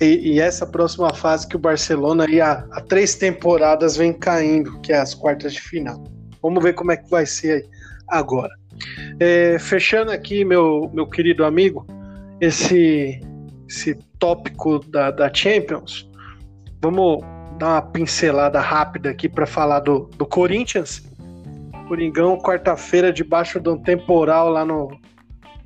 E, 0.00 0.32
e, 0.34 0.40
essa 0.40 0.66
próxima 0.66 1.14
fase 1.14 1.46
que 1.46 1.54
o 1.54 1.58
Barcelona 1.58 2.24
aí 2.26 2.40
há, 2.40 2.66
há, 2.72 2.80
três 2.80 3.14
temporadas 3.14 3.96
vem 3.96 4.12
caindo, 4.12 4.80
que 4.80 4.92
é 4.92 4.98
as 4.98 5.14
quartas 5.14 5.54
de 5.54 5.60
final. 5.60 6.02
Vamos 6.42 6.62
ver 6.62 6.74
como 6.74 6.90
é 6.90 6.96
que 6.96 7.08
vai 7.08 7.24
ser 7.24 7.64
agora. 8.08 8.52
É, 9.20 9.56
fechando 9.58 10.10
aqui, 10.10 10.44
meu, 10.44 10.90
meu 10.92 11.06
querido 11.06 11.44
amigo, 11.44 11.86
esse, 12.40 13.20
esse 13.68 13.94
tópico 14.18 14.80
da, 14.90 15.12
da 15.12 15.32
Champions, 15.32 16.10
vamos 16.82 17.24
dar 17.58 17.68
uma 17.68 17.82
pincelada 17.82 18.60
rápida 18.60 19.10
aqui 19.10 19.28
para 19.28 19.46
falar 19.46 19.80
do, 19.80 20.10
do 20.16 20.26
Corinthians. 20.26 21.02
Coringão, 21.86 22.36
quarta-feira, 22.38 23.12
debaixo 23.12 23.60
de 23.60 23.68
um 23.68 23.78
temporal 23.78 24.48
lá 24.48 24.64
no, 24.64 24.88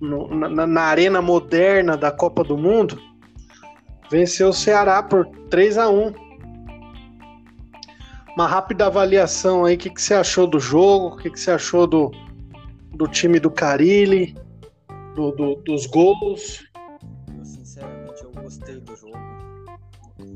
no 0.01 0.28
na, 0.28 0.66
na, 0.66 0.82
arena 0.82 1.20
moderna 1.20 1.96
da 1.96 2.11
Copa 2.11 2.44
do 2.44 2.57
Mundo, 2.57 3.01
venceu 4.11 4.49
o 4.49 4.53
Ceará 4.53 5.03
por 5.03 5.26
3 5.51 5.78
a 5.78 5.88
1 5.88 6.14
Uma 8.34 8.46
rápida 8.46 8.86
avaliação 8.86 9.64
aí, 9.64 9.74
o 9.74 9.78
que, 9.78 9.90
que 9.90 10.01
você 10.01 10.14
achou 10.14 10.46
do 10.46 10.61
jogo, 10.61 11.09
o 11.09 11.16
que, 11.16 11.30
que 11.30 11.40
você 11.40 11.51
achou 11.51 11.86
do, 11.86 12.11
do 12.94 13.07
time 13.09 13.40
do 13.40 13.51
Carilli, 13.51 14.34
do, 15.14 15.32
do, 15.32 15.57
dos 15.57 15.86
gols? 15.86 16.64
Eu, 17.36 17.44
sinceramente, 17.44 18.22
eu 18.22 18.32
gostei 18.32 18.80
do 18.80 18.96
jogo. 18.96 19.18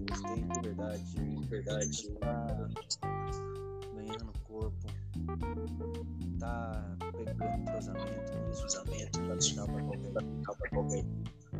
Gostei 0.08 0.42
de 0.42 0.60
verdade. 0.60 1.04
De 1.14 1.46
verdade. 1.46 2.10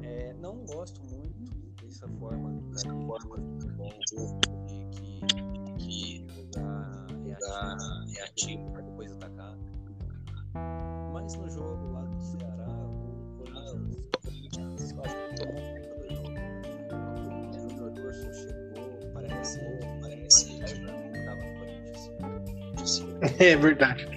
É, 0.02 0.34
não 0.34 0.64
gosto 0.66 1.00
muito 1.04 1.82
dessa 1.82 2.08
forma 2.08 3.36
futebol 3.36 3.92
de 4.06 4.16
que, 4.90 5.20
que 5.78 6.26
jogar 6.28 7.06
é 8.16 8.22
ativo 8.24 8.70
pra 8.72 8.82
depois 8.82 9.12
atacar 9.12 9.56
mas 11.12 11.34
no 11.36 11.48
jogo 11.50 11.92
lá 11.92 12.02
do 12.02 12.20
Ceará, 12.20 12.66
o 12.66 13.42
Corinthians, 14.18 14.92
do 14.92 16.08
jogo. 16.08 16.32
O 17.54 17.68
jogador 17.70 18.14
só 18.14 18.32
chegou, 18.32 19.12
parece, 19.14 19.60
parece 20.00 20.44
que 20.46 20.64
estava 21.18 21.42
no 21.42 21.58
Corinthians. 21.58 22.10
É 23.38 23.56
verdade. 23.56 24.11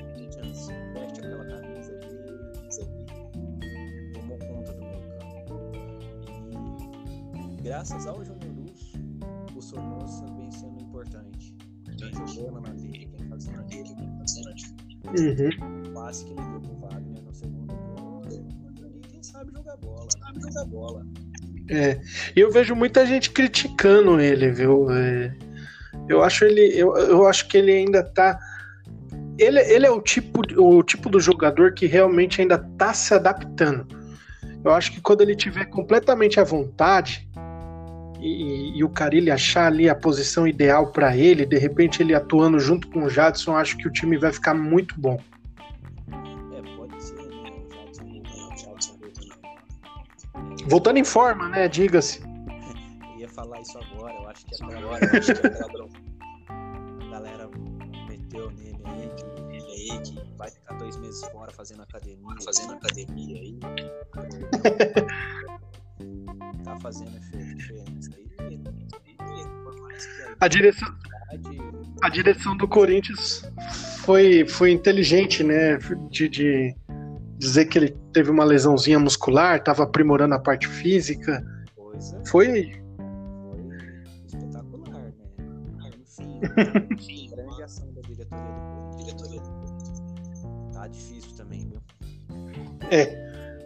Graças 7.88 8.08
ao 8.08 8.26
Júnior 8.26 8.52
Luz, 8.58 8.94
o 9.56 9.62
Sornosa 9.62 10.26
vem 10.38 10.52
sendo 10.52 10.82
importante. 10.82 11.56
Vem 12.00 12.28
jogando 12.28 12.62
na 12.62 12.74
dele, 12.74 13.08
vem 13.16 13.30
fazendo 13.30 13.60
a 13.60 13.62
dele, 13.62 13.96
vem 13.96 14.18
fazendo 14.18 14.50
a 14.50 14.54
diferença. 14.54 15.44
Uhum 15.44 15.94
passe 15.94 16.26
que 16.26 16.32
ele 16.32 16.42
deu 16.42 16.62
pro 16.62 16.80
Wagner 16.80 17.24
no 17.24 17.34
segundo 17.36 17.74
gol. 17.76 18.22
Quem 19.12 19.22
sabe 19.22 19.52
jogar 19.54 19.78
bola, 19.78 20.08
sabe 20.20 20.42
jogar 20.42 20.66
bola. 20.66 21.06
É, 21.70 22.02
e 22.36 22.40
eu 22.40 22.52
vejo 22.52 22.76
muita 22.76 23.06
gente 23.06 23.30
criticando 23.30 24.20
ele, 24.20 24.52
viu? 24.52 24.90
É, 24.90 25.36
eu 26.10 26.24
acho 26.24 26.44
ele, 26.44 26.62
eu, 26.76 26.96
eu 26.98 27.28
acho 27.28 27.48
que 27.48 27.58
ele 27.58 27.72
ainda 27.72 28.02
tá. 28.02 28.40
Ele, 29.38 29.60
ele 29.60 29.86
é 29.86 29.92
o 29.92 30.02
tipo, 30.02 30.42
o 30.60 30.82
tipo 30.82 31.08
do 31.08 31.20
jogador 31.20 31.76
que 31.76 31.86
realmente 31.86 32.42
ainda 32.42 32.58
tá 32.58 32.96
se 32.96 33.14
adaptando. 33.14 33.88
Eu 34.64 34.72
acho 34.72 34.92
que 34.92 35.02
quando 35.02 35.22
ele 35.22 35.36
tiver 35.36 35.66
completamente 35.66 36.40
à 36.40 36.44
vontade 36.44 37.30
e, 38.26 38.78
e 38.78 38.84
o 38.84 38.90
Carilli 38.90 39.30
achar 39.30 39.68
ali 39.68 39.88
a 39.88 39.96
posição 39.96 40.48
ideal 40.48 40.92
para 40.92 41.16
ele, 41.16 41.46
de 41.46 41.58
repente 41.58 42.02
ele 42.02 42.16
atuando 42.16 42.60
junto 42.60 42.88
com 42.90 43.04
o 43.04 43.10
Jadson, 43.10 43.56
acho 43.56 43.78
que 43.78 43.88
o 43.88 43.92
time 43.92 44.18
vai 44.18 44.34
ficar 44.34 44.56
muito 44.56 45.00
bom. 45.00 45.20
Voltando 50.68 50.98
em 50.98 51.04
forma, 51.04 51.48
né? 51.50 51.68
Diga-se. 51.68 52.24
ia 53.20 53.30
falar 53.30 53.62
isso 53.62 53.78
agora, 53.78 54.16
eu 54.16 54.28
acho 54.28 54.46
que 54.48 54.56
até 54.56 54.76
agora, 54.76 55.06
eu 55.06 55.20
acho 55.20 55.34
que 55.34 55.48
até 55.48 55.64
a 56.50 57.10
galera 57.12 57.50
meteu 58.10 58.50
nele 58.52 58.82
aí, 58.86 59.12
que, 59.16 59.56
ele 59.56 59.92
aí, 59.92 60.02
que 60.02 60.20
vai 60.36 60.50
ficar 60.50 60.74
dois 60.74 60.98
meses 60.98 61.24
fora 61.28 61.52
fazendo 61.52 61.84
academia, 61.84 62.36
fazendo 62.44 62.74
academia 62.74 63.40
aí. 63.40 63.60
fazendo 66.86 67.20
diferença 67.20 68.12
aí. 68.16 68.60
A 70.40 70.48
direção, 70.48 70.88
a 72.04 72.10
direção 72.10 72.56
do 72.58 72.68
Corinthians 72.68 73.50
foi, 74.02 74.48
foi 74.48 74.72
inteligente, 74.72 75.44
né? 75.44 75.78
De, 76.12 76.30
de 76.30 76.76
dizer 77.40 77.66
que 77.66 77.80
ele 77.80 77.98
teve 78.14 78.30
uma 78.30 78.44
lesãozinha 78.44 79.00
muscular, 79.00 79.58
estava 79.58 79.84
aprimorando 79.84 80.36
a 80.36 80.40
parte 80.40 80.68
física. 80.68 81.44
Coisa 81.76 82.22
Foi 82.28 82.46
foi 82.48 82.74
espetacular, 84.28 84.92
né? 84.92 85.90
Enfim, 86.04 86.40
enfim, 86.92 87.30
grande 87.36 87.64
ação 87.64 87.92
da 87.94 88.02
diretoria 88.02 88.46
do 88.92 88.98
diretoria 88.98 89.42
do 89.42 89.50
Corinthians. 89.50 90.04
Tá 90.74 90.88
difícil 90.88 91.36
também, 91.36 91.68
viu? 91.68 91.82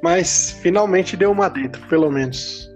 mas 0.01 0.51
finalmente 0.61 1.17
deu 1.17 1.31
uma 1.31 1.49
dentro, 1.49 1.85
pelo 1.87 2.09
menos. 2.09 2.68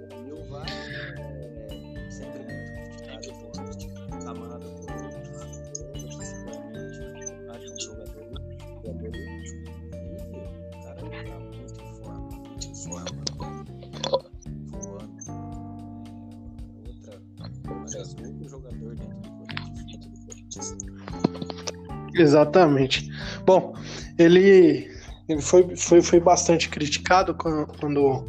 Exatamente. 22.33 23.09
Bom, 23.45 23.73
ele, 24.17 24.89
ele 25.29 25.41
foi, 25.41 25.75
foi, 25.75 26.01
foi 26.01 26.19
bastante 26.19 26.67
criticado 26.67 27.35
quan- 27.35 27.67
quando 27.79 28.23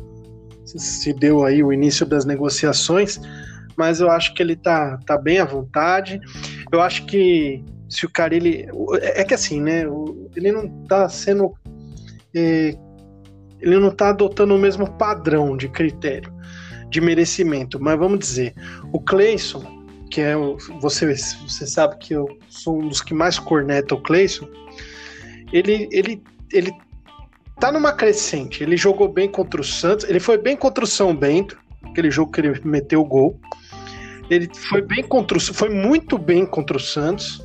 se 0.66 1.12
deu 1.14 1.44
aí 1.44 1.62
o 1.62 1.72
início 1.72 2.04
das 2.04 2.24
negociações, 2.24 3.18
mas 3.76 4.00
eu 4.00 4.10
acho 4.10 4.34
que 4.34 4.42
ele 4.42 4.56
tá, 4.56 4.98
tá 5.06 5.16
bem 5.16 5.38
à 5.38 5.44
vontade. 5.44 6.20
Eu 6.70 6.82
acho 6.82 7.06
que 7.06 7.64
se 7.88 8.04
o 8.04 8.10
cara 8.10 8.34
ele 8.34 8.66
é 9.00 9.24
que 9.24 9.34
assim, 9.34 9.60
né? 9.60 9.84
Ele 10.36 10.52
não 10.52 10.68
tá 10.84 11.08
sendo 11.08 11.54
é, 12.34 12.76
ele 13.60 13.78
não 13.78 13.90
tá 13.90 14.10
adotando 14.10 14.54
o 14.54 14.58
mesmo 14.58 14.90
padrão 14.98 15.56
de 15.56 15.68
critério 15.68 16.32
de 16.90 17.00
merecimento, 17.00 17.80
mas 17.80 17.98
vamos 17.98 18.18
dizer, 18.20 18.54
o 18.92 19.00
Cleison 19.00 19.83
que 20.14 20.20
é 20.20 20.36
você, 20.80 21.12
você 21.12 21.66
sabe 21.66 21.96
que 21.96 22.14
eu 22.14 22.38
sou 22.48 22.80
um 22.80 22.86
dos 22.86 23.02
que 23.02 23.12
mais 23.12 23.36
corneta 23.36 23.96
o 23.96 24.00
Cleison, 24.00 24.48
ele, 25.52 25.88
ele, 25.90 26.22
ele 26.52 26.72
tá 27.58 27.72
numa 27.72 27.92
crescente. 27.92 28.62
Ele 28.62 28.76
jogou 28.76 29.08
bem 29.08 29.28
contra 29.28 29.60
o 29.60 29.64
Santos, 29.64 30.08
ele 30.08 30.20
foi 30.20 30.38
bem 30.38 30.56
contra 30.56 30.84
o 30.84 30.86
São 30.86 31.16
Bento, 31.16 31.58
aquele 31.82 32.12
jogo 32.12 32.30
que 32.30 32.40
ele 32.40 32.60
meteu 32.64 33.00
o 33.00 33.04
gol. 33.04 33.40
Ele 34.30 34.48
foi 34.54 34.80
bem 34.80 35.02
contra 35.02 35.36
o, 35.36 35.40
foi 35.40 35.68
muito 35.68 36.16
bem 36.16 36.46
contra 36.46 36.76
o 36.76 36.80
Santos. 36.80 37.44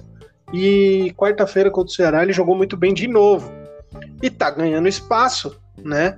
E 0.54 1.12
quarta-feira 1.18 1.72
contra 1.72 1.92
o 1.92 1.96
Ceará 1.96 2.22
ele 2.22 2.34
jogou 2.34 2.56
muito 2.56 2.78
bem 2.78 2.94
de 2.94 3.08
novo. 3.08 3.52
E 4.22 4.30
tá 4.30 4.52
ganhando 4.52 4.88
espaço, 4.88 5.60
né? 5.84 6.16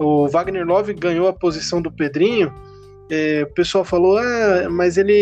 O 0.00 0.26
Wagner 0.26 0.66
Love 0.66 0.94
ganhou 0.94 1.28
a 1.28 1.32
posição 1.32 1.80
do 1.80 1.92
Pedrinho. 1.92 2.52
É, 3.14 3.42
o 3.42 3.52
pessoal 3.52 3.84
falou, 3.84 4.16
ah, 4.16 4.70
mas 4.70 4.96
ele, 4.96 5.12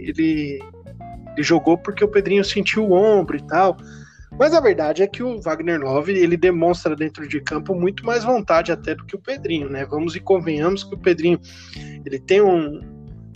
ele, 0.00 0.58
ele 1.34 1.42
jogou 1.42 1.76
porque 1.76 2.02
o 2.02 2.08
Pedrinho 2.08 2.42
sentiu 2.42 2.88
o 2.88 2.92
ombro 2.92 3.36
e 3.36 3.46
tal. 3.46 3.76
Mas 4.38 4.54
a 4.54 4.60
verdade 4.60 5.02
é 5.02 5.06
que 5.06 5.22
o 5.22 5.42
Wagner 5.42 5.78
Love 5.78 6.10
ele 6.12 6.38
demonstra 6.38 6.96
dentro 6.96 7.28
de 7.28 7.42
campo 7.42 7.74
muito 7.74 8.02
mais 8.02 8.24
vontade 8.24 8.72
até 8.72 8.94
do 8.94 9.04
que 9.04 9.14
o 9.14 9.18
Pedrinho, 9.18 9.68
né? 9.68 9.84
Vamos 9.84 10.16
e 10.16 10.20
convenhamos 10.20 10.84
que 10.84 10.94
o 10.94 10.98
Pedrinho 10.98 11.38
ele 12.06 12.18
tem 12.18 12.40
um, 12.40 12.80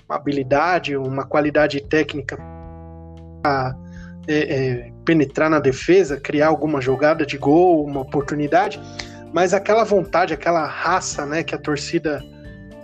uma 0.09 0.17
habilidade, 0.17 0.97
uma 0.97 1.27
qualidade 1.27 1.79
técnica 1.83 2.39
para 3.43 3.77
é, 4.27 4.39
é, 4.39 4.93
penetrar 5.05 5.51
na 5.51 5.61
defesa, 5.61 6.19
criar 6.19 6.47
alguma 6.47 6.81
jogada 6.81 7.27
de 7.27 7.37
gol, 7.37 7.85
uma 7.85 8.01
oportunidade, 8.01 8.81
mas 9.35 9.53
aquela 9.53 9.85
vontade, 9.85 10.33
aquela 10.33 10.67
raça, 10.67 11.27
né, 11.27 11.43
que 11.43 11.55
a 11.55 11.59
torcida 11.59 12.25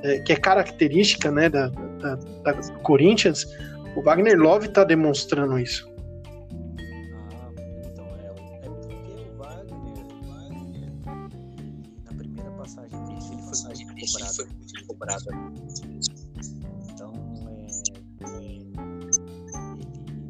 é, 0.05 0.19
que 0.21 0.33
é 0.33 0.37
característica, 0.37 1.31
né, 1.31 1.49
da, 1.49 1.69
da, 1.69 2.15
da 2.17 2.53
do 2.53 2.79
Corinthians, 2.81 3.47
o 3.97 4.03
Wagner 4.03 4.39
Love 4.39 4.69
está 4.69 4.85
demonstrando 4.85 5.59
isso. 5.59 5.91
Ah, 7.33 7.51
então 7.87 8.07
é, 8.23 8.31
o- 8.31 8.65
é 8.65 8.69
porque 8.69 8.95
o 9.31 9.37
Wagner, 9.39 10.07
o 10.07 10.27
Wagner, 10.29 10.93
na 12.05 12.13
primeira 12.17 12.51
passagem 12.53 13.03
dele, 13.07 13.15
ele 13.25 13.35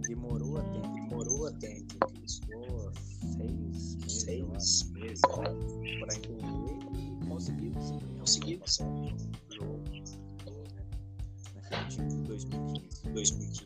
demorou 0.07 0.59
a 0.59 0.63
tempo, 0.63 0.93
demorou 0.95 1.47
a 1.47 1.53
tempo, 1.53 1.95
ele 2.17 2.29
ficou 2.29 2.93
seis 3.23 3.97
meses, 3.97 3.97
seis 4.09 4.93
meses 4.93 5.21
para 5.21 6.15
entender 6.15 6.79
e 7.23 7.27
conseguiu, 7.27 7.73
conseguiu 8.21 8.61
2015. 13.15 13.65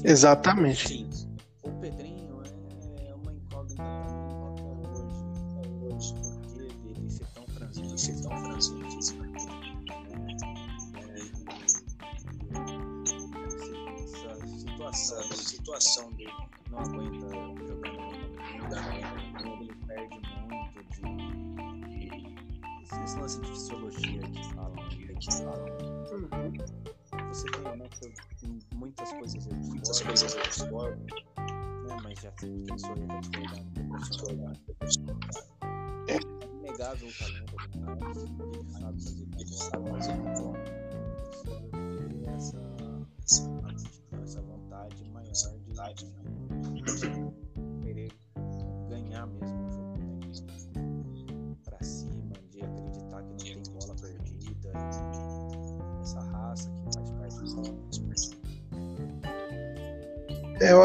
2015. 0.00 0.04
Exatamente. 0.04 0.88
Sim. 0.88 1.09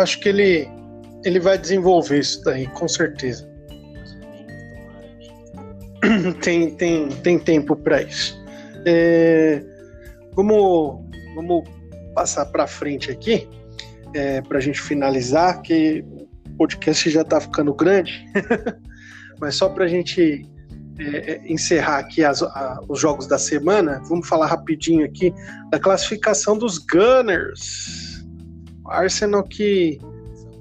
Acho 0.06 0.20
que 0.20 0.30
ele, 0.30 0.68
ele 1.24 1.40
vai 1.40 1.58
desenvolver 1.58 2.20
isso 2.20 2.44
daí, 2.44 2.68
com 2.68 2.88
certeza. 2.88 3.50
Tem, 6.44 6.70
tem, 6.76 7.10
tem 7.10 7.40
tempo 7.40 7.76
para 7.76 8.04
isso. 8.04 8.40
É, 8.86 9.64
vamos, 10.36 11.04
vamos 11.34 11.68
passar 12.14 12.46
para 12.46 12.68
frente 12.68 13.10
aqui, 13.10 13.50
é, 14.14 14.40
para 14.42 14.60
a 14.60 14.62
gente 14.62 14.80
finalizar, 14.80 15.64
que 15.64 16.06
o 16.48 16.58
podcast 16.58 17.10
já 17.10 17.22
está 17.22 17.42
ficando 17.42 17.74
grande, 17.74 18.24
mas 19.42 19.56
só 19.56 19.68
para 19.68 19.86
a 19.86 19.88
gente 19.88 20.48
é, 21.00 21.32
é, 21.32 21.42
encerrar 21.52 21.98
aqui 21.98 22.24
as- 22.24 22.44
a- 22.44 22.80
os 22.88 23.00
jogos 23.00 23.26
da 23.26 23.40
semana, 23.40 24.00
vamos 24.08 24.28
falar 24.28 24.46
rapidinho 24.46 25.04
aqui 25.04 25.34
da 25.72 25.80
classificação 25.80 26.56
dos 26.56 26.78
Gunners. 26.78 28.05
Arsenal 28.88 29.44
que 29.44 30.00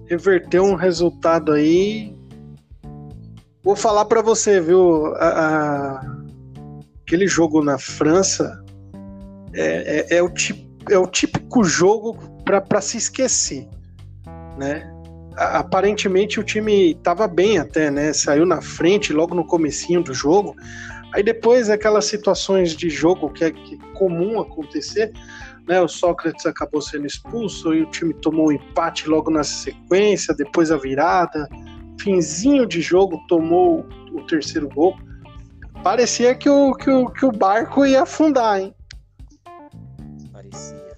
reverteu 0.09 0.64
um 0.64 0.75
resultado 0.75 1.53
aí. 1.53 2.14
Vou 3.62 3.75
falar 3.77 4.05
para 4.05 4.20
você, 4.22 4.61
viu? 4.61 5.07
a- 5.16 5.29
a- 6.01 6.16
aquele 7.03 7.27
jogo 7.27 7.62
na 7.62 7.79
França 7.79 8.62
é, 9.53 10.07
é- 10.12 10.16
é 10.18 10.22
o, 10.22 10.29
ti- 10.29 10.68
é 10.91 10.99
o 10.99 11.07
típico 11.07 11.64
jogo 11.64 12.18
para 12.45 12.81
se 12.81 12.97
esquecer, 12.99 13.68
né? 14.59 14.91
Aparentemente 15.37 16.39
o 16.39 16.45
time 16.45 16.93
estava 16.93 17.27
bem 17.27 17.59
até, 17.59 17.91
né? 17.91 18.12
Saiu 18.12 18.45
na 18.47 18.61
frente 18.61 19.12
logo 19.12 19.35
no 19.35 19.47
comecinho 19.47 20.03
do 20.03 20.12
jogo, 20.14 20.55
Aí 21.14 21.22
depois 21.22 21.70
aquelas 21.70 22.07
situações 22.07 22.75
de 22.75 22.91
jogo 22.91 23.31
que 23.31 23.45
é, 23.45 23.53
que 23.53 23.77
é 23.77 23.79
comum 23.97 24.41
acontecer, 24.41 25.12
né? 25.67 25.81
O 25.81 25.89
Sócrates 25.89 26.45
acabou 26.47 26.81
sendo 26.81 27.07
expulso 27.07 27.75
e 27.75 27.83
o 27.83 27.91
time 27.91 28.15
tomou 28.15 28.47
um 28.49 28.53
empate 28.53 29.09
logo 29.09 29.31
na 29.31 29.43
sequência, 29.43 30.33
depois 30.35 30.71
a 30.71 30.77
virada, 30.77 31.49
finzinho 32.01 32.65
de 32.67 32.81
jogo 32.81 33.21
tomou 33.29 33.85
o 34.12 34.23
terceiro 34.27 34.69
gol. 34.69 34.97
Parecia 35.83 36.35
que 36.35 36.49
o, 36.49 36.75
que 36.75 36.91
o, 36.91 37.11
que 37.11 37.27
o 37.27 37.33
barco 37.33 37.85
ia 37.85 38.03
afundar, 38.03 38.61
hein? 38.61 38.75
Parecia. 40.33 40.97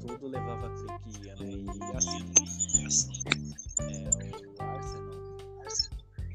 Tudo 0.00 0.28
levava 0.28 0.66
a 0.66 0.70
que 0.98 1.26
ia, 1.26 1.34
né? 1.36 1.50
E 1.92 1.96
assim, 1.96 2.24
é, 3.80 4.10
o 4.46 4.62
Arsenal 4.62 5.14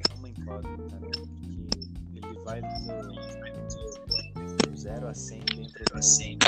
é 0.10 0.14
uma 0.16 0.30
incógnita, 0.30 1.00
né? 1.00 1.10
Porque 1.12 2.26
ele 2.26 2.40
vai 2.46 2.62
do 2.62 2.68
0 4.78 5.08
a 5.08 5.14
100 5.14 5.40
dentro 5.40 5.84
do 5.94 6.02
100 6.02 6.34
em 6.34 6.39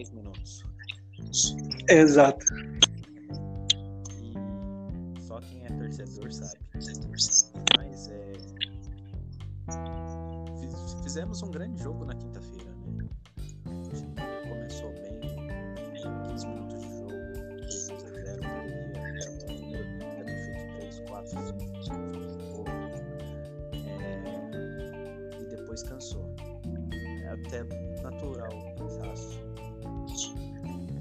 10 0.00 0.12
minutos. 0.14 0.64
Exato. 1.88 2.44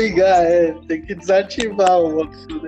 Desligar, 0.00 0.44
é. 0.44 0.74
Tem 0.88 1.02
que 1.02 1.14
desativar 1.14 2.00
o 2.00 2.10
modo 2.10 2.59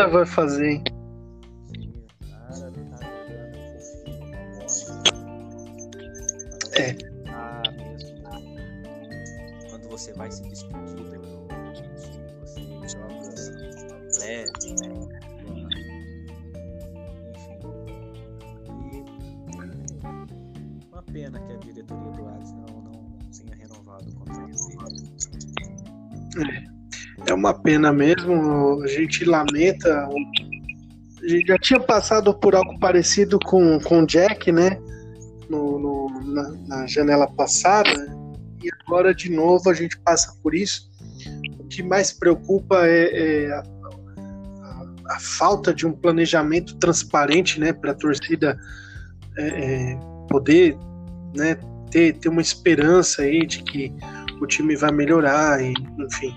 cara 0.00 0.08
vai 0.08 0.26
fazer, 0.26 0.76
uma. 0.76 0.82
É. 6.72 6.96
Ah, 7.28 7.62
mesmo. 7.76 8.22
Quando 9.68 9.88
você 9.90 10.12
vai 10.14 10.30
se 10.30 10.42
despedir 10.48 10.94
do 10.94 11.04
time, 11.04 11.18
você 12.40 12.62
joga 12.88 13.14
leve, 14.20 14.74
né? 14.80 14.90
pena 21.12 21.40
que 21.40 21.52
a 21.52 21.56
diretoria 21.56 22.12
do 22.12 22.28
Arsenal 22.28 22.82
não, 22.84 23.02
não 23.02 23.18
tenha 23.32 23.56
renovado 23.56 24.08
o 24.08 24.14
contrato 24.14 24.46
dele. 24.68 25.10
É, 26.38 26.69
é 27.26 27.34
uma 27.34 27.54
pena 27.54 27.92
mesmo, 27.92 28.82
a 28.82 28.86
gente 28.86 29.24
lamenta. 29.24 30.08
A 31.22 31.28
gente 31.28 31.46
já 31.46 31.58
tinha 31.58 31.80
passado 31.80 32.34
por 32.34 32.54
algo 32.54 32.78
parecido 32.78 33.38
com, 33.38 33.76
o 33.76 34.06
Jack, 34.06 34.50
né? 34.50 34.78
No, 35.48 35.78
no 35.78 36.20
na, 36.24 36.50
na, 36.66 36.86
janela 36.86 37.26
passada. 37.26 37.90
E 38.62 38.68
agora, 38.82 39.14
de 39.14 39.30
novo, 39.30 39.68
a 39.68 39.74
gente 39.74 39.98
passa 40.00 40.34
por 40.42 40.54
isso. 40.54 40.90
O 41.58 41.64
que 41.64 41.82
mais 41.82 42.12
preocupa 42.12 42.86
é, 42.86 43.44
é 43.44 43.52
a, 43.52 43.62
a, 44.62 45.14
a, 45.14 45.20
falta 45.20 45.74
de 45.74 45.86
um 45.86 45.92
planejamento 45.92 46.76
transparente 46.76 47.60
né, 47.60 47.72
para 47.72 47.92
a 47.92 47.94
torcida 47.94 48.58
é, 49.36 49.46
é, 49.46 49.98
poder 50.28 50.76
né, 51.34 51.56
ter, 51.90 52.14
ter 52.14 52.28
uma 52.28 52.40
esperança 52.40 53.22
aí 53.22 53.46
de 53.46 53.62
que 53.62 53.92
o 54.40 54.46
time 54.46 54.74
vai 54.74 54.90
melhorar, 54.90 55.62
e, 55.62 55.74
enfim, 55.98 56.34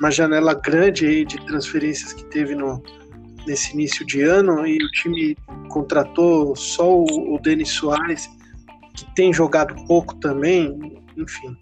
uma 0.00 0.10
janela 0.10 0.54
grande 0.54 1.06
aí 1.06 1.24
de 1.24 1.36
transferências 1.46 2.12
que 2.12 2.24
teve 2.24 2.54
no, 2.54 2.82
nesse 3.46 3.74
início 3.74 4.04
de 4.06 4.22
ano 4.22 4.66
e 4.66 4.82
o 4.82 4.90
time 4.90 5.36
contratou 5.68 6.56
só 6.56 6.90
o, 6.90 7.34
o 7.34 7.38
Denis 7.38 7.68
Soares, 7.68 8.28
que 8.94 9.04
tem 9.14 9.32
jogado 9.32 9.74
pouco 9.86 10.14
também, 10.16 11.02
enfim, 11.16 11.56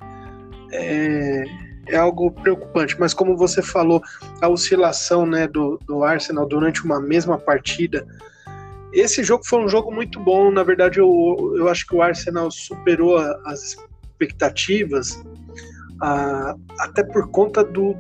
é, 0.73 1.45
é 1.89 1.97
algo 1.97 2.31
preocupante. 2.31 2.97
Mas 2.99 3.13
como 3.13 3.37
você 3.37 3.61
falou, 3.61 4.01
a 4.41 4.49
oscilação 4.49 5.27
né, 5.27 5.49
do, 5.49 5.79
do 5.85 6.05
Arsenal 6.05 6.47
durante 6.47 6.85
uma 6.85 7.01
mesma 7.01 7.37
partida 7.37 8.07
esse 8.93 9.23
jogo 9.23 9.45
foi 9.45 9.63
um 9.63 9.69
jogo 9.69 9.93
muito 9.93 10.19
bom. 10.19 10.51
Na 10.51 10.63
verdade, 10.63 10.99
eu, 10.99 11.55
eu 11.57 11.69
acho 11.69 11.87
que 11.87 11.95
o 11.95 12.03
Arsenal 12.03 12.51
superou 12.51 13.19
as 13.45 13.77
expectativas, 14.11 15.23
até 16.79 17.03
por 17.05 17.31
conta 17.31 17.63
do, 17.63 17.95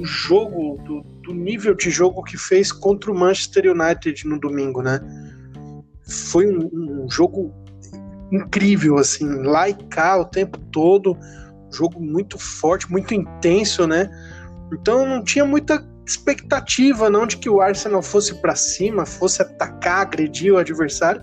do 0.00 0.06
jogo, 0.06 0.78
do, 0.82 1.02
do, 1.22 1.34
nível 1.34 1.74
de 1.74 1.90
jogo 1.90 2.22
que 2.22 2.38
fez 2.38 2.72
contra 2.72 3.12
o 3.12 3.14
Manchester 3.14 3.70
United 3.70 4.26
no 4.26 4.40
domingo, 4.40 4.80
né? 4.80 4.98
Foi 6.08 6.46
um, 6.46 7.04
um 7.04 7.10
jogo 7.10 7.54
incrível, 8.32 8.96
assim, 8.96 9.26
lá 9.42 9.68
e 9.68 9.74
cá 9.74 10.18
o 10.18 10.24
tempo 10.24 10.58
todo, 10.72 11.16
jogo 11.70 12.00
muito 12.00 12.38
forte, 12.38 12.90
muito 12.90 13.12
intenso, 13.12 13.86
né? 13.86 14.08
Então 14.72 15.06
não 15.06 15.22
tinha 15.22 15.44
muita 15.44 15.86
expectativa 16.06 17.10
não 17.10 17.26
de 17.26 17.36
que 17.36 17.50
o 17.50 17.60
Arsenal 17.60 18.02
fosse 18.02 18.34
para 18.40 18.56
cima, 18.56 19.04
fosse 19.04 19.42
atacar, 19.42 20.02
agredir 20.02 20.54
o 20.54 20.56
adversário 20.56 21.20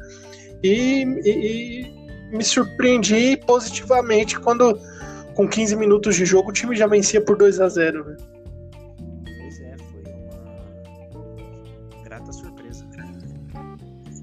e, 0.64 1.04
e, 1.04 1.82
e, 2.32 2.36
me 2.38 2.44
surpreendi 2.44 3.38
positivamente 3.46 4.40
quando 4.40 4.80
com 5.34 5.48
15 5.48 5.76
minutos 5.76 6.16
de 6.16 6.26
jogo 6.26 6.50
o 6.50 6.54
time 6.54 6.76
já 6.76 6.88
vencia 6.88 7.20
por 7.20 7.38
2 7.38 7.60
a 7.60 7.70
0 7.70 8.06
né? 8.06 8.18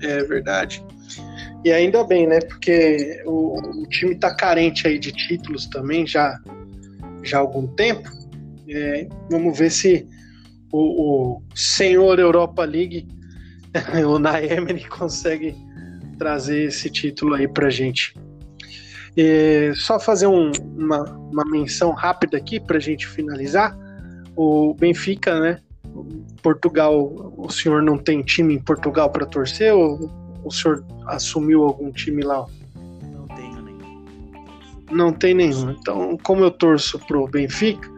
É 0.05 0.23
verdade. 0.25 0.85
E 1.65 1.73
ainda 1.73 2.05
bem, 2.05 2.27
né? 2.27 2.41
Porque 2.41 3.23
o, 3.25 3.83
o 3.83 3.87
time 3.89 4.15
tá 4.15 4.35
carente 4.35 4.87
aí 4.87 4.99
de 4.99 5.13
títulos 5.13 5.67
também 5.67 6.07
já, 6.07 6.39
já 7.23 7.39
há 7.39 7.41
algum 7.41 7.67
tempo. 7.67 8.09
É, 8.69 9.09
vamos 9.31 9.59
ver 9.59 9.71
se 9.71 10.07
o, 10.71 11.39
o 11.39 11.43
senhor 11.55 12.19
Europa 12.19 12.65
League, 12.65 13.07
o 14.07 14.19
Naemery, 14.19 14.87
consegue 14.89 15.55
trazer 16.19 16.65
esse 16.65 16.91
título 16.91 17.35
aí 17.35 17.49
pra 17.49 17.71
gente. 17.71 18.15
E 19.17 19.73
só 19.75 19.99
fazer 19.99 20.27
um, 20.27 20.51
uma, 20.77 21.03
uma 21.05 21.45
menção 21.45 21.93
rápida 21.93 22.37
aqui 22.37 22.59
pra 22.59 22.79
gente 22.79 23.07
finalizar. 23.07 23.77
O 24.37 24.75
Benfica, 24.75 25.39
né? 25.39 25.61
Portugal, 26.45 27.33
o 27.39 27.51
senhor 27.51 27.83
não 27.83 27.97
tem 27.97 28.21
time 28.21 28.55
em 28.55 28.61
Portugal 28.61 29.09
para 29.09 29.25
torcer 29.25 29.73
ou 29.73 30.11
o 30.45 30.51
senhor 30.51 30.85
assumiu 31.07 31.65
algum 31.65 31.91
time 31.91 32.23
lá? 32.23 32.45
Não 33.03 33.27
tenho 33.29 33.63
nenhum. 33.63 34.05
Não 34.91 35.13
tem 35.13 35.35
nenhum. 35.35 35.71
Então, 35.71 36.19
como 36.23 36.45
eu 36.45 36.51
torço 36.51 36.99
pro 37.07 37.27
Benfica, 37.27 37.91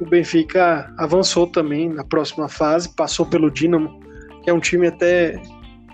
o 0.00 0.06
Benfica 0.06 0.94
avançou 0.96 1.48
também 1.48 1.88
na 1.88 2.04
próxima 2.04 2.48
fase, 2.48 2.94
passou 2.94 3.26
pelo 3.26 3.50
Dinamo, 3.50 4.00
que 4.44 4.48
é 4.48 4.52
um 4.52 4.60
time 4.60 4.86
até 4.86 5.42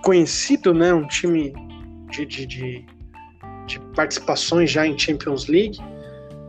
conhecido, 0.05 0.75
né? 0.75 0.93
Um 0.93 1.09
time 1.09 1.55
de, 2.11 2.27
de, 2.27 2.47
de, 2.47 2.87
de 3.67 3.81
participações 3.97 4.71
já 4.71 4.87
em 4.87 4.99
Champions 4.99 5.47
League. 5.47 5.79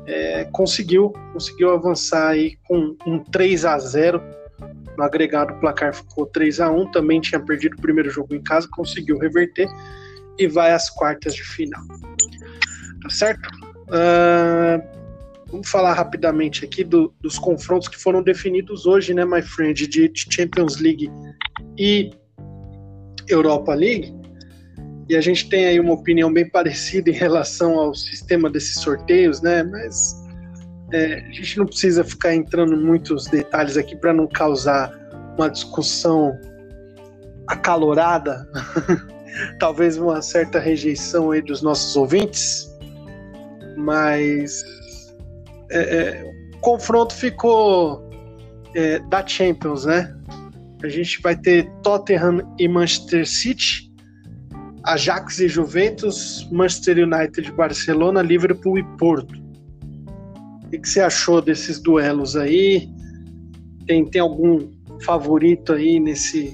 É, 0.06 0.44
conseguiu, 0.52 1.14
conseguiu 1.32 1.72
avançar 1.72 2.32
aí 2.32 2.58
com 2.68 2.98
um 3.08 3.20
3 3.20 3.64
a 3.64 3.80
0 3.80 4.22
no 4.98 5.04
agregado 5.04 5.54
o 5.54 5.60
placar 5.60 5.94
ficou 5.94 6.26
3 6.26 6.60
a 6.60 6.72
1 6.72 6.92
também 6.92 7.22
tinha 7.22 7.40
perdido 7.40 7.76
o 7.78 7.82
primeiro 7.82 8.10
jogo 8.10 8.34
em 8.34 8.42
casa, 8.42 8.68
conseguiu 8.72 9.18
reverter 9.18 9.68
e 10.40 10.48
vai 10.48 10.72
às 10.72 10.90
quartas 10.90 11.36
de 11.36 11.44
final. 11.44 11.82
Tá 13.04 13.10
certo? 13.10 13.48
Uh, 13.88 14.82
vamos 15.50 15.70
falar 15.70 15.94
rapidamente 15.94 16.66
aqui 16.66 16.84
do, 16.84 17.14
dos 17.22 17.38
confrontos 17.38 17.88
que 17.88 17.98
foram 17.98 18.22
definidos 18.22 18.86
hoje, 18.86 19.14
né, 19.14 19.24
my 19.24 19.42
friend, 19.42 19.88
de, 19.88 20.12
Champions 20.16 20.80
League 20.80 21.10
e 21.78 22.12
Europa 23.28 23.74
League. 23.74 24.14
E 25.10 25.16
a 25.16 25.22
gente 25.22 25.48
tem 25.48 25.66
aí 25.66 25.80
uma 25.80 25.94
opinião 25.94 26.32
bem 26.32 26.50
parecida 26.50 27.10
em 27.10 27.14
relação 27.14 27.80
ao 27.80 27.96
sistema 27.96 28.50
desses 28.50 28.82
sorteios, 28.82 29.42
né? 29.42 29.64
Mas 29.64 30.14
é, 30.92 31.26
a 31.28 31.32
gente 31.32 31.58
não 31.58 31.66
precisa 31.66 32.04
ficar 32.04 32.34
entrando 32.34 32.74
em 32.74 32.84
muitos 32.84 33.26
detalhes 33.26 33.78
aqui 33.78 33.96
para 33.96 34.14
não 34.14 34.28
causar 34.28 34.92
uma 35.38 35.50
discussão 35.50 36.38
acalorada, 37.48 38.48
talvez 39.60 39.98
uma 39.98 40.22
certa 40.22 40.60
rejeição 40.60 41.32
aí 41.32 41.42
dos 41.42 41.62
nossos 41.62 41.96
ouvintes, 41.96 42.70
mas 43.78 44.64
é, 45.70 45.80
é, 45.80 46.24
o 46.56 46.60
confronto 46.60 47.14
ficou 47.14 48.10
é, 48.76 49.00
da 49.00 49.26
Champions, 49.26 49.86
né? 49.86 50.14
A 50.84 50.88
gente 50.88 51.22
vai 51.22 51.36
ter 51.36 51.70
Tottenham 51.84 52.56
e 52.60 52.68
Manchester 52.68 53.28
City, 53.28 53.92
Ajax 54.84 55.40
e 55.40 55.48
Juventus, 55.48 56.48
Manchester 56.52 56.98
United 56.98 57.52
Barcelona, 57.54 58.22
Liverpool 58.22 58.78
e 58.78 58.84
Porto. 58.98 59.47
O 60.68 60.70
que, 60.70 60.86
você 60.86 61.00
achou 61.00 61.42
desses 61.42 61.80
duelos 61.80 62.36
aí? 62.36 62.90
Tem, 63.86 64.06
tem 64.06 64.20
algum 64.20 64.70
favorito 65.02 65.72
aí 65.72 65.98
nesse, 65.98 66.54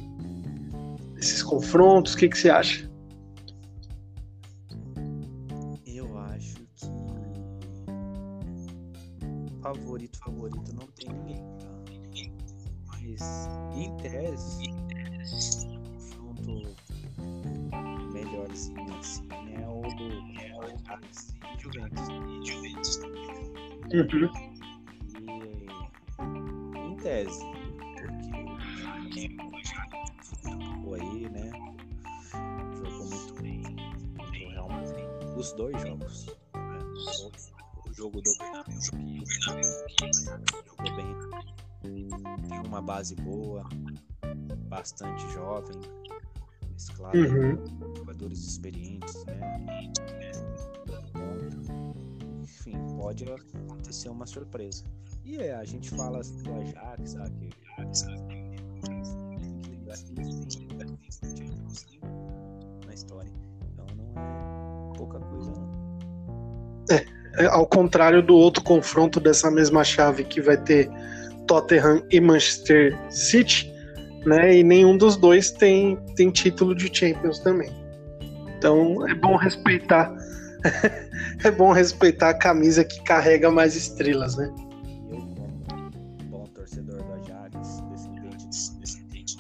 nesses 1.16 1.42
confrontos? 1.42 2.14
O 2.14 2.18
que, 2.18 2.30
que 2.30 2.38
você 2.38 2.52
acha? 2.52 2.88
Eu 5.88 6.16
acho 6.20 6.58
que 6.76 6.86
favorito, 9.64 10.20
favorito 10.20 10.76
não 10.76 10.86
tem 10.96 11.10
ninguém. 11.10 11.44
Tá? 11.58 11.74
Mas 12.86 13.50
em 13.76 13.98
tese, 13.98 14.70
confronto 16.20 16.76
melhorzinho 18.14 18.96
assim 19.00 19.28
é 19.60 19.68
o 19.68 19.82
do 19.82 20.04
é 20.40 20.54
o 20.56 20.68
e 20.70 21.60
Juventus. 21.60 22.08
Juventus. 22.44 23.00
Uhum. 23.94 24.28
E 26.76 26.80
em 26.80 26.96
tese, 26.96 27.46
porque 29.04 29.30
o 30.84 30.94
aí, 30.96 31.30
né? 31.30 31.52
Jogou 32.74 33.06
muito 33.06 33.34
bem 33.40 33.62
o 34.18 34.50
Real 34.50 34.68
Madrid. 34.68 35.06
Os 35.38 35.54
dois 35.54 35.80
jogos. 35.80 36.26
Né? 36.26 36.34
O 37.88 37.94
jogo 37.94 38.20
do 38.20 38.32
Bernabéu 38.40 38.82
jogou 40.66 40.96
bem. 40.96 41.16
Tem 42.50 42.60
uma 42.66 42.82
base 42.82 43.16
boa, 43.18 43.64
bastante 44.70 45.22
jovem, 45.34 45.80
mesclado, 46.72 47.16
uhum. 47.16 47.96
jogadores 47.96 48.40
experientes, 48.40 49.24
né? 49.26 49.40
Enfim, 52.66 52.78
pode 52.98 53.26
acontecer 53.26 54.08
uma 54.08 54.26
surpresa. 54.26 54.86
E 55.26 55.38
é, 55.38 55.54
a 55.54 55.66
gente 55.66 55.90
fala 55.90 56.20
assim 56.20 56.42
do 56.44 56.54
Ajax, 56.54 57.10
sabe? 57.10 57.50
Tem 57.76 57.90
que 60.30 61.10
que 61.10 61.36
têm 61.36 61.52
na 62.86 62.94
história. 62.94 63.32
Então 63.74 63.86
não 63.98 64.94
é 64.94 64.98
pouca 64.98 65.20
coisa, 65.20 65.52
não. 65.52 65.74
É, 67.38 67.46
ao 67.48 67.68
contrário 67.68 68.26
do 68.26 68.34
outro 68.34 68.64
confronto 68.64 69.20
dessa 69.20 69.52
mesma 69.52 69.84
chave 69.84 70.24
que 70.24 70.40
vai 70.40 70.56
ter 70.56 70.90
Tottenham 71.48 72.02
e 72.10 72.22
Manchester 72.22 72.98
City, 73.12 73.70
né? 74.26 74.56
E 74.56 74.64
nenhum 74.64 74.98
dos 74.98 75.18
dois 75.18 75.52
tem, 75.52 75.98
tem 76.16 76.32
título 76.32 76.74
de 76.74 76.96
Champions 76.96 77.40
também. 77.40 77.72
Então 78.58 79.06
é 79.06 79.14
bom 79.16 79.36
respeitar. 79.36 80.16
É 81.44 81.52
bom 81.52 81.72
respeitar 81.72 82.30
a 82.30 82.34
camisa 82.34 82.84
que 82.84 83.02
carrega 83.04 83.52
mais 83.52 83.76
estrelas, 83.76 84.36
né? 84.36 84.54
Eu, 85.10 85.18
como 85.20 85.90
bom 86.30 86.44
torcedor 86.48 87.04
do 87.04 87.14
Ajax, 87.14 87.82
descendente 87.92 88.38
de 88.38 88.80
descendente. 88.80 89.38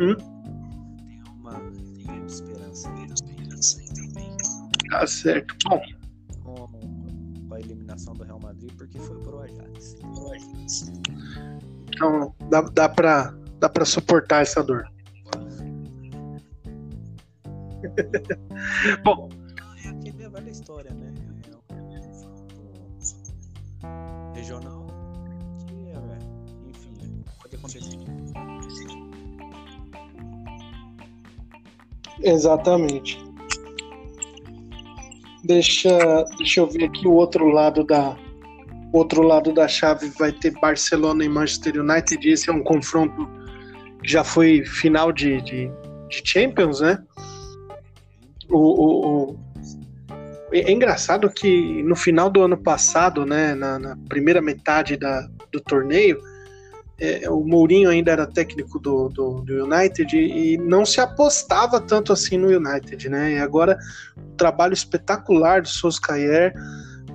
Hum? 0.00 0.14
Tenho 1.06 1.24
uma 1.40 1.52
grande 1.52 2.32
esperança 2.32 2.88
aí 2.90 3.06
também. 3.94 4.36
Tá 4.90 5.06
certo. 5.06 5.54
Bom, 5.64 5.80
Com, 6.42 6.66
com 7.48 7.54
a 7.54 7.60
eliminação 7.60 8.14
do 8.14 8.24
Real 8.24 8.40
Madrid, 8.40 8.72
porque 8.76 8.98
foi 8.98 9.18
pro 9.20 9.40
Ajax. 9.40 9.96
Pro 10.00 10.32
Ajax. 10.32 10.92
então 11.88 12.34
dá, 12.50 12.60
dá, 12.62 12.88
pra, 12.88 13.34
dá 13.58 13.68
pra 13.68 13.84
suportar 13.84 14.42
essa 14.42 14.62
dor. 14.62 14.84
Bom, 19.04 19.28
velha 20.32 20.50
história, 20.50 20.90
né? 20.94 21.12
É 21.50 21.54
um 21.54 21.60
confronto 21.68 22.54
regional 24.34 24.86
que, 25.66 25.74
é, 25.90 26.68
enfim, 26.70 27.24
pode 27.42 27.56
acontecer. 27.56 29.02
exatamente. 32.22 33.18
Deixa, 35.44 36.24
deixa 36.38 36.60
eu 36.60 36.68
ver 36.68 36.84
aqui 36.84 37.06
o 37.06 37.12
outro 37.14 37.48
lado 37.48 37.84
da 37.84 38.16
o 38.92 38.98
outro 38.98 39.22
lado 39.22 39.52
da 39.54 39.66
chave 39.66 40.10
vai 40.18 40.30
ter 40.30 40.52
Barcelona 40.60 41.24
e 41.24 41.28
Manchester 41.28 41.80
United. 41.80 42.28
Esse 42.28 42.50
é 42.50 42.52
um 42.52 42.62
confronto 42.62 43.26
que 44.02 44.08
já 44.12 44.22
foi 44.22 44.64
final 44.66 45.10
de, 45.10 45.40
de, 45.40 45.68
de 46.10 46.22
Champions, 46.24 46.80
né? 46.80 47.02
O, 48.50 48.58
o, 48.58 49.30
o- 49.30 49.41
é 50.60 50.70
engraçado 50.70 51.30
que 51.30 51.82
no 51.82 51.96
final 51.96 52.28
do 52.30 52.42
ano 52.42 52.56
passado, 52.56 53.24
né, 53.24 53.54
na, 53.54 53.78
na 53.78 53.96
primeira 54.08 54.42
metade 54.42 54.96
da, 54.96 55.26
do 55.50 55.60
torneio, 55.60 56.18
é, 57.02 57.28
o 57.28 57.42
Mourinho 57.42 57.90
ainda 57.90 58.12
era 58.12 58.26
técnico 58.26 58.78
do, 58.78 59.08
do, 59.08 59.40
do 59.40 59.64
United 59.64 60.16
e, 60.16 60.56
não 60.56 60.86
se 60.86 61.00
apostava 61.00 61.80
tanto 61.80 62.12
assim 62.12 62.38
no 62.38 62.48
United, 62.48 63.08
né? 63.08 63.32
E 63.32 63.38
agora 63.38 63.76
o 64.16 64.36
trabalho 64.36 64.72
espetacular 64.72 65.62
do 65.62 65.68
Solskjaer 65.68 66.54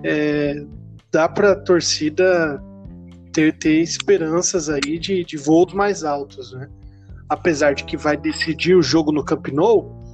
é, 0.04 0.62
dá 1.10 1.30
para 1.30 1.54
a 1.54 1.56
torcida 1.56 2.62
ter, 3.32 3.58
ter 3.58 3.80
esperanças 3.82 4.70
aí 4.70 5.00
de, 5.00 5.24
de 5.24 5.38
voos 5.38 5.74
mais 5.74 6.04
altos, 6.04 6.52
né? 6.52 6.68
Apesar 7.30 7.74
de 7.74 7.86
que 7.86 7.96
vai 7.96 8.18
decidir 8.18 8.76
o 8.76 8.82
jogo 8.82 9.14
no 9.14 9.24
Camp 9.24 9.48
Nou, 9.48 10.07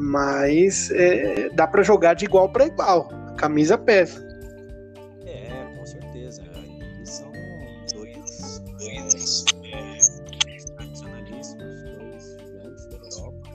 mas 0.00 0.92
é, 0.92 1.50
dá 1.50 1.66
para 1.66 1.82
jogar 1.82 2.14
de 2.14 2.24
igual 2.24 2.48
para 2.50 2.66
igual. 2.66 3.08
A 3.26 3.32
camisa 3.32 3.76
pesa. 3.76 4.24
É, 5.26 5.50
com 5.76 5.84
certeza. 5.84 6.40
E 7.02 7.04
são 7.04 7.32
dois, 7.92 8.62
dois 8.78 9.44
é, 9.64 9.88
tradicionalíssimos, 10.76 11.82
dois 11.98 12.38
gigantes 12.38 12.86
da 12.86 12.96
Europa. 12.96 13.48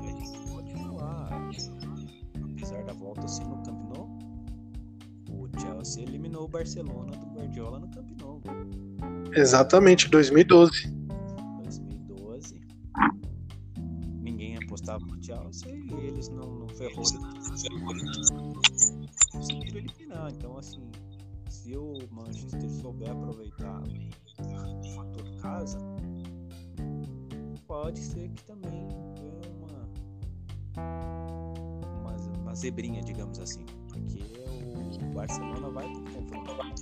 E 0.00 0.06
a 0.06 0.12
gente 0.12 0.38
pode 0.48 0.72
falar, 0.72 1.50
apesar 2.54 2.84
da 2.84 2.92
volta 2.92 3.24
assim 3.24 3.42
no 3.42 3.56
Camp 3.64 3.82
Nou, 3.96 4.08
o 5.28 5.60
Chelsea 5.60 6.04
eliminou 6.04 6.44
o 6.44 6.48
Barcelona 6.48 7.16
do 7.16 7.26
Guardiola 7.36 7.80
no 7.80 7.88
Camp 7.88 8.08
Nou. 8.20 8.40
Exatamente, 9.34 10.08
2012. 10.08 10.82
2012. 10.82 11.01
Conseguiram 19.30 19.78
eliminar. 19.78 20.30
Então, 20.32 20.58
assim, 20.58 20.90
se 21.48 21.76
o 21.76 21.94
Manchester 22.10 22.70
souber 22.70 23.10
aproveitar 23.10 23.82
o 23.82 24.88
fator 24.94 25.24
casa, 25.40 25.78
pode 27.66 27.98
ser 28.00 28.28
que 28.30 28.44
também 28.44 28.88
dê 29.14 29.30
uma, 29.58 29.88
uma, 32.00 32.16
uma 32.40 32.54
zebrinha, 32.54 33.02
digamos 33.02 33.38
assim. 33.38 33.64
Porque 33.88 35.04
o 35.04 35.14
Barcelona 35.14 35.70
vai 35.70 35.92
confrontar 36.14 36.72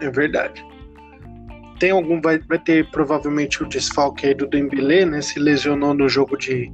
É 0.00 0.10
verdade. 0.10 0.71
Tem 1.82 1.90
algum 1.90 2.20
vai, 2.20 2.38
vai 2.38 2.60
ter 2.60 2.88
provavelmente 2.92 3.60
o 3.60 3.68
desfalque 3.68 4.24
aí 4.24 4.34
do 4.34 4.46
Dembélé, 4.46 5.04
né? 5.04 5.20
Se 5.20 5.40
lesionou 5.40 5.92
no 5.92 6.08
jogo 6.08 6.36
de, 6.36 6.72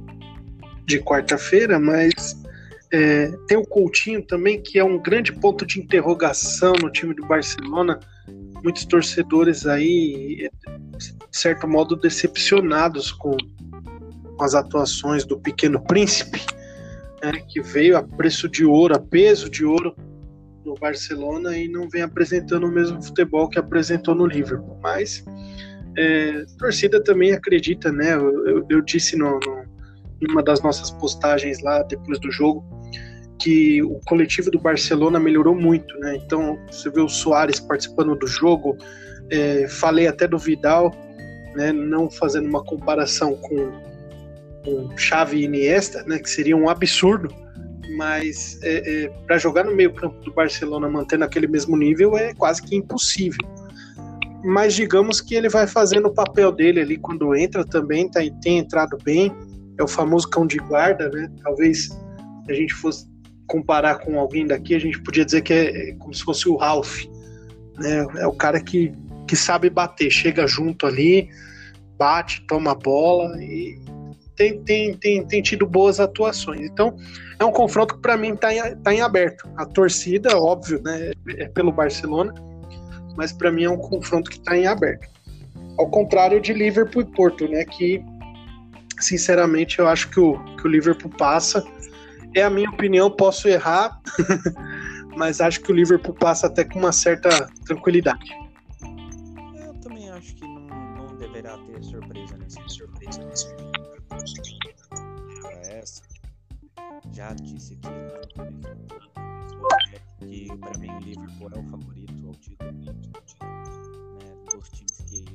de 0.85 0.99
quarta-feira, 0.99 1.79
mas 1.79 2.39
é, 2.93 3.31
tem 3.47 3.57
o 3.57 3.65
Coutinho 3.65 4.21
também, 4.21 4.61
que 4.61 4.77
é 4.77 4.83
um 4.83 5.01
grande 5.01 5.33
ponto 5.33 5.65
de 5.65 5.79
interrogação 5.79 6.73
no 6.73 6.91
time 6.91 7.15
do 7.15 7.25
Barcelona. 7.25 7.99
Muitos 8.63 8.85
torcedores 8.85 9.65
aí, 9.65 10.47
de 10.99 11.15
certo 11.31 11.67
modo, 11.67 11.95
decepcionados 11.95 13.11
com, 13.11 13.35
com 14.37 14.43
as 14.43 14.53
atuações 14.53 15.25
do 15.25 15.39
Pequeno 15.39 15.83
Príncipe, 15.85 16.45
né, 17.23 17.31
que 17.47 17.61
veio 17.61 17.97
a 17.97 18.03
preço 18.03 18.47
de 18.47 18.63
ouro, 18.63 18.95
a 18.95 18.99
peso 18.99 19.49
de 19.49 19.65
ouro 19.65 19.95
no 20.69 20.75
Barcelona 20.75 21.57
e 21.57 21.67
não 21.67 21.89
vem 21.89 22.03
apresentando 22.03 22.65
o 22.65 22.71
mesmo 22.71 23.01
futebol 23.01 23.49
que 23.49 23.59
apresentou 23.59 24.15
no 24.15 24.25
Liverpool. 24.25 24.77
Mas 24.81 25.23
é, 25.97 26.43
a 26.43 26.57
torcida 26.57 27.03
também 27.03 27.33
acredita, 27.33 27.91
né? 27.91 28.13
Eu, 28.13 28.47
eu, 28.47 28.65
eu 28.69 28.81
disse 28.81 29.17
no, 29.17 29.39
no, 29.39 29.63
em 30.21 30.31
uma 30.31 30.43
das 30.43 30.61
nossas 30.61 30.91
postagens 30.91 31.61
lá 31.61 31.83
depois 31.83 32.19
do 32.19 32.31
jogo 32.31 32.63
que 33.39 33.81
o 33.81 33.99
coletivo 34.05 34.51
do 34.51 34.59
Barcelona 34.59 35.19
melhorou 35.19 35.55
muito, 35.55 35.97
né? 35.99 36.17
Então 36.17 36.59
você 36.69 36.89
vê 36.89 37.01
o 37.01 37.07
Soares 37.07 37.59
participando 37.59 38.15
do 38.15 38.27
jogo, 38.27 38.77
é, 39.31 39.67
falei 39.67 40.07
até 40.07 40.27
do 40.27 40.37
Vidal, 40.37 40.93
né? 41.55 41.71
Não 41.71 42.09
fazendo 42.09 42.47
uma 42.47 42.63
comparação 42.63 43.35
com, 43.37 43.71
com 44.63 44.97
Xavi 44.97 45.39
e 45.39 45.45
Iniesta, 45.45 46.03
né? 46.03 46.19
Que 46.19 46.29
seria 46.29 46.55
um 46.55 46.69
absurdo, 46.69 47.33
mas 47.99 48.57
é, 48.63 49.03
é, 49.03 49.09
para 49.27 49.37
jogar 49.37 49.65
no 49.65 49.75
meio 49.75 49.93
campo 49.93 50.17
do 50.21 50.31
Barcelona 50.31 50.87
mantendo 50.87 51.25
aquele 51.25 51.47
mesmo 51.47 51.75
nível 51.75 52.17
é 52.17 52.33
quase 52.33 52.61
que 52.63 52.73
impossível. 52.73 53.45
Mas 54.41 54.73
digamos 54.73 55.19
que 55.19 55.35
ele 55.35 55.49
vai 55.49 55.67
fazendo 55.67 56.07
o 56.07 56.13
papel 56.13 56.49
dele 56.49 56.79
ali 56.79 56.97
quando 56.97 57.35
entra 57.35 57.65
também, 57.65 58.09
tá, 58.09 58.21
tem 58.41 58.59
entrado 58.59 58.97
bem, 59.03 59.35
é 59.77 59.83
o 59.83 59.87
famoso 59.87 60.29
cão 60.29 60.47
de 60.47 60.59
guarda, 60.59 61.09
né? 61.09 61.29
Talvez 61.43 61.89
a 62.47 62.53
gente 62.53 62.73
fosse 62.73 63.05
comparar 63.45 63.95
com 63.99 64.17
alguém 64.17 64.47
daqui, 64.47 64.75
a 64.75 64.79
gente 64.79 65.01
podia 65.01 65.25
dizer 65.25 65.41
que 65.41 65.51
é, 65.51 65.89
é 65.89 65.95
como 65.95 66.13
se 66.13 66.23
fosse 66.23 66.47
o 66.47 66.55
Ralph. 66.55 67.03
Né? 67.77 68.07
É 68.19 68.27
o 68.27 68.33
cara 68.33 68.61
que, 68.61 68.93
que 69.27 69.35
sabe 69.35 69.69
bater, 69.69 70.09
chega 70.09 70.47
junto 70.47 70.87
ali, 70.87 71.29
bate, 71.97 72.45
toma 72.47 72.71
a 72.71 72.75
bola 72.75 73.35
e 73.43 73.77
tem, 74.39 74.57
tem, 74.63 74.93
tem, 74.93 75.27
tem 75.27 75.41
tido 75.41 75.67
boas 75.67 75.99
atuações. 75.99 76.61
Então, 76.61 76.95
é 77.37 77.43
um 77.43 77.51
confronto 77.51 77.95
que 77.95 78.01
para 78.01 78.15
mim 78.15 78.33
está 78.33 78.53
em, 78.53 78.75
tá 78.77 78.93
em 78.93 79.01
aberto. 79.01 79.49
A 79.57 79.65
torcida, 79.65 80.37
óbvio, 80.37 80.81
né, 80.81 81.11
é 81.37 81.49
pelo 81.49 81.73
Barcelona, 81.73 82.33
mas 83.17 83.33
para 83.33 83.51
mim 83.51 83.65
é 83.65 83.69
um 83.69 83.77
confronto 83.77 84.31
que 84.31 84.37
está 84.37 84.57
em 84.57 84.65
aberto. 84.65 85.09
Ao 85.77 85.89
contrário 85.89 86.39
de 86.39 86.53
Liverpool 86.53 87.01
e 87.01 87.05
Porto, 87.05 87.49
né, 87.49 87.65
que 87.65 88.01
sinceramente 88.97 89.79
eu 89.79 89.89
acho 89.89 90.09
que 90.09 90.21
o, 90.21 90.39
que 90.55 90.65
o 90.65 90.69
Liverpool 90.69 91.11
passa 91.17 91.61
é 92.33 92.41
a 92.41 92.49
minha 92.49 92.69
opinião, 92.69 93.11
posso 93.11 93.49
errar, 93.49 93.99
mas 95.17 95.41
acho 95.41 95.59
que 95.59 95.71
o 95.71 95.75
Liverpool 95.75 96.13
passa 96.13 96.47
até 96.47 96.63
com 96.63 96.79
uma 96.79 96.93
certa 96.93 97.29
tranquilidade. 97.65 98.38
Já 107.19 107.33
disse 107.33 107.75
que 107.75 107.89
que 110.25 110.57
para 110.57 110.77
mim 110.77 110.89
o 110.89 110.99
Liverpool 110.99 111.49
é 111.53 111.59
o 111.59 111.63
favorito 111.63 112.27
ao 112.27 112.33
título, 112.35 112.71
né, 112.71 112.93
dos 114.53 114.69
times 114.69 115.01
que 115.01 115.25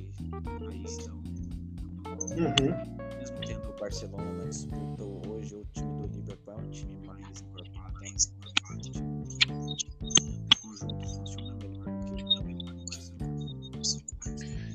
aí 0.67 0.83
estão. 0.83 1.13
Uhum. 1.15 2.73
Mesmo 3.19 3.37
tendo 3.45 3.69
o 3.69 3.79
Barcelona 3.79 4.33
na 4.33 4.45
disputa 4.45 5.03
hoje, 5.29 5.55
o 5.57 5.65
time 5.73 6.07
do 6.07 6.15
Liverpool 6.15 6.53
é 6.55 6.57
um 6.57 6.71
time 6.71 7.05
mais 7.05 7.41
encorpado, 7.41 7.93
mais 7.93 8.33
encorpado, 8.33 8.89
o 8.89 10.57
conjunto 10.63 11.07
funciona 11.07 11.53
melhor 11.53 11.85
do 11.85 12.15
que 12.15 13.77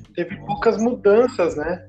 o 0.06 0.14
Teve 0.14 0.36
poucas 0.46 0.80
mudanças, 0.80 1.56
né? 1.56 1.88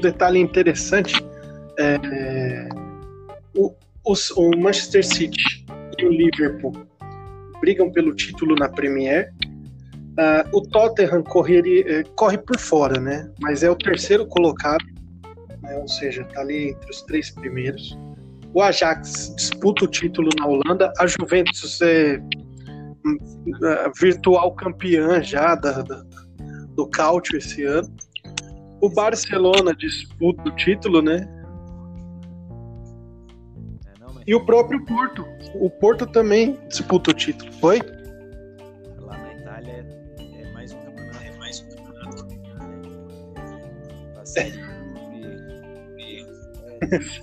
detalhe 0.00 0.38
interessante 0.38 1.14
é, 1.78 2.68
o, 3.56 3.74
os, 4.06 4.30
o 4.32 4.50
Manchester 4.50 5.04
City 5.04 5.66
e 5.98 6.04
o 6.04 6.10
Liverpool 6.10 6.72
brigam 7.60 7.90
pelo 7.92 8.14
título 8.14 8.54
na 8.56 8.68
Premier. 8.68 9.32
Uh, 10.18 10.56
o 10.56 10.62
Tottenham 10.62 11.22
corre, 11.22 11.82
é, 11.82 12.02
corre 12.16 12.36
por 12.36 12.58
fora, 12.58 13.00
né? 13.00 13.30
Mas 13.40 13.62
é 13.62 13.70
o 13.70 13.76
terceiro 13.76 14.26
colocado 14.26 14.84
né? 15.62 15.76
ou 15.78 15.88
seja, 15.88 16.22
está 16.22 16.40
ali 16.40 16.70
entre 16.70 16.90
os 16.90 17.02
três 17.02 17.30
primeiros. 17.30 17.96
O 18.52 18.62
Ajax 18.62 19.32
disputa 19.36 19.84
o 19.84 19.88
título 19.88 20.28
na 20.38 20.46
Holanda, 20.46 20.92
a 20.98 21.06
Juventus 21.06 21.80
é 21.82 22.20
virtual 23.98 24.54
campeã 24.54 25.22
já 25.22 25.54
da, 25.54 25.82
da, 25.82 26.04
do 26.74 26.86
Cautio 26.88 27.38
esse 27.38 27.62
ano. 27.64 27.88
O 28.80 28.88
Barcelona 28.88 29.74
disputa 29.74 30.48
o 30.48 30.56
título, 30.56 31.02
né? 31.02 31.28
É, 33.86 34.22
e 34.26 34.34
o 34.34 34.44
próprio 34.44 34.84
Porto. 34.86 35.24
O 35.54 35.68
Porto 35.68 36.06
também 36.06 36.58
disputa 36.68 37.10
o 37.10 37.14
título. 37.14 37.52
Foi? 37.54 37.80
Lá 39.00 39.18
na 39.18 39.34
Itália 39.34 39.86
é, 40.18 40.42
é 40.42 40.52
mais 40.52 40.72
um 40.72 40.78
campeonato. 40.78 41.24
É 41.24 41.36
mais 41.36 41.60
um 41.60 41.68
campeonato. 41.68 42.26
É. 44.36 44.70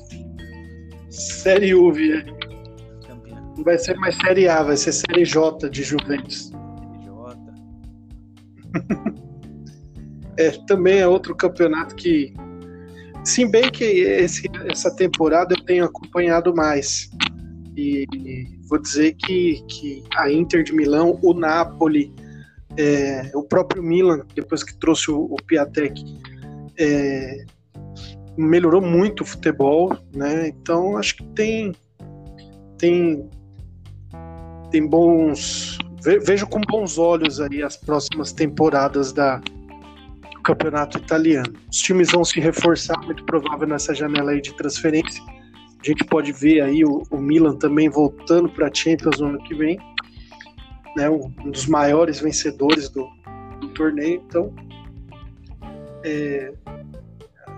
série 1.09 1.73
U, 1.73 1.91
Via. 1.91 2.23
Não 3.57 3.63
vai 3.63 3.77
ser 3.79 3.95
mais 3.97 4.15
Série 4.15 4.47
A, 4.47 4.61
vai 4.61 4.77
ser 4.77 4.91
Série 4.91 5.25
J 5.25 5.67
de 5.69 5.81
Juventus. 5.81 6.51
J. 7.03 7.38
é, 10.38 10.51
também 10.68 10.99
é 10.99 11.07
outro 11.07 11.35
campeonato 11.35 11.95
que. 11.95 12.34
Sim, 13.23 13.49
bem 13.51 13.69
que 13.69 13.84
esse, 13.84 14.49
essa 14.69 14.95
temporada 14.95 15.53
eu 15.53 15.65
tenho 15.65 15.85
acompanhado 15.85 16.55
mais. 16.55 17.09
E 17.76 18.05
vou 18.69 18.80
dizer 18.80 19.14
que, 19.14 19.64
que 19.68 20.03
a 20.15 20.31
Inter 20.31 20.64
de 20.64 20.73
Milão, 20.73 21.19
o 21.22 21.34
Napoli, 21.34 22.14
é, 22.77 23.31
o 23.34 23.43
próprio 23.43 23.84
Milan, 23.84 24.26
depois 24.34 24.64
que 24.64 24.77
trouxe 24.77 25.11
o, 25.11 25.26
o 25.26 25.35
Piatek, 25.45 26.01
é, 26.80 27.45
melhorou 28.38 28.81
muito 28.81 29.22
o 29.22 29.26
futebol, 29.26 29.97
né? 30.15 30.47
Então 30.47 30.97
acho 30.97 31.18
que 31.18 31.23
tem 31.34 31.73
tem 32.77 33.27
tem 34.72 34.88
bons 34.88 35.80
vejo 36.22 36.45
com 36.47 36.61
bons 36.61 36.97
olhos 36.97 37.41
aí 37.41 37.64
as 37.64 37.76
próximas 37.76 38.31
temporadas 38.31 39.11
da 39.11 39.41
campeonato 40.48 40.98
italiano. 40.98 41.53
Os 41.69 41.78
times 41.80 42.10
vão 42.10 42.24
se 42.24 42.40
reforçar, 42.40 42.98
muito 43.02 43.26
provável 43.26 43.68
nessa 43.68 43.94
janela 43.94 44.32
aí 44.32 44.41
de 44.41 44.53
transferência. 44.53 45.22
A 45.82 45.86
gente 45.86 46.06
pode 46.06 46.32
ver 46.32 46.61
aí 46.61 46.86
o, 46.86 47.03
o 47.11 47.18
Milan 47.18 47.57
também 47.57 47.90
voltando 47.90 48.48
para 48.48 48.68
a 48.68 48.74
Champions 48.74 49.19
no 49.19 49.28
ano 49.28 49.44
que 49.44 49.53
vem, 49.53 49.78
né? 50.95 51.10
Um 51.10 51.52
dos 51.52 51.65
maiores 51.65 52.22
vencedores 52.22 52.90
do, 52.90 53.06
do 53.60 53.68
torneio. 53.74 54.24
Então 54.26 54.53
é, 56.03 56.53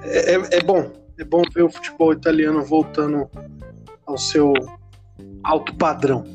é, 0.03 0.33
é, 0.33 0.57
é 0.57 0.63
bom, 0.63 0.91
é 1.19 1.23
bom 1.23 1.43
ver 1.53 1.63
o 1.63 1.69
futebol 1.69 2.11
italiano 2.11 2.63
voltando 2.63 3.29
ao 4.07 4.17
seu 4.17 4.51
alto 5.43 5.75
padrão, 5.75 6.25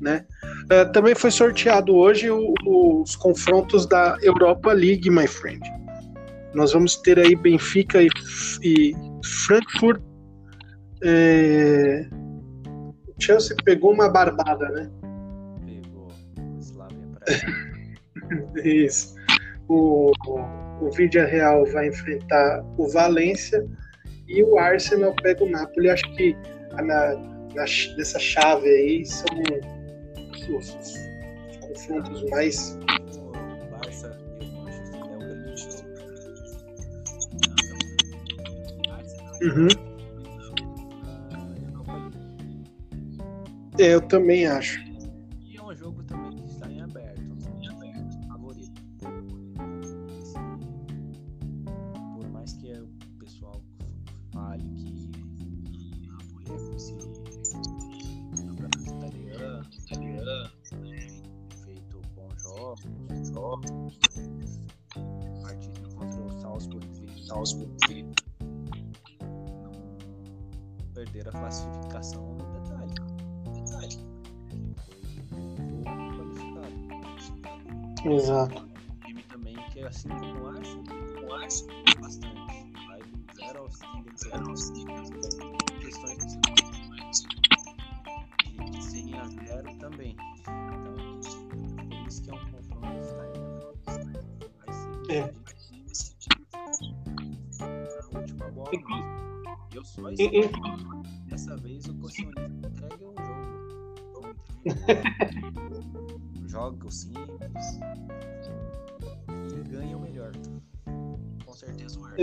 né? 0.00 0.24
É, 0.70 0.84
também 0.86 1.14
foi 1.14 1.30
sorteado 1.30 1.94
hoje 1.94 2.30
o, 2.30 2.54
os 2.66 3.16
confrontos 3.16 3.86
da 3.86 4.16
Europa 4.22 4.72
League, 4.72 5.10
my 5.10 5.26
friend. 5.26 5.60
Nós 6.54 6.72
vamos 6.72 6.96
ter 6.96 7.18
aí 7.18 7.34
Benfica 7.34 8.02
e, 8.02 8.08
e 8.62 8.94
Frankfurt. 9.46 10.00
É... 11.02 12.06
O 13.08 13.22
Chelsea 13.22 13.56
pegou 13.64 13.92
uma 13.92 14.08
barbada, 14.08 14.68
né? 14.70 14.90
Pegou. 15.66 16.08
Slavia 16.60 16.98
Isso. 18.64 19.14
O, 19.68 20.12
o 20.80 20.90
Vídea 20.92 21.26
Real 21.26 21.66
vai 21.66 21.88
enfrentar 21.88 22.64
o 22.78 22.88
Valência 22.88 23.66
e 24.28 24.42
o 24.42 24.58
Arsenal 24.58 25.14
pega 25.22 25.44
o 25.44 25.50
Napoli. 25.50 25.90
Acho 25.90 26.04
que 26.14 26.36
na, 26.72 26.82
na, 26.82 27.64
nessa 27.96 28.18
chave 28.18 28.68
aí 28.68 29.04
são 29.04 29.26
os, 30.48 30.68
os 30.74 31.56
confrontos 31.60 32.30
mais. 32.30 32.78
O 32.78 33.70
Barça 33.70 34.18
e 34.40 34.44
o 34.44 34.52
Manchester 34.52 35.00
é 35.00 35.14
o 35.14 35.18
grande 35.18 35.62
jogo. 35.62 35.84
Uhum. 39.42 39.68
É, 43.78 43.94
eu 43.94 44.00
também 44.02 44.46
acho. 44.46 44.83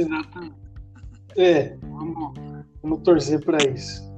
Exatamente. 0.01 0.55
É, 1.37 1.75
vamos, 1.81 2.33
vamos 2.81 2.99
torcer 3.03 3.43
para 3.43 3.57
isso. 3.69 4.09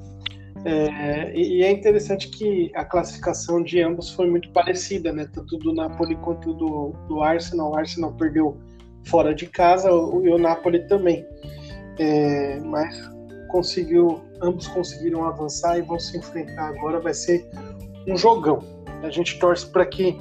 É, 0.66 1.36
e 1.38 1.62
é 1.62 1.72
interessante 1.72 2.30
que 2.30 2.72
a 2.74 2.86
classificação 2.86 3.62
de 3.62 3.82
ambos 3.82 4.10
foi 4.12 4.30
muito 4.30 4.50
parecida, 4.52 5.12
né? 5.12 5.28
Tanto 5.34 5.58
do 5.58 5.74
Napoli 5.74 6.16
quanto 6.18 6.54
do, 6.54 6.94
do 7.08 7.22
Arsenal. 7.22 7.72
O 7.72 7.76
Arsenal 7.78 8.14
perdeu 8.14 8.58
fora 9.06 9.36
de 9.36 9.46
casa 9.48 9.92
o- 9.92 10.26
e 10.26 10.30
o 10.30 10.38
Napoli 10.38 10.88
também. 10.88 11.26
É, 12.00 12.60
mas 12.62 12.96
conseguiu, 13.50 14.22
ambos 14.42 14.68
conseguiram 14.68 15.26
avançar 15.26 15.78
e 15.78 15.82
vão 15.82 16.00
se 16.00 16.18
enfrentar 16.18 16.70
agora. 16.70 17.00
Vai 17.00 17.14
ser 17.14 17.46
um 18.08 18.16
jogão. 18.16 18.60
A 19.04 19.10
gente 19.10 19.38
torce 19.40 19.70
para 19.70 19.86
que, 19.86 20.18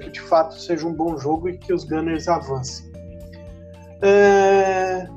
que 0.00 0.10
de 0.10 0.20
fato 0.20 0.54
seja 0.60 0.86
um 0.86 0.94
bom 0.94 1.18
jogo 1.18 1.48
e 1.48 1.58
que 1.58 1.72
os 1.72 1.82
Gunners 1.82 2.28
avancem. 2.28 2.85
É, 4.02 5.08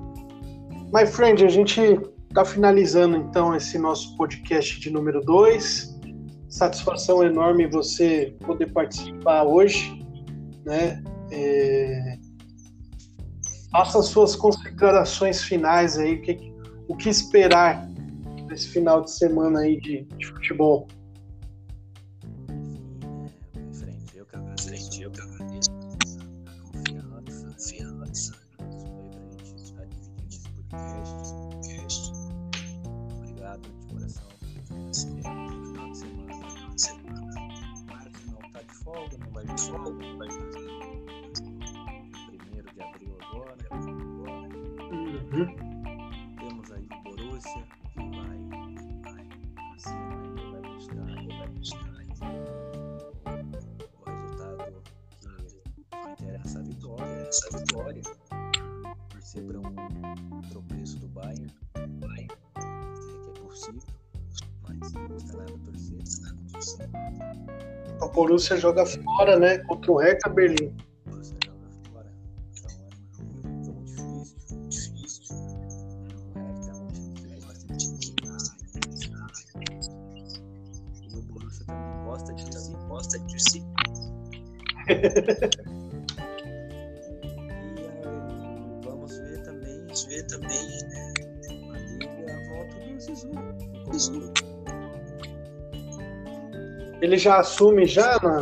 My 0.91 1.05
friend, 1.05 1.45
a 1.45 1.49
gente 1.49 1.79
está 2.29 2.43
finalizando 2.43 3.15
então 3.15 3.55
esse 3.55 3.77
nosso 3.77 4.17
podcast 4.17 4.79
de 4.79 4.89
número 4.89 5.21
2. 5.21 5.99
Satisfação 6.49 7.23
enorme 7.23 7.67
você 7.67 8.35
poder 8.39 8.71
participar 8.73 9.43
hoje, 9.43 10.03
né? 10.65 11.03
É... 11.31 12.17
Faça 13.71 14.01
suas 14.01 14.35
considerações 14.35 15.43
finais 15.43 15.99
aí, 15.99 16.15
o 16.15 16.21
que, 16.23 16.53
o 16.87 16.97
que 16.97 17.07
esperar 17.07 17.87
desse 18.47 18.69
final 18.69 19.03
de 19.03 19.11
semana 19.11 19.59
aí 19.59 19.79
de, 19.79 20.05
de 20.17 20.25
futebol. 20.25 20.87
Borussia 68.39 68.57
joga 68.57 68.85
fora, 68.85 69.37
né? 69.37 69.57
Contra 69.59 69.91
o 69.91 69.97
Hertha 69.97 70.29
Berlim. 70.29 70.73
Já 97.19 97.39
assume 97.39 97.85
já 97.85 98.17
no 98.23 98.39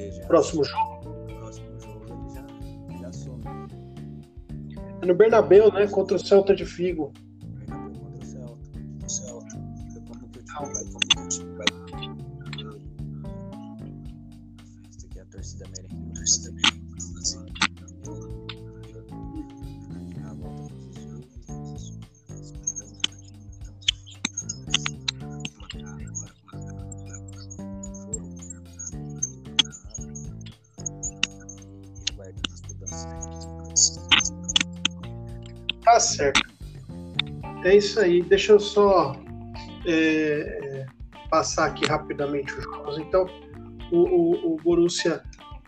Ele 0.00 0.10
já- 0.10 0.26
próximo 0.26 0.64
jogo? 0.64 1.00
próximo 1.38 1.80
jogo 1.80 2.04
ele 2.08 2.34
já, 2.34 2.98
já 3.00 3.08
assume. 3.08 3.44
É 5.02 5.06
no 5.06 5.14
Bernabéu, 5.14 5.70
né? 5.72 5.86
Contra 5.86 6.16
o 6.16 6.18
Celta 6.20 6.54
de 6.54 6.64
Figo. 6.64 7.12
É 37.74 37.78
isso 37.78 37.98
aí. 37.98 38.22
Deixa 38.22 38.52
eu 38.52 38.60
só 38.60 39.16
é, 39.84 40.86
passar 41.28 41.66
aqui 41.66 41.84
rapidamente 41.84 42.54
os 42.54 42.62
jogos. 42.62 42.98
Então, 42.98 43.26
o, 43.90 43.98
o, 43.98 44.54
o 44.54 44.56
Borussia 44.62 45.20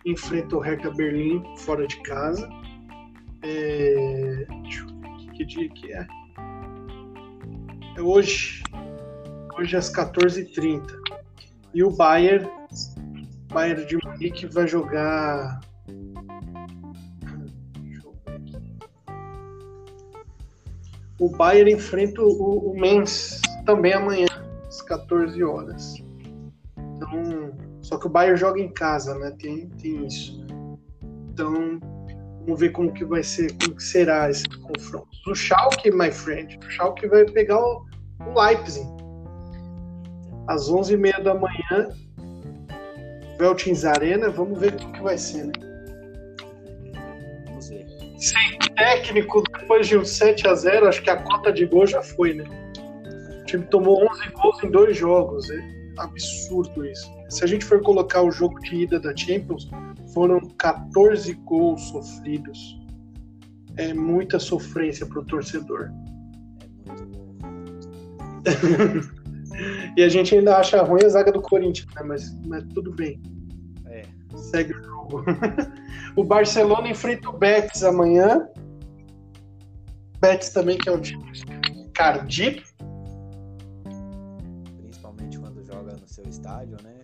enfrenta 0.05 0.55
o 0.55 0.59
Hertha 0.59 0.89
Berlim 0.89 1.43
fora 1.57 1.85
de 1.85 2.01
casa. 2.03 2.47
É, 3.43 4.45
deixa 4.61 4.83
eu 4.83 4.87
ver 4.87 5.31
que 5.33 5.45
dia 5.45 5.69
que 5.69 5.91
é. 5.91 6.07
É 7.97 8.01
hoje. 8.01 8.63
Hoje 9.59 9.75
às 9.75 9.91
14h30. 9.91 10.87
E 11.73 11.83
o 11.83 11.91
Bayern, 11.91 12.49
Bayern 13.51 13.85
de 13.85 13.97
Munique 13.97 14.47
vai 14.47 14.65
jogar. 14.65 15.59
O 21.19 21.29
Bayern 21.29 21.73
enfrenta 21.73 22.21
o, 22.21 22.71
o 22.71 22.79
Mens 22.79 23.41
também 23.65 23.93
amanhã, 23.93 24.27
às 24.67 24.81
14 24.83 25.43
horas. 25.43 25.95
Então, 26.77 27.55
só 27.81 27.97
que 27.97 28.07
o 28.07 28.09
Bayern 28.09 28.37
joga 28.37 28.59
em 28.59 28.71
casa, 28.71 29.17
né? 29.17 29.31
Tem, 29.39 29.67
tem 29.81 30.05
isso. 30.05 30.45
Então, 31.31 31.79
vamos 32.41 32.59
ver 32.59 32.71
como 32.71 32.93
que 32.93 33.03
vai 33.03 33.23
ser, 33.23 33.51
como 33.59 33.75
que 33.75 33.83
será 33.83 34.29
esse 34.29 34.47
confronto. 34.49 35.07
O 35.27 35.35
Schalke, 35.35 35.91
my 35.91 36.11
friend, 36.11 36.59
o 36.59 36.69
Schalke 36.69 37.07
vai 37.07 37.25
pegar 37.25 37.59
o, 37.59 37.85
o 38.25 38.39
Leipzig 38.39 38.87
às 40.47 40.69
11h30 40.69 41.23
da 41.23 41.33
manhã, 41.35 41.89
Veltins 43.37 43.85
Arena. 43.85 44.29
Vamos 44.29 44.59
ver 44.59 44.77
como 44.77 44.93
que 44.93 45.01
vai 45.01 45.17
ser, 45.17 45.47
né? 45.47 45.66
Técnico, 48.77 49.43
depois 49.59 49.87
de 49.87 49.97
um 49.97 50.05
7 50.05 50.47
a 50.47 50.55
0 50.55 50.87
acho 50.87 51.01
que 51.01 51.09
a 51.09 51.17
cota 51.17 51.51
de 51.51 51.65
gol 51.65 51.85
já 51.85 52.01
foi, 52.01 52.33
né? 52.33 52.45
O 53.41 53.45
time 53.45 53.65
tomou 53.65 54.07
11 54.09 54.29
gols 54.31 54.63
em 54.63 54.71
dois 54.71 54.95
jogos. 54.95 55.49
É 55.49 55.77
absurdo 55.97 56.85
isso. 56.85 57.11
Se 57.29 57.43
a 57.43 57.47
gente 57.47 57.65
for 57.65 57.81
colocar 57.81 58.21
o 58.21 58.31
jogo 58.31 58.59
de 58.61 58.83
ida 58.83 58.99
da 58.99 59.15
Champions, 59.15 59.69
foram 60.13 60.39
14 60.57 61.33
gols 61.33 61.81
sofridos. 61.89 62.79
É 63.75 63.93
muita 63.93 64.39
sofrência 64.39 65.05
para 65.05 65.19
o 65.19 65.25
torcedor. 65.25 65.89
E 69.95 70.03
a 70.03 70.09
gente 70.09 70.35
ainda 70.35 70.57
acha 70.57 70.81
ruim 70.83 71.03
a 71.03 71.09
zaga 71.09 71.31
do 71.31 71.41
Corinthians, 71.41 71.87
né? 71.95 72.03
mas, 72.05 72.37
mas 72.45 72.63
tudo 72.73 72.91
bem. 72.91 73.19
É. 73.87 74.03
Segue 74.35 74.73
o 74.73 74.83
jogo. 74.83 75.25
o 76.15 76.23
Barcelona 76.23 76.89
enfrenta 76.89 77.29
o 77.29 77.33
Betis 77.33 77.83
amanhã. 77.83 78.47
Betis 80.21 80.49
também, 80.49 80.77
que 80.77 80.89
é 80.89 80.91
um 80.91 81.01
time 81.01 81.23
cardido. 81.93 82.63
Principalmente 84.81 85.39
quando 85.39 85.65
joga 85.65 85.93
no 85.93 86.07
seu 86.07 86.25
estádio, 86.25 86.77
né? 86.83 86.95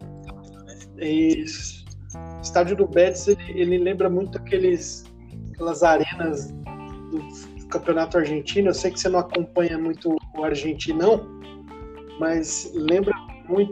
Isso. 1.00 1.86
O 2.16 2.42
estádio 2.42 2.76
do 2.76 2.88
Betis, 2.88 3.28
ele, 3.28 3.60
ele 3.60 3.78
lembra 3.78 4.10
muito 4.10 4.38
aqueles, 4.38 5.04
aquelas 5.52 5.84
arenas 5.84 6.52
do 6.52 7.68
campeonato 7.70 8.18
argentino. 8.18 8.70
Eu 8.70 8.74
sei 8.74 8.92
que 8.92 9.00
você 9.00 9.10
não 9.10 9.20
acompanha 9.20 9.78
muito 9.78 10.16
o 10.38 10.44
argentinão, 10.44 11.28
mas 12.20 12.72
lembra 12.74 13.14
muito. 13.48 13.72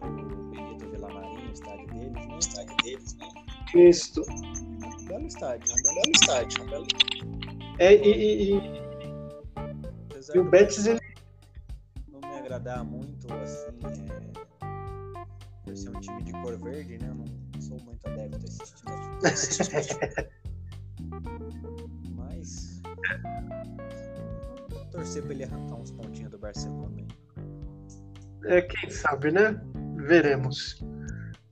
O 0.00 0.50
Benito 0.50 0.88
Villamarim, 0.90 1.48
o 1.48 1.52
estádio 1.52 1.86
deles, 1.88 2.26
né? 2.26 2.34
O 2.34 2.38
estádio 2.38 2.76
deles, 2.82 3.16
né? 3.16 3.28
Isso. 3.74 4.22
Um 4.22 5.04
belo 5.06 5.26
estádio, 5.26 5.72
um 5.72 5.94
belo 5.94 6.12
estádio, 6.14 6.62
um 6.62 6.66
belo 6.70 6.86
É, 7.78 7.94
e, 7.94 7.98
e- 7.98 8.54
e- 8.54 8.82
e 10.34 10.38
o 10.38 10.44
Betis, 10.48 10.86
ele, 10.86 11.00
não 12.08 12.20
me 12.20 12.38
agradar 12.38 12.84
muito, 12.84 13.26
assim, 13.34 13.70
é... 13.84 14.66
por 15.64 15.76
ser 15.76 15.90
um 15.90 16.00
time 16.00 16.22
de 16.22 16.32
cor 16.32 16.56
verde, 16.58 16.98
né? 16.98 17.08
Eu 17.08 17.14
não 17.14 17.60
sou 17.60 17.78
muito 17.80 18.06
adepto 18.06 18.36
a 18.36 18.44
esses 18.44 18.70
times. 18.72 19.02
Esses 19.24 19.66
times. 19.68 19.98
Mas. 22.16 22.82
Vou 24.70 24.84
torcer 24.90 25.22
pra 25.22 25.32
ele 25.32 25.44
arrancar 25.44 25.74
uns 25.76 25.90
pontinhos 25.92 26.30
do 26.30 26.38
Barcelona. 26.38 27.00
hein? 27.00 27.08
é, 28.46 28.60
quem 28.62 28.90
sabe, 28.90 29.30
né? 29.32 29.60
Veremos. 29.96 30.82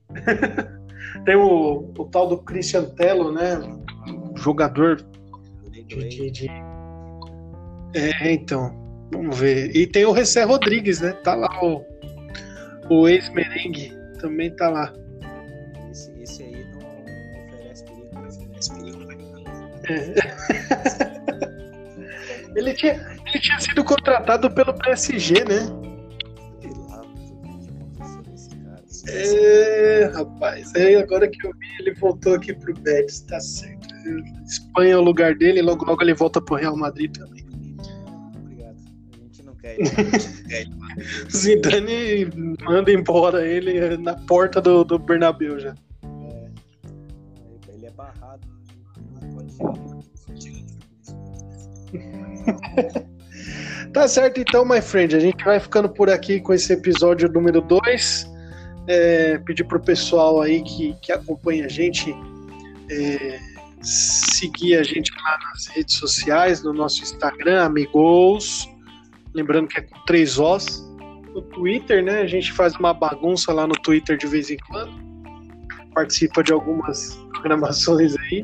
Tem 1.25 1.35
o, 1.35 1.91
o 1.97 2.05
tal 2.05 2.27
do 2.27 2.37
Christian 2.43 2.85
Tello, 2.95 3.31
né? 3.31 3.57
Jogador 4.35 5.01
de, 5.99 6.09
de- 6.09 6.31
de- 6.31 6.49
É, 7.95 8.31
então. 8.33 8.79
Vamos 9.13 9.37
ver. 9.37 9.75
E 9.75 9.85
tem 9.85 10.05
o 10.05 10.11
Recé 10.11 10.43
Rodrigues, 10.43 11.01
né? 11.01 11.11
Tá 11.23 11.35
lá 11.35 11.49
o, 11.63 11.83
o 12.89 13.07
ex-merengue. 13.09 13.91
Também 14.19 14.55
tá 14.55 14.69
lá. 14.69 14.93
Esse, 15.91 16.11
esse 16.21 16.43
aí 16.43 16.65
não 16.71 16.79
oferece 17.47 17.83
perigo, 17.85 18.09
não 18.13 18.27
oferece 18.27 18.73
perigo. 18.73 19.01
É. 19.89 20.13
ele, 22.55 22.73
tinha, 22.73 22.93
ele 23.27 23.39
tinha 23.41 23.59
sido 23.59 23.83
contratado 23.83 24.49
pelo 24.51 24.73
PSG, 24.73 25.43
né? 25.43 25.59
Sei 26.61 26.71
lá 26.87 27.01
cara. 27.97 28.71
É, 29.09 30.05
rapaz. 30.15 30.73
Aí 30.75 30.95
agora 30.95 31.27
que 31.27 31.45
eu 31.45 31.51
vi, 31.51 31.67
ele 31.81 31.93
voltou 31.95 32.35
aqui 32.35 32.53
pro 32.53 32.73
Betis, 32.75 33.21
tá 33.21 33.39
certo. 33.41 33.80
Espanha 34.45 34.93
é 34.93 34.97
o 34.97 35.01
lugar 35.01 35.35
dele 35.35 35.59
e 35.59 35.61
logo 35.61 35.85
logo 35.85 36.01
ele 36.01 36.13
volta 36.13 36.41
pro 36.41 36.55
Real 36.55 36.75
Madrid 36.75 37.15
também. 37.15 37.45
Obrigado. 38.35 38.77
A 39.13 39.17
gente 39.17 39.43
não 39.43 39.55
quer 39.55 39.79
ele. 39.79 39.89
Zidane 41.31 42.57
manda 42.63 42.91
embora 42.91 43.45
ele 43.45 43.97
na 43.97 44.15
porta 44.15 44.61
do, 44.61 44.83
do 44.83 44.99
Bernabéu 44.99 45.59
já. 45.59 45.73
É, 46.03 46.49
ele 47.73 47.85
é 47.85 47.91
barrado. 47.91 48.47
Não 49.21 49.29
pode. 49.29 49.51
Tá 53.93 54.07
certo 54.07 54.39
então, 54.39 54.63
my 54.63 54.81
friend. 54.81 55.15
A 55.15 55.19
gente 55.19 55.43
vai 55.43 55.59
ficando 55.59 55.89
por 55.89 56.09
aqui 56.09 56.39
com 56.39 56.53
esse 56.53 56.71
episódio 56.71 57.29
número 57.29 57.59
2. 57.61 58.31
É, 58.87 59.37
pedir 59.39 59.65
pro 59.65 59.79
pessoal 59.79 60.41
aí 60.41 60.63
que, 60.63 60.95
que 61.01 61.11
acompanha 61.11 61.65
a 61.65 61.69
gente 61.69 62.15
é, 62.89 63.39
seguir 63.81 64.75
a 64.77 64.83
gente 64.83 65.11
lá 65.23 65.37
nas 65.49 65.67
redes 65.67 65.95
sociais, 65.95 66.63
no 66.63 66.73
nosso 66.73 67.01
Instagram, 67.01 67.63
Amigos. 67.63 68.69
Lembrando 69.33 69.67
que 69.67 69.79
é 69.79 69.81
com 69.81 69.99
três 70.05 70.37
Os. 70.37 70.87
No 71.33 71.41
Twitter, 71.41 72.03
né? 72.03 72.21
A 72.21 72.27
gente 72.27 72.51
faz 72.51 72.75
uma 72.75 72.93
bagunça 72.93 73.53
lá 73.53 73.65
no 73.65 73.75
Twitter 73.75 74.17
de 74.17 74.27
vez 74.27 74.49
em 74.49 74.57
quando. 74.69 74.91
Participa 75.93 76.43
de 76.43 76.51
algumas 76.51 77.15
programações 77.31 78.15
aí. 78.17 78.43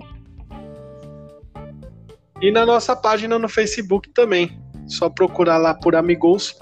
E 2.42 2.52
na 2.52 2.66
nossa 2.66 2.96
página 2.96 3.38
no 3.38 3.50
Facebook 3.50 4.10
também. 4.14 4.60
Só 4.88 5.10
procurar 5.10 5.58
lá 5.58 5.74
por 5.74 5.96
Amigos 5.96 6.58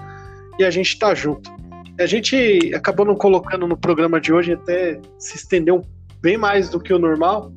e 0.58 0.64
a 0.64 0.70
gente 0.70 0.98
tá 0.98 1.14
junto. 1.14 1.54
A 1.98 2.06
gente 2.06 2.74
acabou 2.74 3.06
não 3.06 3.14
colocando 3.14 3.66
no 3.66 3.76
programa 3.76 4.20
de 4.20 4.32
hoje, 4.32 4.52
até 4.52 5.00
se 5.18 5.36
estendeu 5.36 5.82
bem 6.20 6.36
mais 6.36 6.68
do 6.68 6.80
que 6.80 6.92
o 6.92 6.98
normal, 6.98 7.52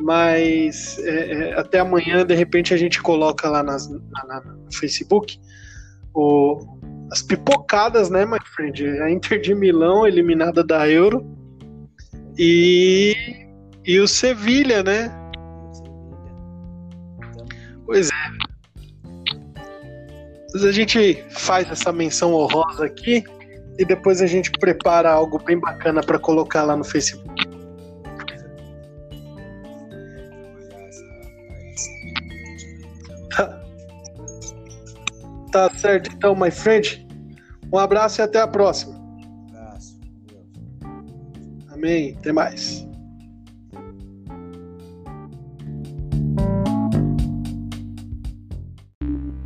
mas 0.00 0.98
é, 1.00 1.32
é, 1.50 1.58
até 1.58 1.78
amanhã, 1.80 2.24
de 2.24 2.34
repente, 2.34 2.74
a 2.74 2.76
gente 2.76 3.00
coloca 3.02 3.48
lá 3.48 3.62
nas- 3.62 3.88
na- 3.88 4.24
na- 4.26 4.40
no 4.40 4.72
Facebook 4.72 5.38
o- 6.14 6.58
as 7.12 7.22
pipocadas, 7.22 8.10
né, 8.10 8.24
my 8.26 8.38
friend? 8.54 8.84
A 9.00 9.10
Inter 9.10 9.40
de 9.40 9.54
Milão 9.54 10.06
eliminada 10.06 10.62
da 10.64 10.88
Euro 10.88 11.24
e, 12.38 13.14
e 13.84 14.00
o 14.00 14.08
Sevilha, 14.08 14.82
né? 14.82 15.10
Pois 17.84 18.08
é. 18.08 18.36
Mas 20.52 20.64
a 20.64 20.72
gente 20.72 21.22
faz 21.30 21.70
essa 21.70 21.92
menção 21.92 22.32
honrosa 22.32 22.86
aqui 22.86 23.22
e 23.78 23.84
depois 23.84 24.22
a 24.22 24.26
gente 24.26 24.50
prepara 24.52 25.10
algo 25.12 25.38
bem 25.38 25.60
bacana 25.60 26.02
para 26.02 26.18
colocar 26.18 26.64
lá 26.64 26.76
no 26.76 26.82
Facebook. 26.84 27.45
Tá 35.56 35.70
certo 35.78 36.10
então, 36.12 36.34
my 36.34 36.50
friend. 36.50 37.06
Um 37.72 37.78
abraço 37.78 38.20
e 38.20 38.22
até 38.22 38.40
a 38.40 38.46
próxima. 38.46 38.94
Abraço. 39.48 39.98
Deus. 40.26 41.72
Amém. 41.72 42.14
Até 42.18 42.32
mais. 42.32 42.86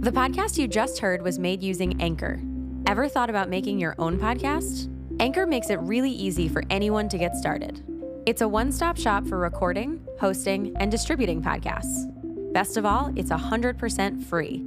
The 0.01 0.12
podcast 0.12 0.59
you 0.59 0.66
just 0.66 0.99
heard 0.99 1.23
was 1.23 1.39
made 1.39 1.62
using 1.62 2.01
Anchor. 2.01 2.41
Ever 2.87 3.09
thought 3.09 3.31
about 3.31 3.49
making 3.49 3.78
your 3.78 3.95
own 3.99 4.19
podcast? 4.19 4.89
Anchor 5.20 5.47
makes 5.47 5.70
it 5.70 5.78
really 5.81 6.11
easy 6.11 6.49
for 6.49 6.65
anyone 6.70 7.09
to 7.11 7.19
get 7.19 7.37
started. 7.37 7.85
It's 8.27 8.41
a 8.41 8.49
one 8.49 8.73
stop 8.73 8.97
shop 8.97 9.27
for 9.27 9.39
recording, 9.39 10.01
hosting, 10.19 10.74
and 10.81 10.91
distributing 10.91 11.43
podcasts. 11.43 12.11
Best 12.53 12.77
of 12.77 12.85
all, 12.85 13.12
it's 13.15 13.31
100% 13.31 14.24
free. 14.24 14.66